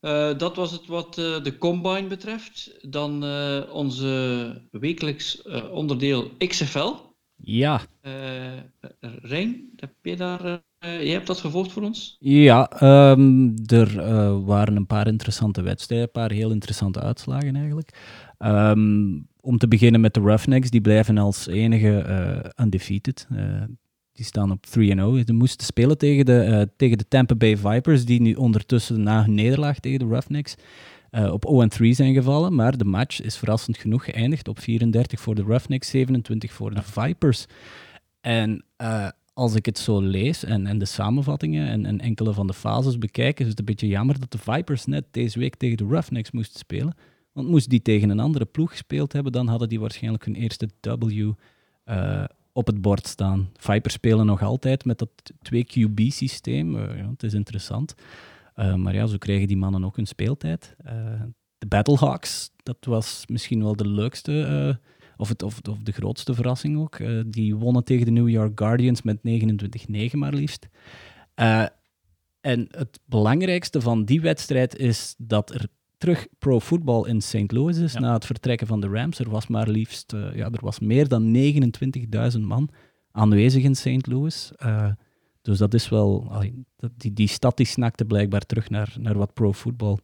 Uh, 0.00 0.38
dat 0.38 0.56
was 0.56 0.72
het 0.72 0.86
wat 0.86 1.18
uh, 1.18 1.42
de 1.42 1.58
combine 1.58 2.06
betreft. 2.06 2.78
Dan 2.90 3.24
uh, 3.24 3.62
onze 3.72 4.68
wekelijks 4.70 5.42
onderdeel 5.70 6.36
XFL. 6.36 6.94
Ja. 7.36 7.80
Uh, 8.02 8.60
Rijn, 9.00 9.72
heb 9.76 9.94
je 10.02 10.16
daar, 10.16 10.62
uh, 10.84 11.02
jij 11.02 11.12
hebt 11.12 11.26
dat 11.26 11.38
gevolgd 11.38 11.72
voor 11.72 11.82
ons? 11.82 12.16
Ja, 12.20 12.82
um, 13.12 13.54
er 13.66 13.96
uh, 13.96 14.38
waren 14.44 14.76
een 14.76 14.86
paar 14.86 15.06
interessante 15.06 15.62
wedstrijden, 15.62 16.06
een 16.06 16.20
paar 16.20 16.32
heel 16.32 16.50
interessante 16.50 17.00
uitslagen 17.00 17.56
eigenlijk. 17.56 17.90
Um, 18.38 19.28
om 19.40 19.58
te 19.58 19.68
beginnen 19.68 20.00
met 20.00 20.14
de 20.14 20.20
Roughnecks, 20.20 20.70
die 20.70 20.80
blijven 20.80 21.18
als 21.18 21.46
enige 21.46 22.52
undefeated. 22.56 23.28
die 24.12 24.24
staan 24.24 24.50
op 24.50 24.66
3-0. 24.66 24.70
Ze 24.70 25.32
moesten 25.32 25.66
spelen 25.66 25.98
tegen 25.98 26.24
de, 26.24 26.70
tegen 26.76 26.98
de 26.98 27.08
Tampa 27.08 27.34
Bay 27.34 27.56
Vipers, 27.56 28.04
die 28.04 28.20
nu 28.20 28.34
ondertussen 28.34 29.02
na 29.02 29.24
hun 29.24 29.34
nederlaag 29.34 29.78
tegen 29.78 29.98
de 29.98 30.04
Roughnecks 30.04 30.56
uh, 31.10 31.32
op 31.32 31.70
0-3 31.82 31.88
zijn 31.88 32.14
gevallen. 32.14 32.54
Maar 32.54 32.76
de 32.76 32.84
match 32.84 33.20
is 33.22 33.36
verrassend 33.36 33.78
genoeg 33.78 34.04
geëindigd 34.04 34.48
op 34.48 34.58
34 34.58 35.20
voor 35.20 35.34
de 35.34 35.42
Roughnecks, 35.42 35.90
27 35.90 36.52
voor 36.52 36.74
de 36.74 36.82
Vipers. 36.82 37.46
En 38.20 38.64
uh, 38.82 39.08
als 39.40 39.54
ik 39.54 39.66
het 39.66 39.78
zo 39.78 40.00
lees 40.00 40.44
en, 40.44 40.66
en 40.66 40.78
de 40.78 40.84
samenvattingen 40.84 41.68
en, 41.68 41.86
en, 41.86 42.00
enkele 42.00 42.32
van 42.32 42.46
de 42.46 42.54
fases 42.54 42.98
bekijk, 42.98 43.40
is 43.40 43.48
het 43.48 43.58
een 43.58 43.64
beetje 43.64 43.86
jammer 43.86 44.20
dat 44.20 44.32
de 44.32 44.38
Vipers 44.38 44.86
net 44.86 45.04
deze 45.10 45.38
week 45.38 45.56
tegen 45.56 45.76
de 45.76 45.84
Roughnecks 45.84 46.30
moesten 46.30 46.58
spelen. 46.58 46.94
Want 47.32 47.48
moest 47.48 47.70
die 47.70 47.82
tegen 47.82 48.10
een 48.10 48.20
andere 48.20 48.44
ploeg 48.44 48.70
gespeeld 48.70 49.12
hebben, 49.12 49.32
dan 49.32 49.46
hadden 49.46 49.68
die 49.68 49.80
waarschijnlijk 49.80 50.24
hun 50.24 50.34
eerste 50.34 50.68
W 50.80 51.32
uh, 51.84 52.24
op 52.52 52.66
het 52.66 52.80
bord 52.80 53.06
staan. 53.06 53.50
Vipers 53.56 53.94
spelen 53.94 54.26
nog 54.26 54.42
altijd 54.42 54.84
met 54.84 54.98
dat 54.98 55.10
2QB-systeem. 55.54 56.76
Uh, 56.76 56.96
ja, 56.98 57.10
het 57.10 57.22
is 57.22 57.34
interessant. 57.34 57.94
Uh, 58.56 58.74
maar 58.74 58.94
ja, 58.94 59.06
zo 59.06 59.16
krijgen 59.18 59.48
die 59.48 59.56
mannen 59.56 59.84
ook 59.84 59.96
hun 59.96 60.06
speeltijd. 60.06 60.76
de 61.58 61.66
Battlehawks, 61.66 62.50
dat 62.62 62.84
was 62.84 63.24
misschien 63.28 63.62
wel 63.62 63.76
de 63.76 63.88
leukste 63.88 64.78
of, 65.20 65.28
het, 65.28 65.42
of, 65.42 65.60
of 65.68 65.78
de 65.78 65.92
grootste 65.92 66.34
verrassing 66.34 66.78
ook. 66.78 66.98
Uh, 66.98 67.22
die 67.26 67.56
wonnen 67.56 67.84
tegen 67.84 68.04
de 68.04 68.10
New 68.10 68.28
York 68.28 68.58
Guardians 68.58 69.02
met 69.02 69.18
29-9 69.18 69.22
maar 70.12 70.34
liefst. 70.34 70.68
Uh, 71.36 71.66
en 72.40 72.66
het 72.70 73.00
belangrijkste 73.04 73.80
van 73.80 74.04
die 74.04 74.20
wedstrijd 74.20 74.76
is 74.76 75.14
dat 75.18 75.54
er 75.54 75.66
terug 75.98 76.26
pro-voetbal 76.38 77.06
in 77.06 77.20
St. 77.20 77.52
Louis 77.52 77.76
is 77.76 77.94
na 77.94 78.12
het 78.12 78.26
vertrekken 78.26 78.66
van 78.66 78.80
de 78.80 78.88
Rams. 78.88 79.18
Er 79.18 79.30
was 79.30 79.46
maar 79.46 79.68
liefst 79.68 80.12
uh, 80.12 80.34
ja, 80.34 80.44
er 80.50 80.60
was 80.60 80.78
meer 80.78 81.08
dan 81.08 81.36
29.000 82.34 82.40
man 82.40 82.68
aanwezig 83.12 83.62
in 83.62 83.74
St. 83.74 84.06
Louis. 84.06 84.52
dus 85.42 85.58
dat 85.58 85.74
is 85.74 85.88
wel, 85.88 86.32
die, 86.96 87.12
die 87.12 87.28
stad 87.28 87.56
die 87.56 87.66
snakte 87.66 88.04
blijkbaar 88.04 88.46
terug 88.46 88.70
naar, 88.70 88.94
naar 88.98 89.18
wat 89.18 89.34
pro-voetbal. 89.34 89.98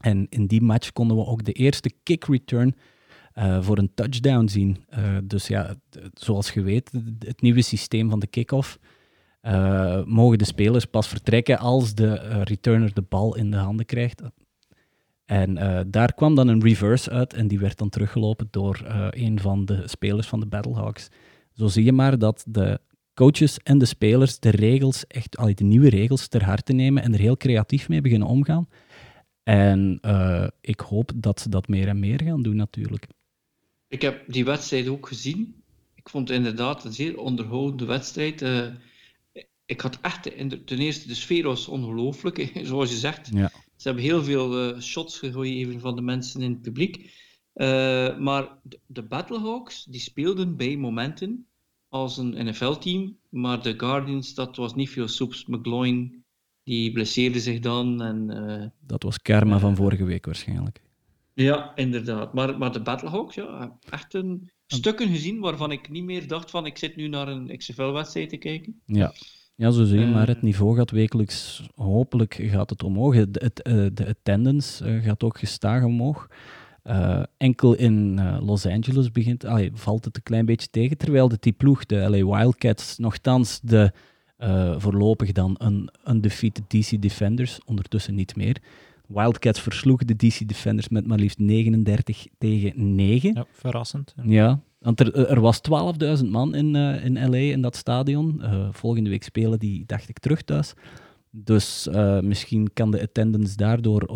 En 0.00 0.26
in 0.28 0.46
die 0.46 0.62
match 0.62 0.92
konden 0.92 1.16
we 1.16 1.24
ook 1.24 1.44
de 1.44 1.52
eerste 1.52 1.90
kick 2.02 2.24
return 2.24 2.74
uh, 3.38 3.62
voor 3.62 3.78
een 3.78 3.94
touchdown 3.94 4.46
zien. 4.46 4.84
Uh, 4.98 5.16
dus 5.24 5.46
ja, 5.46 5.74
zoals 6.14 6.50
je 6.50 6.62
weet, 6.62 6.90
het 7.18 7.40
nieuwe 7.40 7.62
systeem 7.62 8.10
van 8.10 8.20
de 8.20 8.26
kick-off. 8.26 8.78
Uh, 9.42 10.04
mogen 10.04 10.38
de 10.38 10.44
spelers 10.44 10.84
pas 10.84 11.08
vertrekken 11.08 11.58
als 11.58 11.94
de 11.94 12.14
returner 12.42 12.94
de 12.94 13.02
bal 13.02 13.36
in 13.36 13.50
de 13.50 13.56
handen 13.56 13.86
krijgt. 13.86 14.22
En 15.24 15.54
daar 15.90 16.14
kwam 16.14 16.34
dan 16.34 16.48
een 16.48 16.62
reverse 16.62 17.10
uit 17.10 17.34
en 17.34 17.48
die 17.48 17.58
werd 17.58 17.78
dan 17.78 17.88
teruggelopen 17.88 18.48
door 18.50 18.82
een 19.10 19.40
van 19.40 19.64
de 19.64 19.82
spelers 19.88 20.26
van 20.26 20.40
de 20.40 20.46
Battlehawks. 20.46 21.08
Zo 21.52 21.66
zie 21.66 21.84
je 21.84 21.92
maar 21.92 22.18
dat 22.18 22.44
de 22.48 22.80
coaches 23.14 23.58
en 23.58 23.78
de 23.78 23.84
spelers 23.84 24.38
de 24.38 24.50
regels, 24.50 25.06
echt 25.06 25.36
allee, 25.36 25.54
de 25.54 25.64
nieuwe 25.64 25.88
regels, 25.88 26.28
ter 26.28 26.44
harte 26.44 26.72
nemen 26.72 27.02
en 27.02 27.12
er 27.12 27.20
heel 27.20 27.36
creatief 27.36 27.88
mee 27.88 28.00
beginnen 28.00 28.28
omgaan. 28.28 28.68
En 29.42 30.00
ik 30.60 30.80
hoop 30.80 31.12
dat 31.16 31.40
ze 31.40 31.48
dat 31.48 31.68
meer 31.68 31.88
en 31.88 31.98
meer 31.98 32.22
gaan 32.22 32.42
doen 32.42 32.56
natuurlijk. 32.56 33.06
Ik 33.88 34.02
heb 34.02 34.24
die 34.32 34.44
wedstrijd 34.44 34.88
ook 34.88 35.06
gezien. 35.06 35.62
Ik 35.94 36.08
vond 36.08 36.28
het 36.28 36.36
inderdaad 36.36 36.84
een 36.84 36.92
zeer 36.92 37.18
onderhoudende 37.18 37.84
wedstrijd. 37.84 38.42
Uh, 38.42 38.66
ik 39.66 39.80
had 39.80 39.98
echt, 40.00 40.22
ten 40.66 40.78
eerste, 40.78 41.08
de 41.08 41.14
sfeer 41.14 41.42
was 41.44 41.68
ongelooflijk, 41.68 42.50
zoals 42.62 42.90
je 42.90 42.96
zegt. 42.96 43.28
Ja. 43.32 43.50
Ze 43.76 43.88
hebben 43.88 44.04
heel 44.04 44.24
veel 44.24 44.74
uh, 44.74 44.80
shots 44.80 45.18
gegeven 45.18 45.80
van 45.80 45.96
de 45.96 46.02
mensen 46.02 46.42
in 46.42 46.50
het 46.50 46.62
publiek. 46.62 47.10
Eh, 47.52 48.18
maar 48.18 48.58
de, 48.62 48.80
de 48.86 49.02
Battlehawks 49.02 49.84
die 49.84 50.00
speelden 50.00 50.56
bij 50.56 50.76
momenten 50.76 51.46
als 51.88 52.16
een 52.18 52.46
NFL-team, 52.46 53.18
maar 53.28 53.62
de 53.62 53.74
Guardians, 53.78 54.34
dat 54.34 54.56
was 54.56 54.74
niet 54.74 54.90
veel 54.90 55.08
soeps. 55.08 55.46
McGloin, 55.46 56.24
die 56.62 56.92
blesseerde 56.92 57.40
zich 57.40 57.60
dan. 57.60 58.02
En, 58.02 58.30
eh, 58.30 58.66
Dat 58.80 59.02
was 59.02 59.18
karma 59.22 59.54
Eh. 59.54 59.60
van 59.60 59.76
vorige 59.76 60.04
week 60.04 60.24
waarschijnlijk. 60.24 60.80
Ja, 61.36 61.72
inderdaad. 61.74 62.34
Maar, 62.34 62.58
maar 62.58 62.72
de 62.72 62.80
Battlehawks, 62.82 63.34
ja, 63.34 63.78
echt 63.90 64.14
een 64.14 64.50
stukken 64.66 65.08
gezien 65.08 65.40
waarvan 65.40 65.72
ik 65.72 65.88
niet 65.90 66.04
meer 66.04 66.28
dacht 66.28 66.50
van 66.50 66.66
ik 66.66 66.78
zit 66.78 66.96
nu 66.96 67.08
naar 67.08 67.28
een 67.28 67.56
XFL-wedstrijd 67.58 68.28
te 68.28 68.36
kijken. 68.36 68.80
Ja. 68.84 69.12
Ja, 69.54 69.70
zo 69.70 69.84
zie 69.84 69.98
je, 69.98 70.06
maar 70.06 70.26
het 70.26 70.36
Eh. 70.36 70.42
niveau 70.42 70.76
gaat 70.76 70.90
wekelijks, 70.90 71.68
hopelijk 71.74 72.34
gaat 72.34 72.70
het 72.70 72.82
omhoog. 72.82 73.14
Het, 73.14 73.40
het, 73.42 73.62
eh, 73.62 73.86
de 73.92 74.06
attendance 74.06 74.84
eh, 74.84 75.02
gaat 75.02 75.22
ook 75.22 75.38
gestaag 75.38 75.84
omhoog. 75.84 76.28
Enkel 77.36 77.74
in 77.74 78.20
Los 78.40 78.66
Angeles 78.66 79.10
begint, 79.12 79.44
allee, 79.44 79.70
valt 79.74 80.04
het 80.04 80.16
een 80.16 80.22
klein 80.22 80.46
beetje 80.46 80.68
tegen, 80.70 80.96
terwijl 80.96 81.28
de 81.28 81.36
die 81.40 81.52
ploeg, 81.52 81.86
de 81.86 81.96
LA 81.96 82.24
Wildcats, 82.38 82.98
nogthans 82.98 83.60
de 83.62 83.92
eh, 84.36 84.74
voorlopig 84.78 85.32
dan 85.32 85.54
een 85.58 85.90
undefeated 86.08 86.64
DC 86.70 87.02
Defenders, 87.02 87.58
ondertussen 87.64 88.14
niet 88.14 88.36
meer. 88.36 88.56
Wildcats 89.08 89.60
versloegen 89.60 90.06
de 90.06 90.16
DC 90.16 90.48
Defenders 90.48 90.88
met 90.88 91.06
maar 91.06 91.18
liefst 91.18 91.38
39 91.38 92.26
tegen 92.38 92.94
9. 92.94 93.34
Ja, 93.34 93.46
verrassend. 93.52 94.14
Ja, 94.22 94.60
want 94.78 95.00
er, 95.00 95.28
er 95.28 95.40
was 95.40 95.60
12.000 96.20 96.28
man 96.28 96.54
in, 96.54 96.76
eh, 96.76 97.04
in 97.04 97.30
LA 97.30 97.36
in 97.36 97.62
dat 97.62 97.76
stadion. 97.76 98.42
Eh, 98.42 98.68
volgende 98.70 99.10
week 99.10 99.22
spelen 99.22 99.58
die, 99.58 99.84
dacht 99.86 100.08
ik, 100.08 100.18
terug 100.18 100.42
thuis. 100.42 100.72
Dus 101.30 101.88
eh, 101.88 102.20
misschien 102.20 102.72
kan 102.72 102.90
de 102.90 103.02
attendance 103.02 103.56
daardoor, 103.56 104.10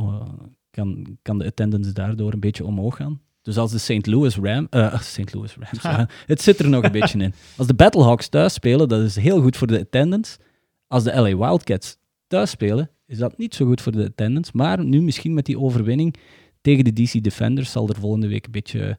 kan, 0.71 1.19
kan 1.23 1.39
de 1.39 1.45
attendance 1.45 1.93
daardoor 1.93 2.33
een 2.33 2.41
beetje 2.41 2.65
omhoog 2.65 2.97
gaan. 2.97 3.21
Dus 3.43 3.57
als 3.57 3.71
de 3.71 3.79
St. 3.79 4.07
Louis 4.13 4.37
Rams, 4.37 4.69
St. 5.01 5.35
Louis 5.35 5.57
Rams, 5.57 5.83
ja, 5.83 6.09
het 6.27 6.43
zit 6.43 6.59
er 6.59 6.69
nog 6.69 6.85
een 6.85 6.93
beetje 6.93 7.19
in. 7.19 7.35
Als 7.57 7.67
de 7.67 7.75
Battlehawks 7.75 8.29
thuis 8.29 8.53
spelen, 8.55 8.89
dat 8.89 9.01
is 9.01 9.17
heel 9.17 9.41
goed 9.43 9.57
voor 9.57 9.67
de 9.67 9.81
attendance. 9.81 10.39
Als 10.87 11.05
de 11.05 11.15
LA 11.15 11.37
Wildcats 11.37 11.97
thuis 12.27 12.51
spelen, 12.51 12.91
is 13.11 13.19
dat 13.19 13.39
niet 13.39 13.55
zo 13.55 13.67
goed 13.67 13.81
voor 13.81 13.93
de 13.93 14.05
attendance. 14.05 14.51
Maar 14.55 14.85
nu 14.85 15.01
misschien 15.03 15.35
met 15.35 15.47
die 15.47 15.59
overwinning 15.59 16.15
tegen 16.61 16.85
de 16.85 16.93
DC 16.93 17.23
Defenders 17.23 17.71
zal 17.71 17.89
er 17.89 17.97
volgende 17.97 18.29
week 18.29 18.45
een 18.45 18.51
beetje, 18.53 18.99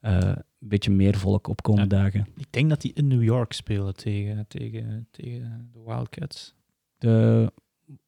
eh, 0.00 0.18
een 0.58 0.68
beetje 0.68 0.90
meer 0.90 1.16
volk 1.16 1.48
op 1.48 1.62
komen 1.62 1.82
Ja. 1.82 1.88
dagen. 1.88 2.26
Ik 2.36 2.46
denk 2.50 2.68
dat 2.68 2.80
die 2.80 2.92
in 2.94 3.06
New 3.06 3.22
York 3.22 3.52
spelen 3.52 3.96
tegen, 3.96 4.44
tegen, 4.48 5.08
tegen 5.10 5.70
de 5.72 5.80
Wildcats. 5.84 6.54
De 6.98 7.52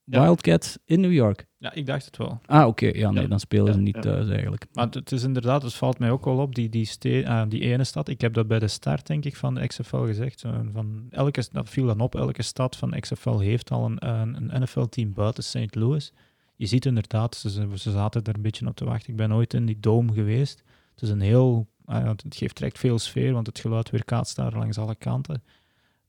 Ja. 0.05 0.23
Wildcats 0.23 0.79
in 0.85 1.01
New 1.01 1.13
York. 1.13 1.47
Ja, 1.59 1.73
ik 1.73 1.87
dacht 1.87 2.05
het 2.05 2.17
wel. 2.17 2.41
Ah, 2.47 2.67
oké. 2.67 2.87
Ja, 2.87 3.11
nee, 3.11 3.23
Ja. 3.23 3.29
dan 3.29 3.41
spelen 3.41 3.75
ze 3.75 3.81
niet 3.81 4.03
thuis 4.03 4.29
eigenlijk. 4.29 4.67
Maar 4.73 4.89
het, 4.91 5.13
is 5.13 5.23
inderdaad, 5.23 5.63
het 5.63 5.75
valt 5.75 5.99
mij 5.99 6.11
ook 6.11 6.25
wel 6.25 6.37
op, 6.39 6.55
die, 6.55 6.69
die, 6.69 7.29
ah, 7.29 7.51
die 7.51 7.61
ene 7.61 7.85
stad. 7.85 8.09
Ik 8.09 8.21
heb 8.21 8.35
dat 8.35 8.47
bij 8.47 8.59
de 8.59 8.69
start, 8.69 9.07
denk 9.07 9.25
ik, 9.25 9.37
van 9.37 9.55
de 9.55 9.67
XFL 9.67 9.97
gezegd. 10.05 10.45
Van 10.73 11.07
elke, 11.11 11.45
dat 11.53 11.69
viel 11.69 11.87
dan 11.87 12.01
op, 12.01 12.15
elke 12.15 12.43
stad 12.43 12.77
van 12.77 13.01
XFL 13.01 13.39
heeft 13.39 13.71
al 13.71 13.85
een, 13.85 14.09
een, 14.09 14.55
een 14.55 14.63
NFL-team 14.63 15.13
buiten 15.13 15.45
St. 15.45 15.75
Louis. 15.75 16.13
Je 16.57 16.67
ziet 16.67 16.87
inderdaad, 16.87 17.35
ze, 17.35 17.51
ze 17.75 17.91
zaten 17.91 18.23
er 18.25 18.35
een 18.35 18.43
beetje 18.43 18.67
op 18.67 18.77
te 18.77 18.85
wachten. 18.85 19.11
Ik 19.11 19.17
ben 19.17 19.33
ooit 19.33 19.55
in 19.55 19.67
die 19.67 19.81
dome 19.81 20.13
geweest. 20.13 20.63
Het 20.91 21.03
is 21.03 21.09
een 21.11 21.21
heel, 21.21 21.69
ah 21.85 22.07
het 22.09 22.37
geeft 22.37 22.57
direct 22.57 22.79
veel 22.79 22.99
sfeer, 22.99 23.33
want 23.33 23.47
het 23.47 23.59
geluid 23.59 23.91
weerkaatst 23.91 24.37
daar 24.37 24.53
langs 24.53 24.79
alle 24.79 24.95
kanten. 24.95 25.43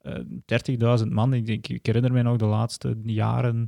Eh 0.02 1.02
30.000 1.04 1.08
man, 1.08 1.34
ik, 1.34 1.68
ik 1.68 1.86
herinner 1.86 2.12
me 2.12 2.22
nog 2.22 2.38
de 2.38 2.46
laatste 2.46 2.98
jaren 3.04 3.68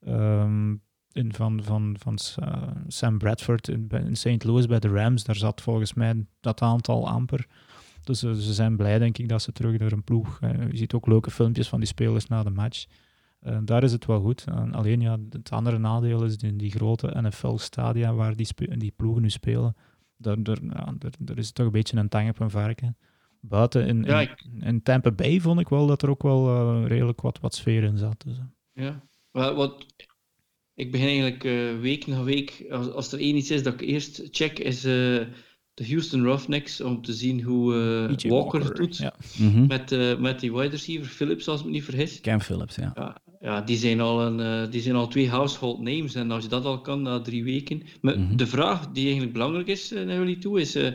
ehm, 0.00 0.74
in, 1.12 1.32
van, 1.34 1.62
van, 1.62 1.96
van 1.98 2.18
eh, 2.36 2.62
Sam 2.86 3.18
Bradford 3.18 3.68
in, 3.68 3.88
in 3.88 4.16
St. 4.16 4.44
Louis 4.44 4.66
bij 4.66 4.78
de 4.78 4.88
Rams. 4.88 5.24
Daar 5.24 5.36
zat 5.36 5.60
volgens 5.60 5.94
mij 5.94 6.26
dat 6.40 6.62
aantal 6.62 7.08
amper. 7.08 7.46
Dus 8.04 8.22
eh, 8.22 8.32
ze 8.32 8.52
zijn 8.52 8.76
blij, 8.76 8.98
denk 8.98 9.18
ik, 9.18 9.28
dat 9.28 9.42
ze 9.42 9.52
terug 9.52 9.78
naar 9.78 9.92
een 9.92 10.04
ploeg. 10.04 10.38
eh, 10.40 10.70
je 10.70 10.76
ziet 10.76 10.92
ook 10.92 11.06
leuke 11.06 11.30
filmpjes 11.30 11.68
van 11.68 11.78
die 11.78 11.88
spelers 11.88 12.26
na 12.26 12.42
de 12.42 12.50
match. 12.50 12.84
Eh, 13.40 13.58
daar 13.64 13.82
is 13.82 13.92
het 13.92 14.06
wel 14.06 14.20
goed. 14.20 14.44
En 14.44 14.74
alleen 14.74 15.00
ja, 15.00 15.18
het 15.30 15.50
andere 15.50 15.78
nadeel 15.78 16.24
is 16.24 16.36
in 16.36 16.56
die 16.56 16.70
grote 16.70 17.20
NFL-stadia 17.20 18.14
waar 18.14 18.36
die, 18.36 18.48
die 18.78 18.92
ploegen 18.96 19.22
nu 19.22 19.30
spelen. 19.30 19.76
Daar, 20.16 20.42
daar, 20.42 20.58
daar, 21.18 21.38
is 21.38 21.52
toch 21.52 21.66
een 21.66 21.72
beetje 21.72 21.96
een 21.96 22.08
tang 22.08 22.28
op 22.28 22.40
een 22.40 22.50
varken. 22.50 22.96
Buiten 23.44 23.86
in, 23.86 24.02
Ja, 24.02 24.20
in, 24.20 24.28
ik- 24.28 24.44
in 24.64 24.82
Tampa 24.82 25.10
Bay 25.10 25.40
vond 25.40 25.60
ik 25.60 25.68
wel 25.68 25.86
dat 25.86 26.02
er 26.02 26.10
ook 26.10 26.22
wel 26.22 26.48
eh, 26.48 26.88
redelijk 26.88 27.20
wat, 27.20 27.40
wat 27.40 27.54
sfeer 27.54 27.82
in 27.82 27.98
zat. 27.98 28.22
Dus, 28.26 28.38
eh. 28.38 28.84
Ja, 28.84 29.02
wat, 29.30 29.54
wat, 29.56 29.86
ik 30.74 30.90
begin 30.90 31.06
eigenlijk 31.06 31.44
eh, 31.44 31.80
week 31.80 32.06
na 32.06 32.22
week, 32.22 32.64
als, 32.70 32.90
als 32.90 33.12
er 33.12 33.18
één 33.18 33.36
iets 33.36 33.50
is 33.50 33.62
dat 33.62 33.72
ik 33.74 33.80
eerst 33.80 34.22
check, 34.30 34.58
is 34.58 34.76
eh, 34.84 34.92
de 35.74 35.86
Houston 35.88 36.24
Roughnecks, 36.24 36.80
om 36.80 37.02
te 37.02 37.12
zien 37.12 37.42
hoe 37.42 37.74
eh, 38.22 38.30
Walker, 38.30 38.64
het 38.64 38.76
doet 38.76 38.96
Ja. 38.96 39.14
Mhm. 39.38 39.66
met, 39.66 39.92
eh, 39.92 40.18
met 40.18 40.40
die 40.40 40.52
wide 40.52 40.68
receiver, 40.68 41.06
Phillips, 41.06 41.48
als 41.48 41.60
ik 41.60 41.66
me 41.66 41.72
niet 41.72 41.84
vergis. 41.84 42.20
Cam 42.20 42.40
Phillips, 42.40 42.76
ja. 42.76 42.90
Ja, 42.94 43.22
ja 43.40 43.60
die, 43.60 43.76
zijn 43.76 44.00
al 44.00 44.22
een, 44.26 44.40
eh, 44.64 44.70
die 44.70 44.80
zijn 44.80 44.94
al 44.94 45.08
twee 45.08 45.28
household 45.28 45.80
names, 45.80 46.14
en 46.14 46.30
als 46.30 46.42
je 46.42 46.48
dat 46.48 46.64
al 46.64 46.80
kan 46.80 47.02
na 47.02 47.20
drie 47.20 47.44
weken. 47.44 47.82
Maar 48.00 48.18
Mhm. 48.18 48.36
de 48.36 48.46
vraag 48.46 48.88
die 48.92 49.02
eigenlijk 49.04 49.32
belangrijk 49.32 49.66
is 49.66 49.90
naar 49.90 50.06
jullie 50.16 50.38
toe, 50.38 50.60
is, 50.60 50.74
eh, 50.74 50.92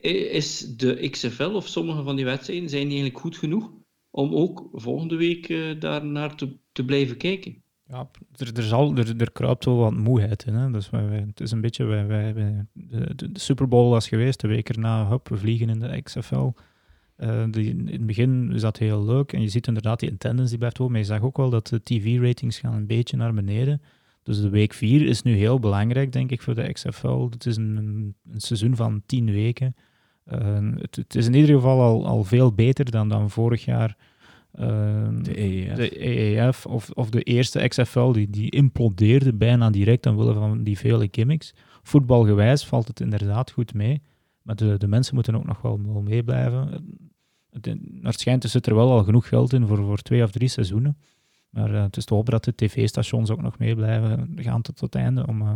is 0.00 0.76
de 0.76 1.08
XFL 1.10 1.50
of 1.50 1.68
sommige 1.68 2.02
van 2.02 2.16
die 2.16 2.24
wedstrijden, 2.24 2.68
zijn 2.68 2.88
die 2.88 2.92
eigenlijk 2.92 3.20
goed 3.20 3.36
genoeg 3.36 3.70
om 4.10 4.34
ook 4.34 4.68
volgende 4.72 5.16
week 5.16 5.48
eh, 5.48 5.80
daar 5.80 6.04
naar 6.04 6.34
te, 6.72 6.84
blijven 6.84 7.16
kijken? 7.16 7.62
Ja, 7.88 8.10
er, 8.36 8.56
er, 8.56 8.62
zal, 8.62 8.96
er, 8.96 9.20
er 9.20 9.32
kruipt 9.32 9.64
wel 9.64 9.76
wat 9.76 9.96
moeheid 9.96 10.44
in. 10.46 10.54
Hè? 10.54 10.70
Dus 10.70 10.90
wij, 10.90 11.24
het 11.26 11.40
is 11.40 11.50
een 11.50 11.60
beetje, 11.60 11.84
wij, 11.84 12.06
wij, 12.06 12.66
de, 12.72 13.14
de, 13.14 13.30
Super 13.32 13.68
Bowl 13.68 13.90
was 13.90 14.08
geweest, 14.08 14.40
de 14.40 14.48
week 14.48 14.68
erna, 14.68 15.20
we 15.24 15.36
vliegen 15.36 15.68
in 15.68 15.78
de 15.78 16.02
XFL. 16.02 16.50
Eh, 17.16 17.44
die, 17.50 17.70
in 17.70 17.88
het 17.88 18.06
begin 18.06 18.52
is 18.52 18.60
dat 18.60 18.78
heel 18.78 19.04
leuk 19.04 19.32
en 19.32 19.40
je 19.40 19.48
ziet 19.48 19.66
inderdaad 19.66 20.00
die 20.00 20.12
attendance 20.12 20.50
die 20.50 20.58
blijft 20.58 20.76
hoog, 20.76 20.88
maar 20.88 20.98
je 20.98 21.04
zag 21.04 21.22
ook 21.22 21.36
wel 21.36 21.50
dat 21.50 21.66
de 21.66 21.82
TV-ratings 21.82 22.58
gaan 22.58 22.74
een 22.74 22.86
beetje 22.86 23.16
naar 23.16 23.34
beneden. 23.34 23.82
Dus 24.26 24.40
de 24.40 24.48
week 24.48 24.72
4 24.72 25.06
is 25.06 25.22
nu 25.22 25.36
heel 25.36 25.58
belangrijk, 25.58 26.12
denk 26.12 26.30
ik, 26.30 26.42
voor 26.42 26.54
de 26.54 26.72
XFL. 26.72 27.28
Het 27.30 27.46
is 27.46 27.56
een, 27.56 27.76
een, 27.76 28.14
een 28.32 28.40
seizoen 28.40 28.76
van 28.76 29.02
10 29.06 29.30
weken. 29.30 29.76
Eh, 30.24 30.68
het, 30.74 30.96
het 30.96 31.14
is 31.14 31.26
in 31.26 31.34
ieder 31.34 31.54
geval 31.54 31.80
al, 31.80 32.06
al 32.06 32.24
veel 32.24 32.52
beter 32.52 32.90
dan, 32.90 33.08
dan 33.08 33.30
vorig 33.30 33.64
jaar. 33.64 33.96
Eh, 34.52 35.08
De 35.22 35.40
EEF. 35.40 35.74
de 35.74 36.06
EEF 36.06 36.66
of, 36.66 36.90
of 36.90 37.10
de 37.10 37.22
eerste 37.22 37.68
XFL, 37.68 38.10
die, 38.10 38.30
die 38.30 38.50
implodeerde 38.50 39.34
bijna 39.34 39.70
direct 39.70 40.06
omwille 40.06 40.34
van 40.34 40.62
die 40.62 40.78
vele 40.78 41.08
gimmicks. 41.10 41.54
Voetbalgewijs 41.82 42.66
valt 42.66 42.88
het 42.88 43.00
inderdaad 43.00 43.50
goed 43.50 43.74
mee, 43.74 44.02
maar 44.42 44.56
de, 44.56 44.78
de 44.78 44.88
mensen 44.88 45.14
moeten 45.14 45.34
ook 45.34 45.46
nog 45.46 45.62
wel, 45.62 45.80
wel 45.86 46.02
meeblijven. 46.02 46.86
Het, 47.50 47.66
naar 47.66 48.12
het 48.12 48.20
schijnt 48.20 48.44
zit 48.44 48.66
er 48.66 48.74
wel 48.74 48.90
al 48.90 49.04
genoeg 49.04 49.28
geld 49.28 49.52
in 49.52 49.66
voor, 49.66 49.76
voor 49.76 49.98
twee 49.98 50.22
of 50.22 50.30
drie 50.30 50.48
seizoenen. 50.48 50.96
Maar 51.56 51.74
eh, 51.74 51.82
het 51.82 51.96
is 51.96 52.04
te 52.04 52.14
hopen 52.14 52.32
dat 52.32 52.44
de 52.44 52.54
tv-stations 52.54 53.30
ook 53.30 53.42
nog 53.42 53.58
meeblijven 53.58 54.32
gaan 54.36 54.62
tot 54.62 54.80
het 54.80 54.94
einde 54.94 55.26
om 55.26 55.42
eh, 55.42 55.54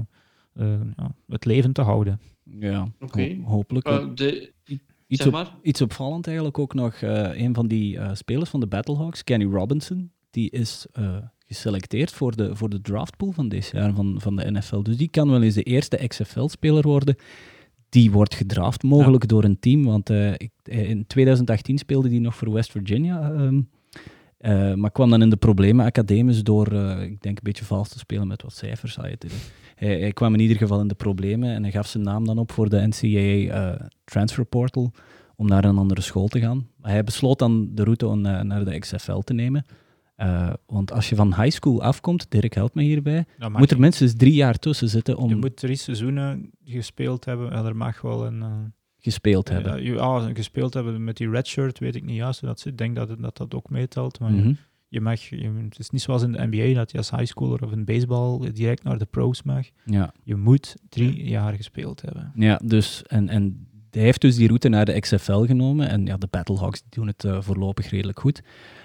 eh, 0.55 0.81
ja, 0.97 1.15
het 1.29 1.45
leven 1.45 1.73
te 1.73 1.83
houden. 1.83 2.21
Ja, 2.45 2.89
Oké. 3.01 3.37
ho- 3.43 3.51
hopelijk. 3.51 3.87
Eh, 3.87 4.07
de, 4.15 4.53
iets, 5.07 5.23
zeg 5.23 5.27
op, 5.27 5.33
maar. 5.33 5.55
iets 5.63 5.81
opvallend 5.83 6.27
eigenlijk 6.27 6.59
ook 6.59 6.75
nog. 6.75 6.95
eh, 6.95 7.41
een 7.43 7.55
van 7.55 7.67
die 7.69 7.99
eh, 7.99 8.11
spelers 8.15 8.51
van 8.51 8.61
de 8.61 8.67
Battlehawks, 8.67 9.25
Kenny 9.25 9.45
Robinson, 9.45 10.11
die 10.31 10.51
is 10.51 10.87
eh, 10.93 11.17
geselecteerd 11.47 12.13
voor 12.13 12.37
de, 12.37 12.57
voor 12.57 12.69
de 12.69 12.81
draftpool 12.81 13.33
van 13.33 13.49
dit 13.49 13.71
jaar 13.75 13.95
van, 13.95 14.15
van 14.21 14.37
de 14.37 14.51
NFL. 14.51 14.83
Dus 14.83 14.97
die 14.97 15.09
kan 15.09 15.31
wel 15.31 15.43
eens 15.43 15.55
de 15.55 15.63
eerste 15.63 16.07
XFL-speler 16.07 16.83
worden. 16.83 17.17
Die 17.89 18.11
wordt 18.11 18.35
gedraft, 18.35 18.83
mogelijk 18.83 19.29
door 19.29 19.45
een 19.45 19.59
team. 19.59 19.85
Want 19.85 20.11
ik, 20.37 20.51
in 20.63 21.07
2018 21.07 21.79
speelde 21.79 22.09
hij 22.09 22.19
nog 22.19 22.35
voor 22.37 22.53
West 22.53 22.71
Virginia. 22.71 23.33
ehm, 23.33 23.61
eh, 24.41 24.75
maar 24.75 24.91
kwam 24.91 25.11
dan 25.11 25.23
in 25.23 25.31
de 25.31 25.37
problemen 25.37 25.85
academisch 25.85 26.43
door, 26.43 26.73
eh, 26.73 27.03
ik 27.03 27.23
denk, 27.23 27.37
een 27.37 27.45
beetje 27.45 27.65
vals 27.65 27.89
te 27.89 27.99
spelen 27.99 28.27
met 28.27 28.43
wat 28.43 28.53
cijfers. 28.53 28.97
Hij, 28.97 29.19
hij 29.75 30.13
kwam 30.13 30.35
in 30.35 30.41
ieder 30.41 30.57
geval 30.57 30.81
in 30.81 30.89
de 30.89 30.95
problemen 30.95 31.55
en 31.55 31.63
hij 31.63 31.73
gaf 31.73 31.87
zijn 31.87 32.03
naam 32.03 32.25
dan 32.25 32.39
op 32.39 32.53
voor 32.53 32.69
de 32.69 32.87
NCAA 32.87 33.71
eh, 33.71 33.87
Transfer 34.05 34.45
Portal 34.45 34.93
om 35.37 35.47
naar 35.47 35.65
een 35.65 35.79
andere 35.79 36.01
school 36.01 36.29
te 36.29 36.41
gaan. 36.41 36.67
Hij 36.83 37.05
besloot 37.05 37.39
dan 37.39 37.69
de 37.75 37.85
route 37.85 38.07
om 38.07 38.21
naar 38.21 38.65
de 38.65 38.79
XFL 38.79 39.19
te 39.19 39.35
nemen. 39.35 39.67
Want 40.67 40.93
als 40.93 41.09
je 41.09 41.15
van 41.15 41.35
high 41.35 41.51
school 41.51 41.83
afkomt, 41.83 42.31
Dirk 42.31 42.55
helpt 42.55 42.75
me 42.75 42.83
hierbij, 42.83 43.25
moet 43.53 43.71
er 43.71 43.81
minstens 43.81 44.15
drie 44.17 44.35
jaar 44.35 44.59
tussen 44.59 44.89
zitten 44.89 45.17
om 45.17 45.29
je 45.29 45.37
moet 45.37 45.57
drie 45.57 45.77
seizoenen 45.77 46.51
gespeeld 46.65 47.25
hebben 47.25 47.53
en 47.53 47.65
er 47.65 47.77
mag 47.77 48.01
wel 48.01 48.27
een... 48.27 48.73
eh, 49.01 49.05
gespeeld 49.13 49.49
hebben. 49.49 49.83
Ja, 49.83 49.95
ah, 49.97 50.25
gespeeld 50.35 50.75
hebben 50.75 51.05
met 51.05 51.17
die 51.17 51.31
redshirt, 51.31 51.79
weet 51.79 51.95
ik 51.95 52.05
niet 52.05 52.17
juist 52.17 52.41
hoe 52.41 52.49
dat 52.49 52.61
zit. 52.61 52.73
Ik 52.73 52.79
denk 52.79 52.97
dat 52.97 53.09
het- 53.09 53.23
dat, 53.23 53.37
dat 53.37 53.55
ook 53.55 53.71
meetelt. 53.71 54.21
Maar 54.21 54.31
Mhm. 54.33 54.53
je 54.89 55.01
mag, 55.01 55.21
je, 55.21 55.53
het 55.69 55.79
is 55.79 55.91
niet 55.91 56.03
zoals 56.03 56.23
in 56.23 56.33
de 56.33 56.47
NBA 56.51 56.75
dat 56.75 56.91
je 56.91 56.99
als 56.99 57.11
highschooler 57.11 57.65
of 57.65 57.73
in 57.73 57.85
baseball 57.85 58.53
direct 58.53 58.83
naar 58.83 58.99
de 58.99 59.07
pros 59.11 59.43
mag. 59.43 59.67
ja. 59.85 60.13
Je 60.25 60.37
moet 60.37 60.77
drie 60.89 61.25
jaar 61.29 61.53
gespeeld 61.55 62.03
hebben. 62.03 62.33
ja, 62.35 62.61
dus 62.65 63.03
en, 63.07 63.29
en 63.29 63.69
hij 63.91 64.03
heeft 64.03 64.21
dus 64.21 64.37
die 64.37 64.47
route 64.47 64.69
naar 64.69 64.85
de 64.85 65.01
XFL 65.01 65.45
genomen. 65.45 65.89
En 65.89 66.07
ja, 66.07 66.17
de 66.17 66.27
Battlehawks 66.31 66.83
doen 66.89 67.07
het 67.07 67.25
uh, 67.25 67.41
voorlopig 67.41 67.91
redelijk 67.91 68.21
goed. 68.21 68.43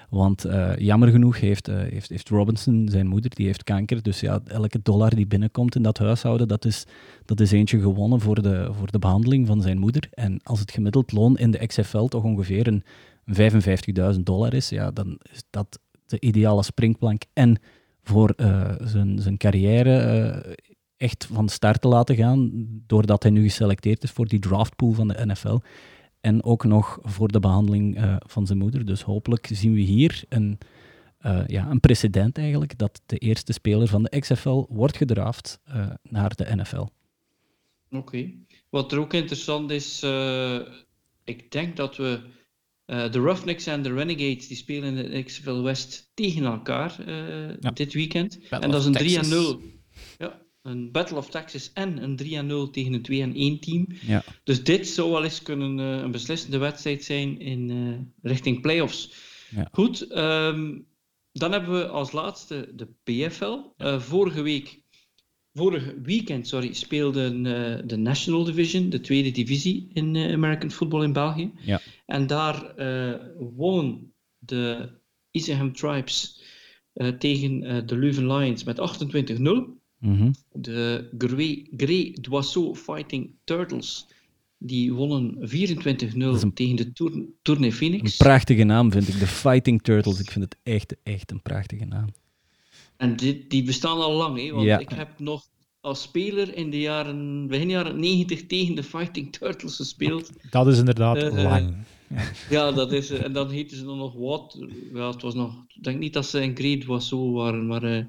Want 0.09 0.45
uh, 0.45 0.77
jammer 0.77 1.09
genoeg 1.09 1.39
heeft, 1.39 1.69
uh, 1.69 1.75
heeft, 1.75 2.09
heeft 2.09 2.29
Robinson, 2.29 2.87
zijn 2.89 3.07
moeder, 3.07 3.35
die 3.35 3.45
heeft 3.45 3.63
kanker. 3.63 4.01
Dus 4.03 4.19
ja, 4.19 4.39
elke 4.45 4.79
dollar 4.81 5.15
die 5.15 5.27
binnenkomt 5.27 5.75
in 5.75 5.81
dat 5.81 5.97
huishouden, 5.97 6.47
dat 6.47 6.65
is, 6.65 6.85
dat 7.25 7.39
is 7.39 7.51
eentje 7.51 7.79
gewonnen 7.79 8.19
voor 8.19 8.41
de, 8.41 8.69
voor 8.71 8.91
de 8.91 8.99
behandeling 8.99 9.47
van 9.47 9.61
zijn 9.61 9.77
moeder. 9.77 10.07
En 10.11 10.39
als 10.43 10.59
het 10.59 10.71
gemiddeld 10.71 11.11
loon 11.11 11.37
in 11.37 11.51
de 11.51 11.65
XFL 11.67 12.05
toch 12.05 12.23
ongeveer 12.23 12.67
een 12.67 12.83
55.000 14.15 14.19
dollar 14.23 14.53
is, 14.53 14.69
ja, 14.69 14.91
dan 14.91 15.19
is 15.31 15.43
dat 15.49 15.79
de 16.05 16.19
ideale 16.19 16.63
springplank. 16.63 17.23
En 17.33 17.59
voor 18.03 18.33
uh, 18.37 18.71
zijn, 18.79 19.19
zijn 19.19 19.37
carrière 19.37 20.57
echt 20.97 21.27
van 21.31 21.49
start 21.49 21.81
te 21.81 21.87
laten 21.87 22.15
gaan, 22.15 22.51
doordat 22.87 23.23
hij 23.23 23.31
nu 23.31 23.43
geselecteerd 23.43 24.03
is 24.03 24.11
voor 24.11 24.27
die 24.27 24.39
draftpool 24.39 24.91
van 24.91 25.07
de 25.07 25.25
NFL. 25.25 25.57
En 26.25 26.43
ook 26.43 26.63
nog 26.63 26.99
voor 27.01 27.27
de 27.27 27.39
behandeling 27.39 27.97
uh, 27.97 28.15
van 28.19 28.45
zijn 28.45 28.57
moeder. 28.57 28.85
Dus 28.85 29.01
hopelijk 29.01 29.49
zien 29.51 29.73
we 29.73 29.79
hier 29.79 30.23
een, 30.29 30.57
uh, 31.25 31.47
ja, 31.47 31.69
een 31.69 31.79
precedent 31.79 32.37
eigenlijk, 32.37 32.77
dat 32.77 33.01
de 33.05 33.17
eerste 33.17 33.53
speler 33.53 33.87
van 33.87 34.03
de 34.03 34.19
XFL 34.19 34.65
wordt 34.69 34.97
gedraft 34.97 35.59
uh, 35.69 35.89
naar 36.01 36.35
de 36.35 36.55
NFL. 36.55 36.77
Oké. 36.77 36.91
Okay. 37.89 38.37
Wat 38.69 38.91
er 38.91 38.99
ook 38.99 39.13
interessant 39.13 39.71
is, 39.71 40.03
ik 41.23 41.51
denk 41.51 41.75
dat 41.75 41.95
we 41.97 42.19
de 42.87 43.19
Roughnecks 43.19 43.65
en 43.65 43.81
de 43.81 43.93
Renegades, 43.93 44.47
die 44.47 44.57
spelen 44.57 44.95
in 44.95 45.11
de 45.11 45.23
XFL 45.23 45.61
West 45.61 46.11
tegen 46.13 46.43
elkaar 46.43 46.95
ja. 47.59 47.71
dit 47.71 47.93
weekend. 47.93 48.39
Battle 48.39 48.59
en 48.59 48.71
dat 48.71 48.79
is 48.79 48.85
een 48.85 48.93
3 48.93 49.19
aan 49.19 49.29
0. 49.29 49.61
Ja, 50.17 50.41
een 50.65 50.91
Battle 50.91 51.17
of 51.17 51.29
Texas 51.29 51.71
en 51.73 52.03
een 52.03 52.17
3-0 52.67 52.71
tegen 52.71 52.93
een 52.93 53.57
2-1 53.57 53.59
team. 53.59 53.87
Ja. 54.01 54.23
Dus 54.43 54.63
dit 54.63 54.87
zou 54.87 55.11
wel 55.11 55.23
eens 55.23 55.41
kunnen 55.41 55.79
uh, 55.79 56.01
een 56.01 56.11
beslissende 56.11 56.57
wedstrijd 56.57 57.03
zijn 57.03 57.39
in 57.39 57.69
uh, 57.69 57.97
richting 58.21 58.61
playoffs. 58.61 59.13
Ja. 59.49 59.67
Goed, 59.71 60.17
um, 60.17 60.87
dan 61.31 61.51
hebben 61.51 61.71
we 61.71 61.87
als 61.87 62.11
laatste 62.11 62.69
de 62.75 62.87
PFL. 63.03 63.57
Uh, 63.77 63.99
vorige 63.99 64.41
week, 64.41 64.81
vorige 65.53 66.01
weekend, 66.01 66.47
sorry, 66.47 66.73
speelde 66.73 67.41
de 67.85 67.97
National 67.97 68.43
Division, 68.43 68.89
de 68.89 69.01
tweede 69.01 69.31
divisie 69.31 69.89
in 69.93 70.17
American 70.17 70.71
Football 70.71 71.03
in 71.03 71.13
België. 71.13 71.51
Ja. 71.59 71.81
En 72.05 72.27
daar 72.27 72.73
won 73.55 74.13
de 74.37 74.89
Isenham 75.31 75.73
Tribes 75.73 76.43
tegen 77.19 77.87
de 77.87 77.97
Leuven 77.97 78.27
Lions 78.33 78.63
met 78.63 78.77
28-0. 78.77 79.83
Mm 79.99 80.17
-hmm. 80.17 80.35
De 80.51 81.09
Grey, 81.17 81.67
Grey 81.77 82.17
Doisseau 82.21 82.75
Fighting 82.75 83.31
Turtles. 83.43 84.07
Die 84.57 84.93
wonnen 84.93 85.49
24-0 85.49 86.15
een... 86.15 86.53
tegen 86.53 86.75
de 86.75 86.93
Tour, 86.93 87.25
Tournee 87.41 87.73
Phoenix. 87.73 88.11
Een 88.11 88.25
prachtige 88.25 88.63
naam 88.63 88.91
vind 88.91 89.07
ik, 89.07 89.19
de 89.19 89.27
Fighting 89.27 89.81
Turtles. 89.81 90.19
Ik 90.19 90.31
vind 90.31 90.43
het 90.43 90.57
echt, 90.63 90.95
echt 91.03 91.31
een 91.31 91.41
prachtige 91.41 91.85
naam. 91.85 92.07
En 92.97 93.15
die, 93.15 93.45
die 93.47 93.63
bestaan 93.63 93.97
al 93.97 94.13
lang, 94.13 94.37
hè? 94.37 94.51
want 94.51 94.65
ja. 94.65 94.79
ik 94.79 94.89
heb 94.89 95.19
nog 95.19 95.47
als 95.81 96.01
speler 96.01 96.55
in 96.55 96.69
de 96.69 96.79
jaren, 96.79 97.47
begin 97.47 97.69
jaren 97.69 97.99
90 97.99 98.45
tegen 98.45 98.75
de 98.75 98.83
Fighting 98.83 99.33
Turtles 99.33 99.75
gespeeld. 99.75 100.29
Dat 100.49 100.67
is 100.67 100.77
inderdaad 100.77 101.23
uh, 101.23 101.43
lang. 101.43 101.75
Ja. 102.49 102.71
dat 102.71 102.91
is, 102.91 103.09
en 103.09 103.33
dan 103.33 103.49
heten 103.49 103.77
ze 103.77 103.83
dan 103.83 103.97
nog 103.97 104.13
wat. 104.13 104.65
Ja, 104.93 105.11
het 105.11 105.21
was 105.21 105.33
nog, 105.33 105.65
ik 105.67 105.83
denk 105.83 105.99
niet 105.99 106.13
dat 106.13 106.25
ze 106.25 106.41
een 106.41 106.55
Great 106.55 106.85
was 106.85 107.07
zo 107.07 107.31
waren, 107.31 107.67
maar 107.67 107.83
uh, 107.83 108.03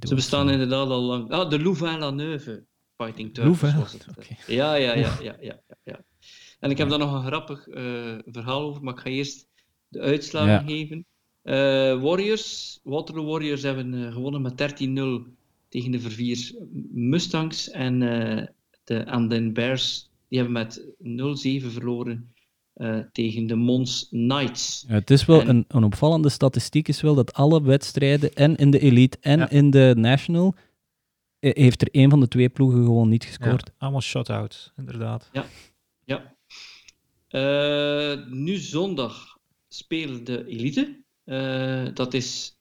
ze 0.00 0.14
bestaan 0.14 0.50
inderdaad 0.50 0.88
al 0.88 1.02
lang. 1.02 1.30
Ah, 1.30 1.50
de 1.50 1.62
Louvain-la-Neuve 1.62 2.64
Fighting 2.96 3.34
Turtles 3.34 3.60
Louvain? 3.60 3.82
was 3.82 3.92
het. 3.92 4.06
Okay. 4.10 4.36
Ja, 4.46 4.74
ja, 4.74 4.94
ja, 4.94 5.18
ja, 5.20 5.36
ja, 5.40 5.60
ja. 5.84 6.04
En 6.60 6.70
ik 6.70 6.78
heb 6.78 6.88
daar 6.88 6.98
nog 6.98 7.14
een 7.14 7.26
grappig 7.26 7.66
uh, 7.66 8.18
verhaal 8.24 8.62
over, 8.62 8.82
maar 8.82 8.94
ik 8.94 9.00
ga 9.00 9.10
eerst 9.10 9.46
de 9.88 10.00
uitslagen 10.00 10.68
geven. 10.68 11.06
Uh, 11.44 11.54
Warriors, 12.02 12.80
Waterloo 12.82 13.24
Warriors 13.24 13.62
hebben 13.62 14.12
gewonnen 14.12 14.42
met 14.42 14.52
13-0 14.52 14.56
tegen 15.68 15.90
de 15.90 16.00
Verviers 16.00 16.54
Mustangs. 16.92 17.70
En 17.70 17.98
de 18.84 19.06
Anden 19.06 19.52
Bears 19.52 20.10
die 20.28 20.38
hebben 20.38 20.52
met 20.52 20.80
0-7 21.62 21.66
verloren 21.72 22.32
uh, 22.76 22.98
tegen 23.12 23.46
de 23.46 23.54
Mons 23.54 24.06
Knights. 24.10 24.84
Ja, 24.88 24.94
het 24.94 25.10
is 25.10 25.24
wel 25.24 25.40
En- 25.40 25.48
een, 25.48 25.64
een 25.68 25.84
opvallende 25.84 26.28
statistiek 26.28 26.88
is 26.88 27.00
wel 27.00 27.14
dat 27.14 27.32
alle 27.32 27.62
wedstrijden 27.62 28.34
en 28.34 28.56
in 28.56 28.70
de 28.70 28.78
Elite 28.78 29.18
en 29.20 29.38
Ja. 29.38 29.50
in 29.50 29.70
de 29.70 29.94
National 29.96 30.54
eh, 31.38 31.50
heeft 31.54 31.82
er 31.82 31.88
één 31.90 32.10
van 32.10 32.20
de 32.20 32.28
twee 32.28 32.48
ploegen 32.48 32.84
gewoon 32.84 33.08
niet 33.08 33.24
gescoord. 33.24 33.66
Ja, 33.66 33.72
allemaal 33.78 34.00
shut-out, 34.00 34.72
inderdaad. 34.76 35.30
Ja. 35.32 35.46
Uh, 37.30 38.26
nu 38.30 38.56
zondag 38.56 39.38
spelen 39.68 40.24
de 40.24 40.46
Elite. 40.46 41.00
Uh, 41.24 41.84
dat 41.94 42.14
is 42.14 42.56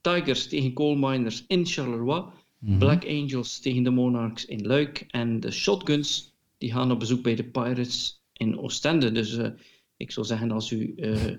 Tigers 0.00 0.48
tegen 0.48 0.72
Coal 0.72 0.94
Miners 0.96 1.44
in 1.46 1.66
Charleroi. 1.66 2.24
Mhm. 2.58 2.78
Black 2.78 3.04
Angels 3.06 3.58
tegen 3.60 3.82
de 3.82 3.90
Monarchs 3.90 4.44
in 4.44 4.66
Luik. 4.66 5.04
En 5.10 5.40
de 5.40 5.50
Shotguns 5.50 6.34
die 6.58 6.72
gaan 6.72 6.90
op 6.90 6.98
bezoek 6.98 7.22
bij 7.22 7.34
de 7.34 7.44
Pirates 7.44 8.22
in 8.36 8.58
Oostende. 8.58 9.12
Dus 9.12 9.36
uh, 9.36 9.48
ik 9.96 10.10
zou 10.10 10.26
zeggen, 10.26 10.50
als 10.50 10.70
u 10.70 10.92
uh, 10.96 11.36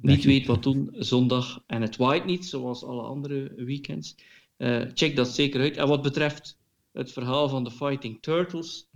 niet 0.00 0.24
weet 0.24 0.46
wat 0.46 0.62
doen 0.62 0.88
zondag 0.92 1.62
en 1.66 1.82
het 1.82 1.96
waait 1.96 2.24
niet, 2.24 2.46
zoals 2.46 2.84
alle 2.84 3.02
andere 3.02 3.52
weekends, 3.56 4.16
uh, 4.56 4.84
check 4.94 5.16
dat 5.16 5.28
zeker 5.28 5.60
uit. 5.60 5.76
En 5.76 5.88
wat 5.88 6.02
betreft 6.02 6.58
het 6.92 7.12
verhaal 7.12 7.48
van 7.48 7.64
de 7.64 7.70
Fighting 7.70 8.22
Turtles, 8.22 8.88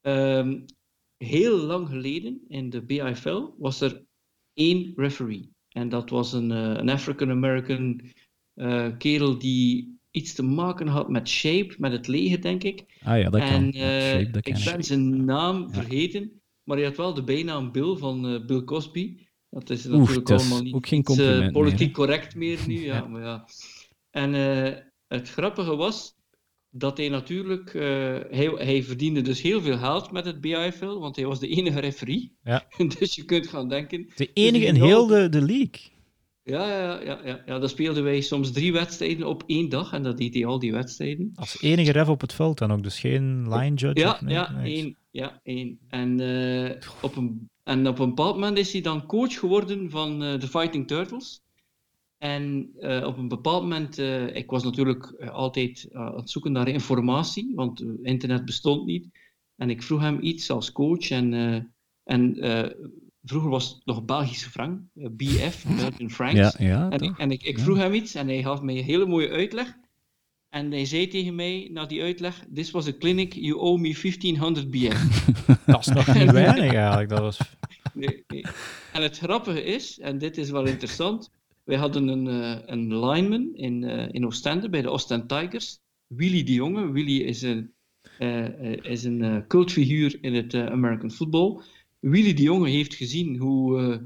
um, 0.00 0.64
heel 1.16 1.56
lang 1.58 1.88
geleden 1.88 2.40
in 2.48 2.70
de 2.70 2.82
BIFL 2.82 3.42
was 3.58 3.80
er 3.80 4.04
één 4.54 4.92
referee. 4.96 5.50
En 5.68 5.88
dat 5.88 6.10
was 6.10 6.32
een, 6.32 6.50
uh, 6.50 6.58
een 6.58 6.88
African-American 6.90 8.00
uh, 8.54 8.88
kerel 8.98 9.38
die 9.38 9.98
iets 10.10 10.34
te 10.34 10.42
maken 10.42 10.86
had 10.86 11.08
met 11.08 11.28
Shape, 11.28 11.74
met 11.78 11.92
het 11.92 12.06
leger, 12.06 12.40
denk 12.40 12.62
ik. 12.62 12.84
Ah 13.02 13.18
ja, 13.18 13.30
dat 13.30 13.40
kan. 13.40 13.50
En 13.50 13.72
Ja, 13.72 13.96
uh, 13.96 14.02
Shape, 14.02 14.30
dat 14.30 14.46
ik 14.46 14.64
ben 14.64 14.84
zijn 14.84 15.24
naam 15.24 15.60
Ja. 15.60 15.68
vergeten, 15.68 16.41
maar 16.64 16.76
hij 16.76 16.86
had 16.86 16.96
wel 16.96 17.14
de 17.14 17.24
bijnaam 17.24 17.72
Bill 17.72 17.96
van 17.96 18.32
uh, 18.32 18.46
Bill 18.46 18.64
Cosby. 18.64 19.16
Dat 19.50 19.70
is 19.70 19.84
natuurlijk 19.84 20.26
dat 20.26 20.40
allemaal 20.40 20.62
niet 20.62 20.74
ook 20.74 20.86
geen 20.86 20.98
iets, 20.98 21.08
compliment 21.08 21.52
politiek 21.52 21.78
meer, 21.78 21.92
correct 21.92 22.34
meer 22.34 22.58
nu. 22.66 22.80
Ja, 22.84 22.94
Ja. 22.94 23.06
Maar 23.06 23.22
ja. 23.22 23.48
En 24.10 24.34
uh, 24.34 24.78
het 25.06 25.30
grappige 25.30 25.76
was 25.76 26.14
dat 26.74 26.96
hij 26.96 27.08
natuurlijk, 27.08 27.74
uh, 27.74 27.82
hij, 28.30 28.52
hij 28.54 28.82
verdiende 28.82 29.20
dus 29.20 29.42
heel 29.42 29.60
veel 29.60 29.78
geld 29.78 30.12
met 30.12 30.24
het 30.24 30.40
BIFL, 30.40 30.98
want 30.98 31.16
hij 31.16 31.26
was 31.26 31.40
de 31.40 31.48
enige 31.48 31.80
referee. 31.80 32.36
Ja. 32.42 32.66
dus 32.98 33.14
je 33.14 33.24
kunt 33.24 33.46
gaan 33.46 33.68
denken, 33.68 34.12
De 34.16 34.30
enige 34.32 34.64
in 34.64 34.74
heel 34.74 35.06
de, 35.06 35.28
de 35.28 35.40
league. 35.42 35.80
ja, 36.42 36.68
ja, 36.68 37.00
ja, 37.02 37.20
ja, 37.24 37.42
ja, 37.46 37.58
dan 37.58 37.68
speelden 37.68 38.04
wij 38.04 38.20
soms 38.20 38.52
drie 38.52 38.72
wedstrijden 38.72 39.26
op 39.26 39.42
één 39.46 39.68
dag 39.68 39.92
en 39.92 40.02
dat 40.02 40.18
deed 40.18 40.34
hij 40.34 40.46
al 40.46 40.58
die 40.58 40.72
wedstrijden. 40.72 41.32
Als 41.34 41.62
enige 41.62 41.92
ref 41.92 42.08
op 42.08 42.20
het 42.20 42.32
veld 42.32 42.58
dan 42.58 42.72
ook, 42.72 42.82
dus 42.82 43.00
geen 43.00 43.48
line 43.54 43.74
judge. 43.74 44.00
Ja, 44.00 44.12
of 44.12 44.20
nee, 44.20 44.34
ja, 44.34 44.52
niks. 44.52 44.80
één. 44.80 44.96
Ja, 45.12 45.40
één. 45.42 45.78
En, 45.88 46.20
eh, 46.20 46.80
op 47.02 47.16
een, 47.16 47.50
en 47.62 47.88
op 47.88 47.98
een 47.98 48.08
bepaald 48.08 48.34
moment 48.34 48.58
is 48.58 48.72
hij 48.72 48.80
dan 48.80 49.06
coach 49.06 49.38
geworden 49.38 49.90
van 49.90 50.22
eh, 50.22 50.40
de 50.40 50.48
Fighting 50.48 50.86
Turtles. 50.86 51.42
En 52.18 52.70
eh, 52.78 53.06
op 53.06 53.16
een 53.18 53.28
bepaald 53.28 53.62
moment, 53.62 53.98
ik 54.32 54.50
was 54.50 54.62
natuurlijk 54.64 55.12
altijd 55.32 55.88
aan 55.92 56.14
het 56.16 56.30
zoeken 56.30 56.52
naar 56.52 56.68
informatie, 56.68 57.52
want 57.54 57.84
internet 58.02 58.44
bestond 58.44 58.86
niet. 58.86 59.08
En 59.56 59.70
ik 59.70 59.82
vroeg 59.82 60.00
hem 60.00 60.18
iets 60.20 60.50
als 60.50 60.72
coach 60.72 61.10
en, 61.10 61.32
en 62.04 62.36
vroeger 63.22 63.50
was 63.50 63.68
het 63.68 63.80
nog 63.84 64.04
Belgische 64.04 64.50
frank, 64.50 64.80
BF, 64.92 65.64
Belgian 65.76 66.10
Franks. 66.10 66.36
Ja, 66.36 66.52
ja, 66.58 66.90
En, 66.90 67.00
ik, 67.00 67.18
en 67.18 67.30
ik, 67.30 67.42
ik 67.42 67.56
Ja. 67.56 67.62
vroeg 67.62 67.76
hem 67.76 67.92
iets 67.92 68.14
en 68.14 68.26
hij 68.26 68.42
gaf 68.42 68.62
mij 68.62 68.78
een 68.78 68.84
hele 68.84 69.06
mooie 69.06 69.30
uitleg. 69.30 69.76
En 70.52 70.70
hij 70.70 70.84
zei 70.84 71.08
tegen 71.08 71.34
mij, 71.34 71.68
na 71.72 71.86
die 71.86 72.02
uitleg, 72.02 72.44
this 72.54 72.70
was 72.70 72.86
a 72.86 72.92
clinic, 72.98 73.32
you 73.32 73.58
owe 73.58 73.80
me 73.80 73.98
1500 74.02 74.70
BF. 74.70 75.26
Dat 75.66 75.80
is 75.80 75.86
nog 75.86 76.14
niet 76.14 76.30
weinig 76.30 76.72
eigenlijk. 76.72 77.08
Dat 77.08 77.18
was... 77.18 77.38
Nee, 77.94 78.24
nee. 78.28 78.44
En 78.92 79.02
het 79.02 79.18
grappige 79.18 79.64
is, 79.64 79.98
en 79.98 80.18
dit 80.18 80.36
is 80.36 80.50
wel 80.50 80.66
interessant, 80.66 81.30
wij 81.64 81.76
hadden 81.76 82.08
een, 82.08 82.28
eh, 82.28 82.58
een 82.66 82.98
lineman 82.98 83.54
in, 83.54 83.84
eh, 83.84 84.08
in 84.10 84.26
Oostende, 84.26 84.68
bij 84.68 84.82
de 84.82 84.90
Oostend 84.90 85.28
Tigers, 85.28 85.78
Willy 86.06 86.42
de 86.42 86.52
Jonge. 86.52 86.90
Willy 86.90 87.20
is 87.20 87.42
een, 87.42 87.72
eh, 88.18 88.72
is 88.82 89.04
een 89.04 89.44
cultfiguur 89.48 90.18
in 90.20 90.34
het 90.34 90.54
American 90.54 91.10
football. 91.10 91.62
Willy 92.00 92.34
de 92.34 92.42
Jonge 92.42 92.68
heeft 92.68 92.94
gezien 92.94 93.36
hoe, 93.36 94.00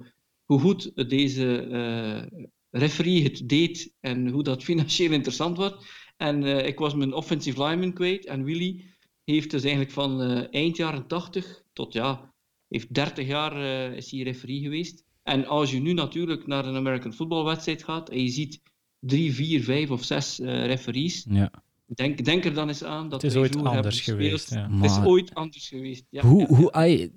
hoe 0.45 0.61
goed 0.61 1.09
deze 1.09 1.61
eh, 1.61 2.47
referee 2.71 3.23
het 3.23 3.49
deed 3.49 3.95
en 4.01 4.29
hoe 4.29 4.43
dat 4.43 4.65
financieel 4.71 5.13
interessant 5.13 5.57
was. 5.57 5.73
En 6.17 6.45
eh, 6.45 6.67
ik 6.67 6.79
was 6.79 6.95
mijn 6.95 7.13
offensive 7.15 7.63
lineman 7.63 7.93
kwijt 7.93 8.27
en 8.27 8.45
Willy 8.45 8.85
heeft 9.27 9.51
dus 9.51 9.63
eigenlijk 9.63 9.93
van 9.93 10.23
eh, 10.23 10.45
eind 10.51 10.77
jaren 10.77 11.07
80 11.07 11.63
tot 11.73 11.93
ja, 11.93 12.33
heeft 12.69 12.95
30 12.95 13.27
jaar 13.27 13.53
eh, 13.57 13.97
is 13.97 14.11
hij 14.11 14.21
referee 14.21 14.61
geweest. 14.61 15.05
En 15.23 15.47
als 15.47 15.71
je 15.71 15.81
nu 15.81 15.93
natuurlijk 15.93 16.47
naar 16.47 16.65
een 16.65 16.77
American 16.77 17.13
football 17.13 17.45
wedstrijd 17.45 17.85
gaat 17.85 18.09
en 18.09 18.23
je 18.23 18.29
ziet 18.29 18.61
drie, 18.99 19.35
vier, 19.35 19.63
vijf 19.63 19.91
of 19.91 20.05
zes 20.05 20.41
eh, 20.41 20.67
referees, 20.67 21.27
Ja. 21.29 21.51
Denk, 21.95 22.25
denk 22.25 22.45
er 22.45 22.55
dan 22.55 22.69
eens 22.69 22.85
aan 22.85 23.09
dat 23.09 23.23
Het 23.23 23.31
is 23.31 23.37
ooit 23.37 23.57
anders 23.57 23.97
gespeeld. 23.97 24.19
geweest. 24.19 24.55
Ja. 24.55 24.71
Het 24.71 24.91
is 24.91 24.99
ooit 25.05 25.35
anders 25.35 25.69
geweest. 25.69 26.05
Ja, 26.11 26.23
hoe, 26.23 26.41
ja, 26.41 26.47
ja. 26.51 26.57
hoe, 26.57 26.73
ai, 26.73 27.13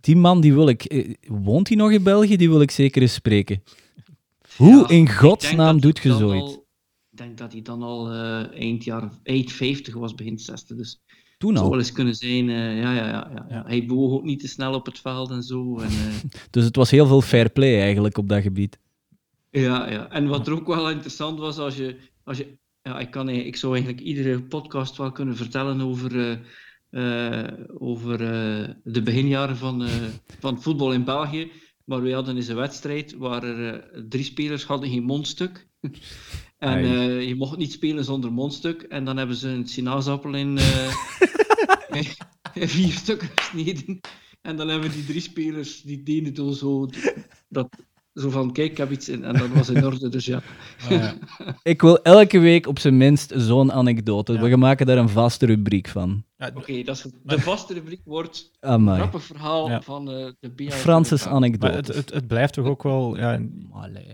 die 0.00 0.16
man 0.16 0.40
die 0.40 0.54
wil 0.54 0.68
ik... 0.68 1.16
Woont 1.28 1.68
hij 1.68 1.76
nog 1.76 1.90
in 1.90 2.02
België? 2.02 2.36
Die 2.36 2.48
wil 2.48 2.60
ik 2.60 2.70
zeker 2.70 3.02
eens 3.02 3.14
spreken. 3.14 3.62
Hoe 4.56 4.76
Ja, 4.76 4.88
in 4.88 5.08
godsnaam 5.08 5.80
doet 5.80 5.98
je 5.98 6.12
zoiets? 6.12 6.58
Ik 7.18 7.24
denk 7.24 7.38
dat 7.38 7.52
hij 7.52 7.62
dan 7.62 7.82
al 7.82 8.12
eh, 8.12 8.60
eind, 8.60 8.84
jaar, 8.84 9.10
eind 9.22 9.52
50 9.52 9.94
was, 9.94 10.14
begin 10.14 10.38
60. 10.38 10.76
Dus 10.76 11.00
Toen 11.38 11.50
het 11.50 11.58
zou 11.58 11.70
wel 11.70 11.78
eens 11.78 11.92
kunnen 11.92 12.14
zijn. 12.14 12.48
eh, 12.48 12.80
ja, 12.80 12.94
ja, 12.94 13.06
ja, 13.08 13.46
ja. 13.48 13.62
Hij 13.66 13.86
bewoog 13.86 14.12
ook 14.12 14.24
niet 14.24 14.40
te 14.40 14.48
snel 14.48 14.74
op 14.74 14.86
het 14.86 14.98
veld 14.98 15.30
en 15.30 15.42
zo. 15.42 15.78
En, 15.78 15.88
eh, 15.88 16.40
Dus 16.50 16.64
het 16.64 16.76
was 16.76 16.90
heel 16.90 17.06
veel 17.06 17.20
fair 17.20 17.50
play 17.50 17.80
eigenlijk 17.80 18.18
op 18.18 18.28
dat 18.28 18.42
gebied. 18.42 18.78
Ja, 19.50 19.90
ja. 19.90 20.10
En 20.10 20.26
wat 20.26 20.46
er 20.46 20.52
ook 20.52 20.66
wel 20.66 20.90
interessant 20.90 21.38
was, 21.38 21.58
als 21.58 21.76
je, 21.76 21.96
als 22.24 22.38
je 22.38 22.58
ja, 22.82 22.98
ik, 22.98 23.10
kan, 23.10 23.28
ik 23.28 23.56
zou 23.56 23.74
eigenlijk 23.74 24.04
iedere 24.04 24.42
podcast 24.42 24.96
wel 24.96 25.12
kunnen 25.12 25.36
vertellen 25.36 25.80
over, 25.80 26.40
over 27.78 28.18
de 28.84 29.02
beginjaren 29.02 29.56
van, 29.56 29.86
van 30.40 30.62
voetbal 30.62 30.92
in 30.92 31.04
België. 31.04 31.50
Maar 31.84 32.02
we 32.02 32.12
hadden 32.12 32.36
eens 32.36 32.48
een 32.48 32.56
wedstrijd 32.56 33.14
waar 33.16 33.42
er 33.42 33.90
drie 34.08 34.24
spelers 34.24 34.64
hadden 34.64 34.90
geen 34.90 35.04
mondstuk. 35.04 35.66
En 36.58 36.84
eh, 36.84 37.28
je 37.28 37.34
mocht 37.34 37.56
niet 37.56 37.72
spelen 37.72 38.04
zonder 38.04 38.32
mondstuk. 38.32 38.82
En 38.82 39.04
dan 39.04 39.16
hebben 39.16 39.36
ze 39.36 39.48
een 39.48 39.66
sinaasappel 39.66 40.34
in, 40.34 40.58
eh, 40.58 40.94
in 42.62 42.68
vier 42.68 42.92
stukken 42.92 43.28
gesneden. 43.34 44.00
En 44.42 44.56
dan 44.56 44.68
hebben 44.68 44.90
die 44.90 45.04
drie 45.04 45.20
spelers, 45.20 45.82
die 45.82 46.02
deden 46.02 46.32
toen 46.34 46.54
zo, 46.54 46.88
dat, 47.48 47.68
zo 48.20 48.30
van, 48.30 48.52
kijk, 48.52 48.70
ik 48.70 48.76
heb 48.76 48.90
iets 48.90 49.08
in. 49.08 49.24
En 49.24 49.36
dat 49.38 49.48
was 49.48 49.68
in 49.68 49.84
orde, 49.86 50.08
dus 50.08 50.24
ja. 50.26 50.40
Ah, 50.84 50.90
ja. 50.90 51.14
Ik 51.62 51.80
wil 51.82 52.02
elke 52.02 52.38
week 52.38 52.66
op 52.66 52.78
zijn 52.78 52.96
minst 52.96 53.32
zo'n 53.36 53.72
anekdote. 53.72 54.32
Ja. 54.32 54.40
We 54.40 54.56
maken 54.56 54.86
daar 54.86 54.96
een 54.98 55.08
vaste 55.08 55.46
rubriek 55.46 55.88
van. 55.88 56.24
Ja, 56.36 56.50
Oké, 56.54 56.82
dat 56.82 56.96
is. 56.96 57.06
De 57.22 57.40
vaste 57.40 57.74
rubriek 57.74 58.00
wordt 58.04 58.50
een 58.60 58.88
grappig 58.94 59.22
verhaal 59.22 59.68
Ja. 59.68 59.80
van 59.80 60.10
eh, 60.10 60.26
de 60.40 60.50
BI. 60.50 60.70
Francis 60.70 61.26
anekdote. 61.26 61.74
het, 61.76 61.86
het, 61.94 62.12
het 62.14 62.26
blijft 62.26 62.52
toch 62.52 62.66
ook 62.66 62.82
wel... 62.82 63.16
Ja, 63.16 63.40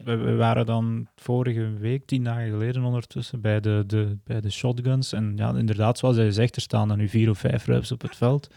we, 0.05 0.17
we 0.17 0.35
waren 0.35 0.67
dan 0.67 1.07
vorige 1.17 1.73
week, 1.79 2.07
tien 2.07 2.25
dagen 2.25 2.51
geleden 2.51 2.85
ondertussen, 2.85 3.41
bij 3.41 3.61
de, 3.61 3.85
de, 3.87 4.19
bij 4.25 4.41
de 4.41 4.51
shotguns. 4.51 5.13
En 5.13 5.33
ja, 5.37 5.55
inderdaad, 5.57 5.99
zoals 5.99 6.17
hij 6.17 6.31
zegt, 6.31 6.57
er 6.57 6.63
staan 6.63 6.89
dan 6.89 6.99
nu 6.99 7.09
vier 7.09 7.31
of 7.31 7.39
vijf 7.39 7.67
reps 7.67 7.93
op 7.93 8.03
het 8.03 8.17
veld. 8.17 8.49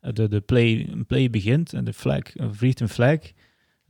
Eh, 0.00 0.12
De, 0.12 0.28
de 0.28 0.40
play, 0.40 0.88
een 0.92 1.06
play 1.06 1.30
begint 1.30 1.72
en 1.72 1.84
de 1.84 1.92
flag, 1.92 2.22
vliegt 2.50 2.80
een 2.80 2.88
flag. 2.88 3.18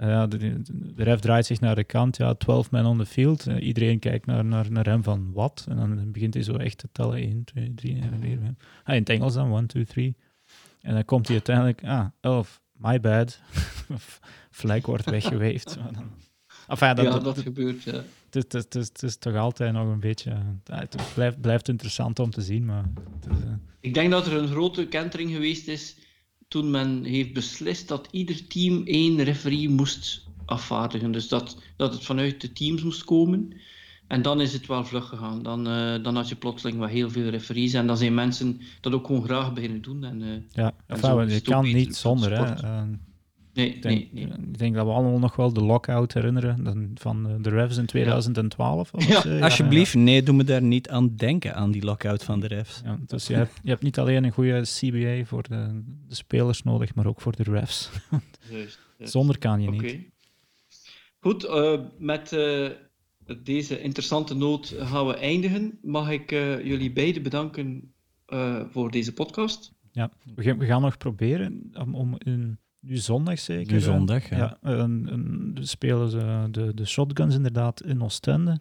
Eh, 0.00 0.08
ja, 0.08 0.26
de, 0.26 0.62
de, 0.94 1.02
ref 1.02 1.20
draait 1.20 1.46
zich 1.46 1.60
naar 1.60 1.74
de 1.74 1.84
kant, 1.84 2.16
ja, 2.16 2.34
12 2.34 2.70
men 2.70 2.84
on 2.86 2.98
the 2.98 3.06
field. 3.06 3.46
Eh, 3.46 3.66
iedereen 3.66 3.98
kijkt 3.98 4.26
naar, 4.26 4.44
naar, 4.44 4.70
naar 4.70 4.84
hem 4.84 5.02
van 5.02 5.32
wat? 5.32 5.66
En 5.68 5.76
dan 5.76 6.12
begint 6.12 6.34
hij 6.34 6.42
zo 6.42 6.56
echt 6.56 6.78
te 6.78 6.88
tellen, 6.92 7.16
1, 7.16 7.44
2, 7.44 7.74
3 7.74 8.00
en 8.00 8.20
4. 8.20 8.38
Ah, 8.84 8.94
in 8.94 9.00
het 9.00 9.08
Engels 9.08 9.34
dan, 9.34 9.52
1, 9.56 9.66
2, 9.66 9.84
3. 9.84 10.16
En 10.80 10.94
dan 10.94 11.04
komt 11.04 11.26
hij 11.26 11.36
uiteindelijk, 11.36 11.84
ah, 11.84 12.06
11, 12.20 12.60
my 12.72 13.00
bad. 13.00 13.40
flag 14.50 14.86
wordt 14.86 15.10
weggeweefd. 15.10 15.78
Enfin, 16.68 16.94
dat, 16.94 17.04
Ja, 17.04 17.10
dat, 17.10 17.24
dat 17.24 17.38
gebeurt. 17.38 17.82
Ja. 17.82 18.02
het, 18.30 18.36
is, 18.36 18.42
het, 18.42 18.54
is, 18.54 18.62
het, 18.62 18.74
is, 18.74 18.86
het 18.88 19.02
is 19.02 19.16
toch 19.16 19.34
altijd 19.36 19.72
nog 19.72 19.88
een 19.88 20.00
beetje... 20.00 20.30
eh, 20.64 20.78
Het 20.78 20.96
blijft, 21.14 21.40
blijft 21.40 21.68
interessant 21.68 22.18
om 22.18 22.30
te 22.30 22.42
zien, 22.42 22.64
maar... 22.64 22.84
Is, 23.30 23.36
Ik 23.80 23.94
denk 23.94 24.10
dat 24.10 24.26
er 24.26 24.32
een 24.32 24.48
grote 24.48 24.86
kentering 24.86 25.30
geweest 25.30 25.68
is 25.68 25.96
toen 26.50 26.70
men 26.70 27.04
heeft 27.04 27.32
beslist 27.32 27.88
dat 27.88 28.08
ieder 28.10 28.46
team 28.46 28.82
één 28.84 29.22
referee 29.22 29.68
moest 29.68 30.26
afvaardigen. 30.44 31.12
Dus 31.12 31.28
dat, 31.28 31.56
dat 31.76 31.92
het 31.92 32.04
vanuit 32.04 32.40
de 32.40 32.52
teams 32.52 32.82
moest 32.82 33.04
komen. 33.04 33.52
En 34.06 34.22
dan 34.22 34.40
is 34.40 34.52
het 34.52 34.66
wel 34.66 34.84
vlug 34.84 35.08
gegaan. 35.08 35.42
Dan, 35.42 35.68
eh, 35.68 36.02
dan 36.02 36.16
had 36.16 36.28
je 36.28 36.34
plotseling 36.36 36.78
wel 36.78 36.88
heel 36.88 37.10
veel 37.10 37.28
referees. 37.28 37.72
En 37.72 37.86
dan 37.86 37.96
zijn 37.96 38.14
mensen 38.14 38.60
dat 38.80 38.92
ook 38.92 39.06
gewoon 39.06 39.24
graag 39.24 39.52
beginnen 39.52 39.82
doen. 39.82 40.04
En, 40.04 40.22
eh, 40.22 40.28
ja, 40.52 40.72
En 40.86 40.96
enfin, 40.96 41.28
je 41.28 41.40
kan 41.40 41.64
niet 41.64 41.96
zonder. 41.96 42.38
Hè. 42.38 42.82
Eh, 43.60 43.66
nee, 43.66 43.74
ik, 43.74 43.82
denk, 43.82 44.12
nee, 44.12 44.26
nee. 44.26 44.46
ik 44.48 44.58
denk 44.58 44.74
dat 44.74 44.86
we 44.86 44.92
allemaal 44.92 45.18
nog 45.18 45.36
wel 45.36 45.52
de 45.52 45.62
lockout 45.62 46.14
herinneren 46.14 46.90
van 46.94 47.28
eh, 47.28 47.34
de 47.40 47.50
refs 47.50 47.76
in 47.76 47.86
2012. 47.86 48.90
was 48.90 49.06
Ja, 49.06 49.24
eh, 49.24 49.42
Alsjeblieft, 49.42 49.94
nee, 49.94 50.22
doe 50.22 50.34
me 50.34 50.44
daar 50.44 50.62
niet 50.62 50.88
aan 50.88 51.16
denken, 51.16 51.54
aan 51.54 51.70
die 51.70 51.84
lockout 51.84 52.24
van 52.24 52.40
de 52.40 52.46
refs. 52.46 52.80
Ja, 52.84 52.98
dus 53.06 53.26
je 53.26 53.34
hebt, 53.34 53.60
je 53.62 53.70
hebt 53.70 53.82
niet 53.82 53.98
alleen 53.98 54.24
een 54.24 54.32
goede 54.32 54.60
CBA 54.60 55.24
voor 55.24 55.42
de, 55.42 55.82
de 56.08 56.14
spelers 56.14 56.62
nodig, 56.62 56.94
maar 56.94 57.06
ook 57.06 57.20
voor 57.20 57.36
de 57.36 57.42
refs. 57.42 57.90
Juist, 58.50 58.78
juist. 58.98 59.12
Zonder 59.12 59.38
kan 59.38 59.62
je 59.62 59.68
Oké. 59.68 59.82
niet. 59.82 60.08
Goed, 61.18 61.44
eh, 61.44 61.80
met 61.98 62.32
eh, 62.32 63.36
deze 63.42 63.80
interessante 63.80 64.34
noot 64.34 64.74
gaan 64.78 65.06
we 65.06 65.14
eindigen. 65.14 65.78
Mag 65.82 66.10
ik 66.10 66.32
eh, 66.32 66.64
jullie 66.64 66.92
beiden 66.92 67.22
bedanken 67.22 67.94
eh, 68.26 68.60
voor 68.70 68.90
deze 68.90 69.12
podcast? 69.12 69.72
Ja, 69.92 70.10
we, 70.34 70.42
gaan, 70.42 70.58
we 70.58 70.66
gaan 70.66 70.82
nog 70.82 70.96
proberen 70.96 71.70
om, 71.72 71.94
om 71.94 72.14
in, 72.18 72.58
nu 72.80 72.96
zondag 72.96 73.38
zeker. 73.38 73.72
Nu 73.72 73.78
eh, 73.78 73.84
zondag, 73.84 74.28
ja. 74.28 74.58
De 74.62 75.50
spelen 75.60 76.10
ze 76.10 76.48
de, 76.50 76.74
de 76.74 76.84
shotguns 76.86 77.34
inderdaad 77.34 77.82
in 77.82 78.02
Oostende. 78.02 78.60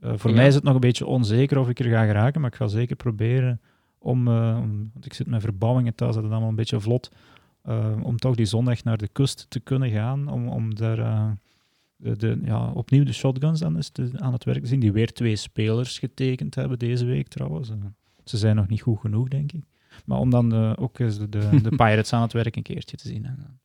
Eh, 0.00 0.12
voor 0.16 0.30
Ja. 0.30 0.36
mij 0.36 0.46
is 0.46 0.54
het 0.54 0.64
nog 0.64 0.74
een 0.74 0.80
beetje 0.80 1.06
onzeker 1.06 1.58
of 1.58 1.68
ik 1.68 1.78
er 1.78 1.90
ga 1.90 2.04
geraken, 2.04 2.40
maar 2.40 2.50
ik 2.50 2.56
ga 2.56 2.66
zeker 2.66 2.96
proberen 2.96 3.60
om, 3.98 4.28
eh, 4.28 4.58
om- 4.62 4.90
want 4.92 5.06
ik 5.06 5.12
zit 5.12 5.26
met 5.26 5.40
verbouwingen 5.42 5.94
thuis, 5.94 6.14
dat 6.14 6.24
is 6.24 6.30
allemaal 6.30 6.48
een 6.48 6.54
beetje 6.54 6.80
vlot, 6.80 7.10
eh, 7.62 7.96
om 8.02 8.16
toch 8.16 8.34
die 8.34 8.46
zondag 8.46 8.84
naar 8.84 8.96
de 8.98 9.08
kust 9.08 9.46
te 9.48 9.60
kunnen 9.60 9.90
gaan, 9.90 10.28
om, 10.28 10.48
om 10.48 10.74
daar 10.74 10.98
eh, 10.98 11.30
de, 11.96 12.16
de, 12.16 12.38
ja, 12.44 12.70
opnieuw 12.72 13.04
de 13.04 13.12
shotguns 13.12 13.60
dan 13.60 13.80
te- 13.92 14.10
aan 14.16 14.32
het 14.32 14.44
werk 14.44 14.62
te 14.62 14.68
zien, 14.68 14.80
die 14.80 14.92
weer 14.92 15.12
twee 15.12 15.36
spelers 15.36 15.98
getekend 15.98 16.54
hebben 16.54 16.78
deze 16.78 17.04
week 17.04 17.28
trouwens. 17.28 17.70
Eh, 17.70 17.76
ze 18.24 18.36
zijn 18.36 18.56
nog 18.56 18.68
niet 18.68 18.82
goed 18.82 18.98
genoeg, 19.00 19.28
denk 19.28 19.52
ik. 19.52 19.64
Maar 20.04 20.18
om 20.18 20.30
dan 20.30 20.52
eh, 20.54 20.72
ook 20.76 20.98
eens 20.98 21.18
de, 21.18 21.28
de, 21.28 21.60
de 21.62 21.76
Pirates 21.84 22.12
aan 22.12 22.22
het 22.22 22.32
werk 22.32 22.56
een 22.56 22.62
keertje 22.62 22.96
te 22.96 23.08
zien. 23.08 23.24
En, 23.24 23.60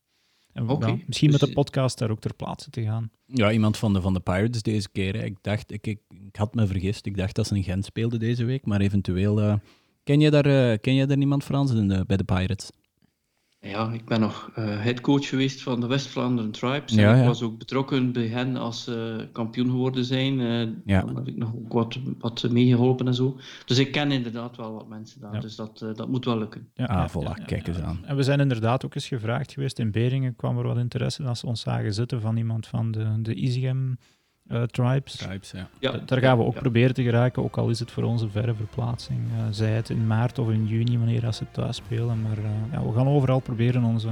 en 0.52 0.66
ja, 0.80 0.96
misschien 1.06 1.30
met 1.30 1.40
dus- 1.40 1.48
de 1.48 1.54
podcast 1.54 1.98
daar 1.98 2.10
ook 2.10 2.20
ter 2.20 2.34
plaatse 2.34 2.70
te 2.70 2.82
gaan. 2.82 3.10
Ja, 3.26 3.50
iemand 3.52 3.76
van 3.76 3.92
de, 3.92 4.00
van 4.00 4.12
de 4.14 4.20
Pirates 4.20 4.62
deze 4.62 4.88
keer. 4.92 5.14
hè. 5.14 5.24
Ik 5.24 5.36
dacht, 5.40 5.72
ik, 5.72 5.86
ik, 5.86 6.00
ik 6.08 6.36
had 6.36 6.54
me 6.54 6.66
vergist. 6.66 7.06
Ik 7.06 7.16
dacht 7.16 7.34
dat 7.34 7.46
ze 7.46 7.56
in 7.56 7.62
Gent 7.62 7.84
speelden 7.84 8.18
deze 8.18 8.44
week, 8.44 8.66
maar 8.66 8.80
eventueel... 8.80 9.40
eh, 9.40 9.54
ken, 10.04 10.20
je 10.20 10.30
daar, 10.30 10.46
eh, 10.46 10.78
ken 10.80 10.94
je 10.94 11.06
daar 11.06 11.16
niemand 11.16 11.44
Frans 11.44 11.72
in 11.72 11.88
de, 11.88 12.04
bij 12.06 12.16
de 12.16 12.24
Pirates? 12.24 12.70
Ja, 13.64 13.92
ik 13.92 14.04
ben 14.04 14.20
nog 14.20 14.50
eh 14.54 14.64
headcoach 14.80 15.28
geweest 15.28 15.62
van 15.62 15.80
de 15.80 15.86
West-Vlaanderen 15.86 16.50
Tribes. 16.50 16.92
Ja, 16.94 17.08
en 17.10 17.14
ik 17.16 17.20
ja. 17.20 17.26
was 17.26 17.42
ook 17.42 17.58
betrokken 17.58 18.12
bij 18.12 18.26
hen 18.26 18.56
als 18.56 18.84
ze 18.84 19.28
kampioen 19.32 19.70
geworden 19.70 20.04
zijn. 20.04 20.40
Eh, 20.40 20.68
Ja. 20.84 21.00
Dan 21.00 21.16
heb 21.16 21.28
ik 21.28 21.36
nog 21.36 21.54
ook 21.54 21.72
wat, 21.72 21.98
wat 22.18 22.46
meegeholpen 22.50 23.06
en 23.06 23.14
zo. 23.14 23.38
Dus 23.64 23.78
ik 23.78 23.92
ken 23.92 24.12
inderdaad 24.12 24.56
wel 24.56 24.72
wat 24.72 24.88
mensen 24.88 25.20
daar. 25.20 25.34
Ja. 25.34 25.40
Dus 25.40 25.56
dat, 25.56 25.82
eh, 25.82 25.94
dat 25.94 26.08
moet 26.08 26.24
wel 26.24 26.38
lukken. 26.38 26.68
Ja, 26.74 26.84
Ah, 26.84 27.08
voilà, 27.08 27.22
ja, 27.22 27.34
ja, 27.38 27.44
kijk 27.44 27.66
eens 27.66 27.76
ja. 27.76 27.82
aan. 27.84 28.04
En 28.04 28.16
we 28.16 28.22
zijn 28.22 28.40
inderdaad 28.40 28.84
ook 28.84 28.94
eens 28.94 29.08
gevraagd 29.08 29.52
geweest. 29.52 29.78
In 29.78 29.90
Beringen 29.90 30.36
kwam 30.36 30.58
er 30.58 30.66
wat 30.66 30.78
interesse 30.78 31.22
als 31.24 31.40
ze 31.40 31.46
ons 31.46 31.60
zagen 31.60 31.94
zitten 31.94 32.20
van 32.20 32.36
iemand 32.36 32.66
van 32.66 32.90
de, 32.90 33.22
de 33.22 33.34
Easygam 33.34 33.96
eh, 34.48 34.62
Tribes. 34.62 35.16
Tribes, 35.16 35.50
ja. 35.50 35.68
Ja, 35.78 35.90
Da- 35.92 35.98
Daar 36.06 36.20
gaan 36.20 36.38
we 36.38 36.44
ook 36.44 36.54
ja. 36.54 36.60
proberen 36.60 36.94
te 36.94 37.02
geraken, 37.02 37.42
ook 37.42 37.56
al 37.56 37.68
is 37.68 37.78
het 37.78 37.90
voor 37.90 38.02
onze 38.02 38.28
verre 38.28 38.54
verplaatsing. 38.54 39.18
eh 39.38 39.44
zij 39.50 39.70
het 39.70 39.90
in 39.90 40.06
maart 40.06 40.38
of 40.38 40.50
in 40.50 40.66
juni, 40.66 40.98
wanneer 40.98 41.26
als 41.26 41.36
ze 41.36 41.44
thuis 41.50 41.76
spelen. 41.76 42.22
Maar 42.22 42.38
eh, 42.38 42.44
ja, 42.72 42.82
we 42.86 42.92
gaan 42.92 43.08
overal 43.08 43.40
proberen 43.40 43.84
onze, 43.84 44.08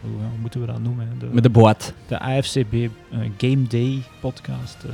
hoe, 0.00 0.10
hoe 0.10 0.38
moeten 0.40 0.60
we 0.60 0.66
dat 0.66 0.80
noemen? 0.80 1.08
De, 1.18 1.26
Met 1.32 1.42
de 1.42 1.50
boat. 1.50 1.92
de 2.06 2.18
AFCB 2.18 2.74
Game 3.38 3.62
Day 3.68 4.02
podcast 4.20 4.84
eh 4.84 4.90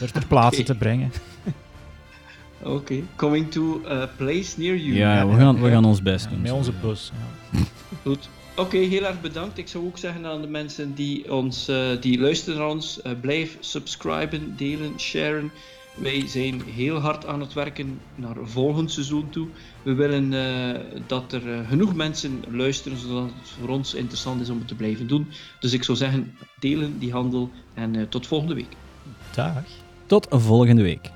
er 0.00 0.12
ter 0.12 0.26
plaatse 0.26 0.62
te 0.62 0.74
brengen. 0.74 1.10
Oké, 2.62 2.94
coming 3.16 3.50
to 3.50 3.80
a 3.90 4.06
place 4.16 4.58
near 4.60 4.76
you. 4.76 4.94
Ja, 4.96 5.26
we 5.28 5.36
gaan, 5.36 5.62
we 5.62 5.70
gaan 5.70 5.84
ons 5.84 6.02
best 6.02 6.28
doen. 6.30 6.40
Met 6.40 6.50
onze 6.52 6.72
bus. 6.82 7.12
Ja. 7.52 7.58
Goed. 8.02 8.28
Oké, 8.56 8.76
heel 8.76 9.04
erg 9.04 9.20
bedankt. 9.20 9.58
Ik 9.58 9.68
zou 9.68 9.86
ook 9.86 9.98
zeggen 9.98 10.26
aan 10.26 10.40
de 10.40 10.48
mensen 10.48 10.94
die, 10.94 11.32
ons, 11.32 11.68
eh, 11.68 11.90
die 12.00 12.20
luisteren 12.20 12.58
naar 12.58 12.68
ons, 12.68 13.02
eh, 13.02 13.12
blijf 13.20 13.56
subscriben, 13.60 14.56
delen, 14.56 15.00
sharen. 15.00 15.50
Wij 15.94 16.26
zijn 16.26 16.62
heel 16.62 16.98
hard 16.98 17.26
aan 17.26 17.40
het 17.40 17.52
werken 17.52 18.00
naar 18.14 18.36
volgend 18.42 18.90
seizoen 18.90 19.30
toe. 19.30 19.48
We 19.82 19.94
willen 19.94 20.32
eh, 20.32 20.80
dat 21.06 21.32
er 21.32 21.64
genoeg 21.68 21.94
mensen 21.94 22.44
luisteren, 22.50 22.98
zodat 22.98 23.24
het 23.24 23.50
voor 23.60 23.68
ons 23.68 23.94
interessant 23.94 24.40
is 24.40 24.50
om 24.50 24.58
het 24.58 24.68
te 24.68 24.74
blijven 24.74 25.06
doen. 25.06 25.26
Dus 25.60 25.72
ik 25.72 25.84
zou 25.84 25.98
zeggen, 25.98 26.36
delen 26.58 26.98
die 26.98 27.12
handel 27.12 27.50
en 27.74 28.08
tot 28.08 28.26
volgende 28.26 28.54
week. 28.54 28.76
Dag. 29.34 29.62
Tot 30.06 30.26
volgende 30.30 30.82
week. 30.82 31.15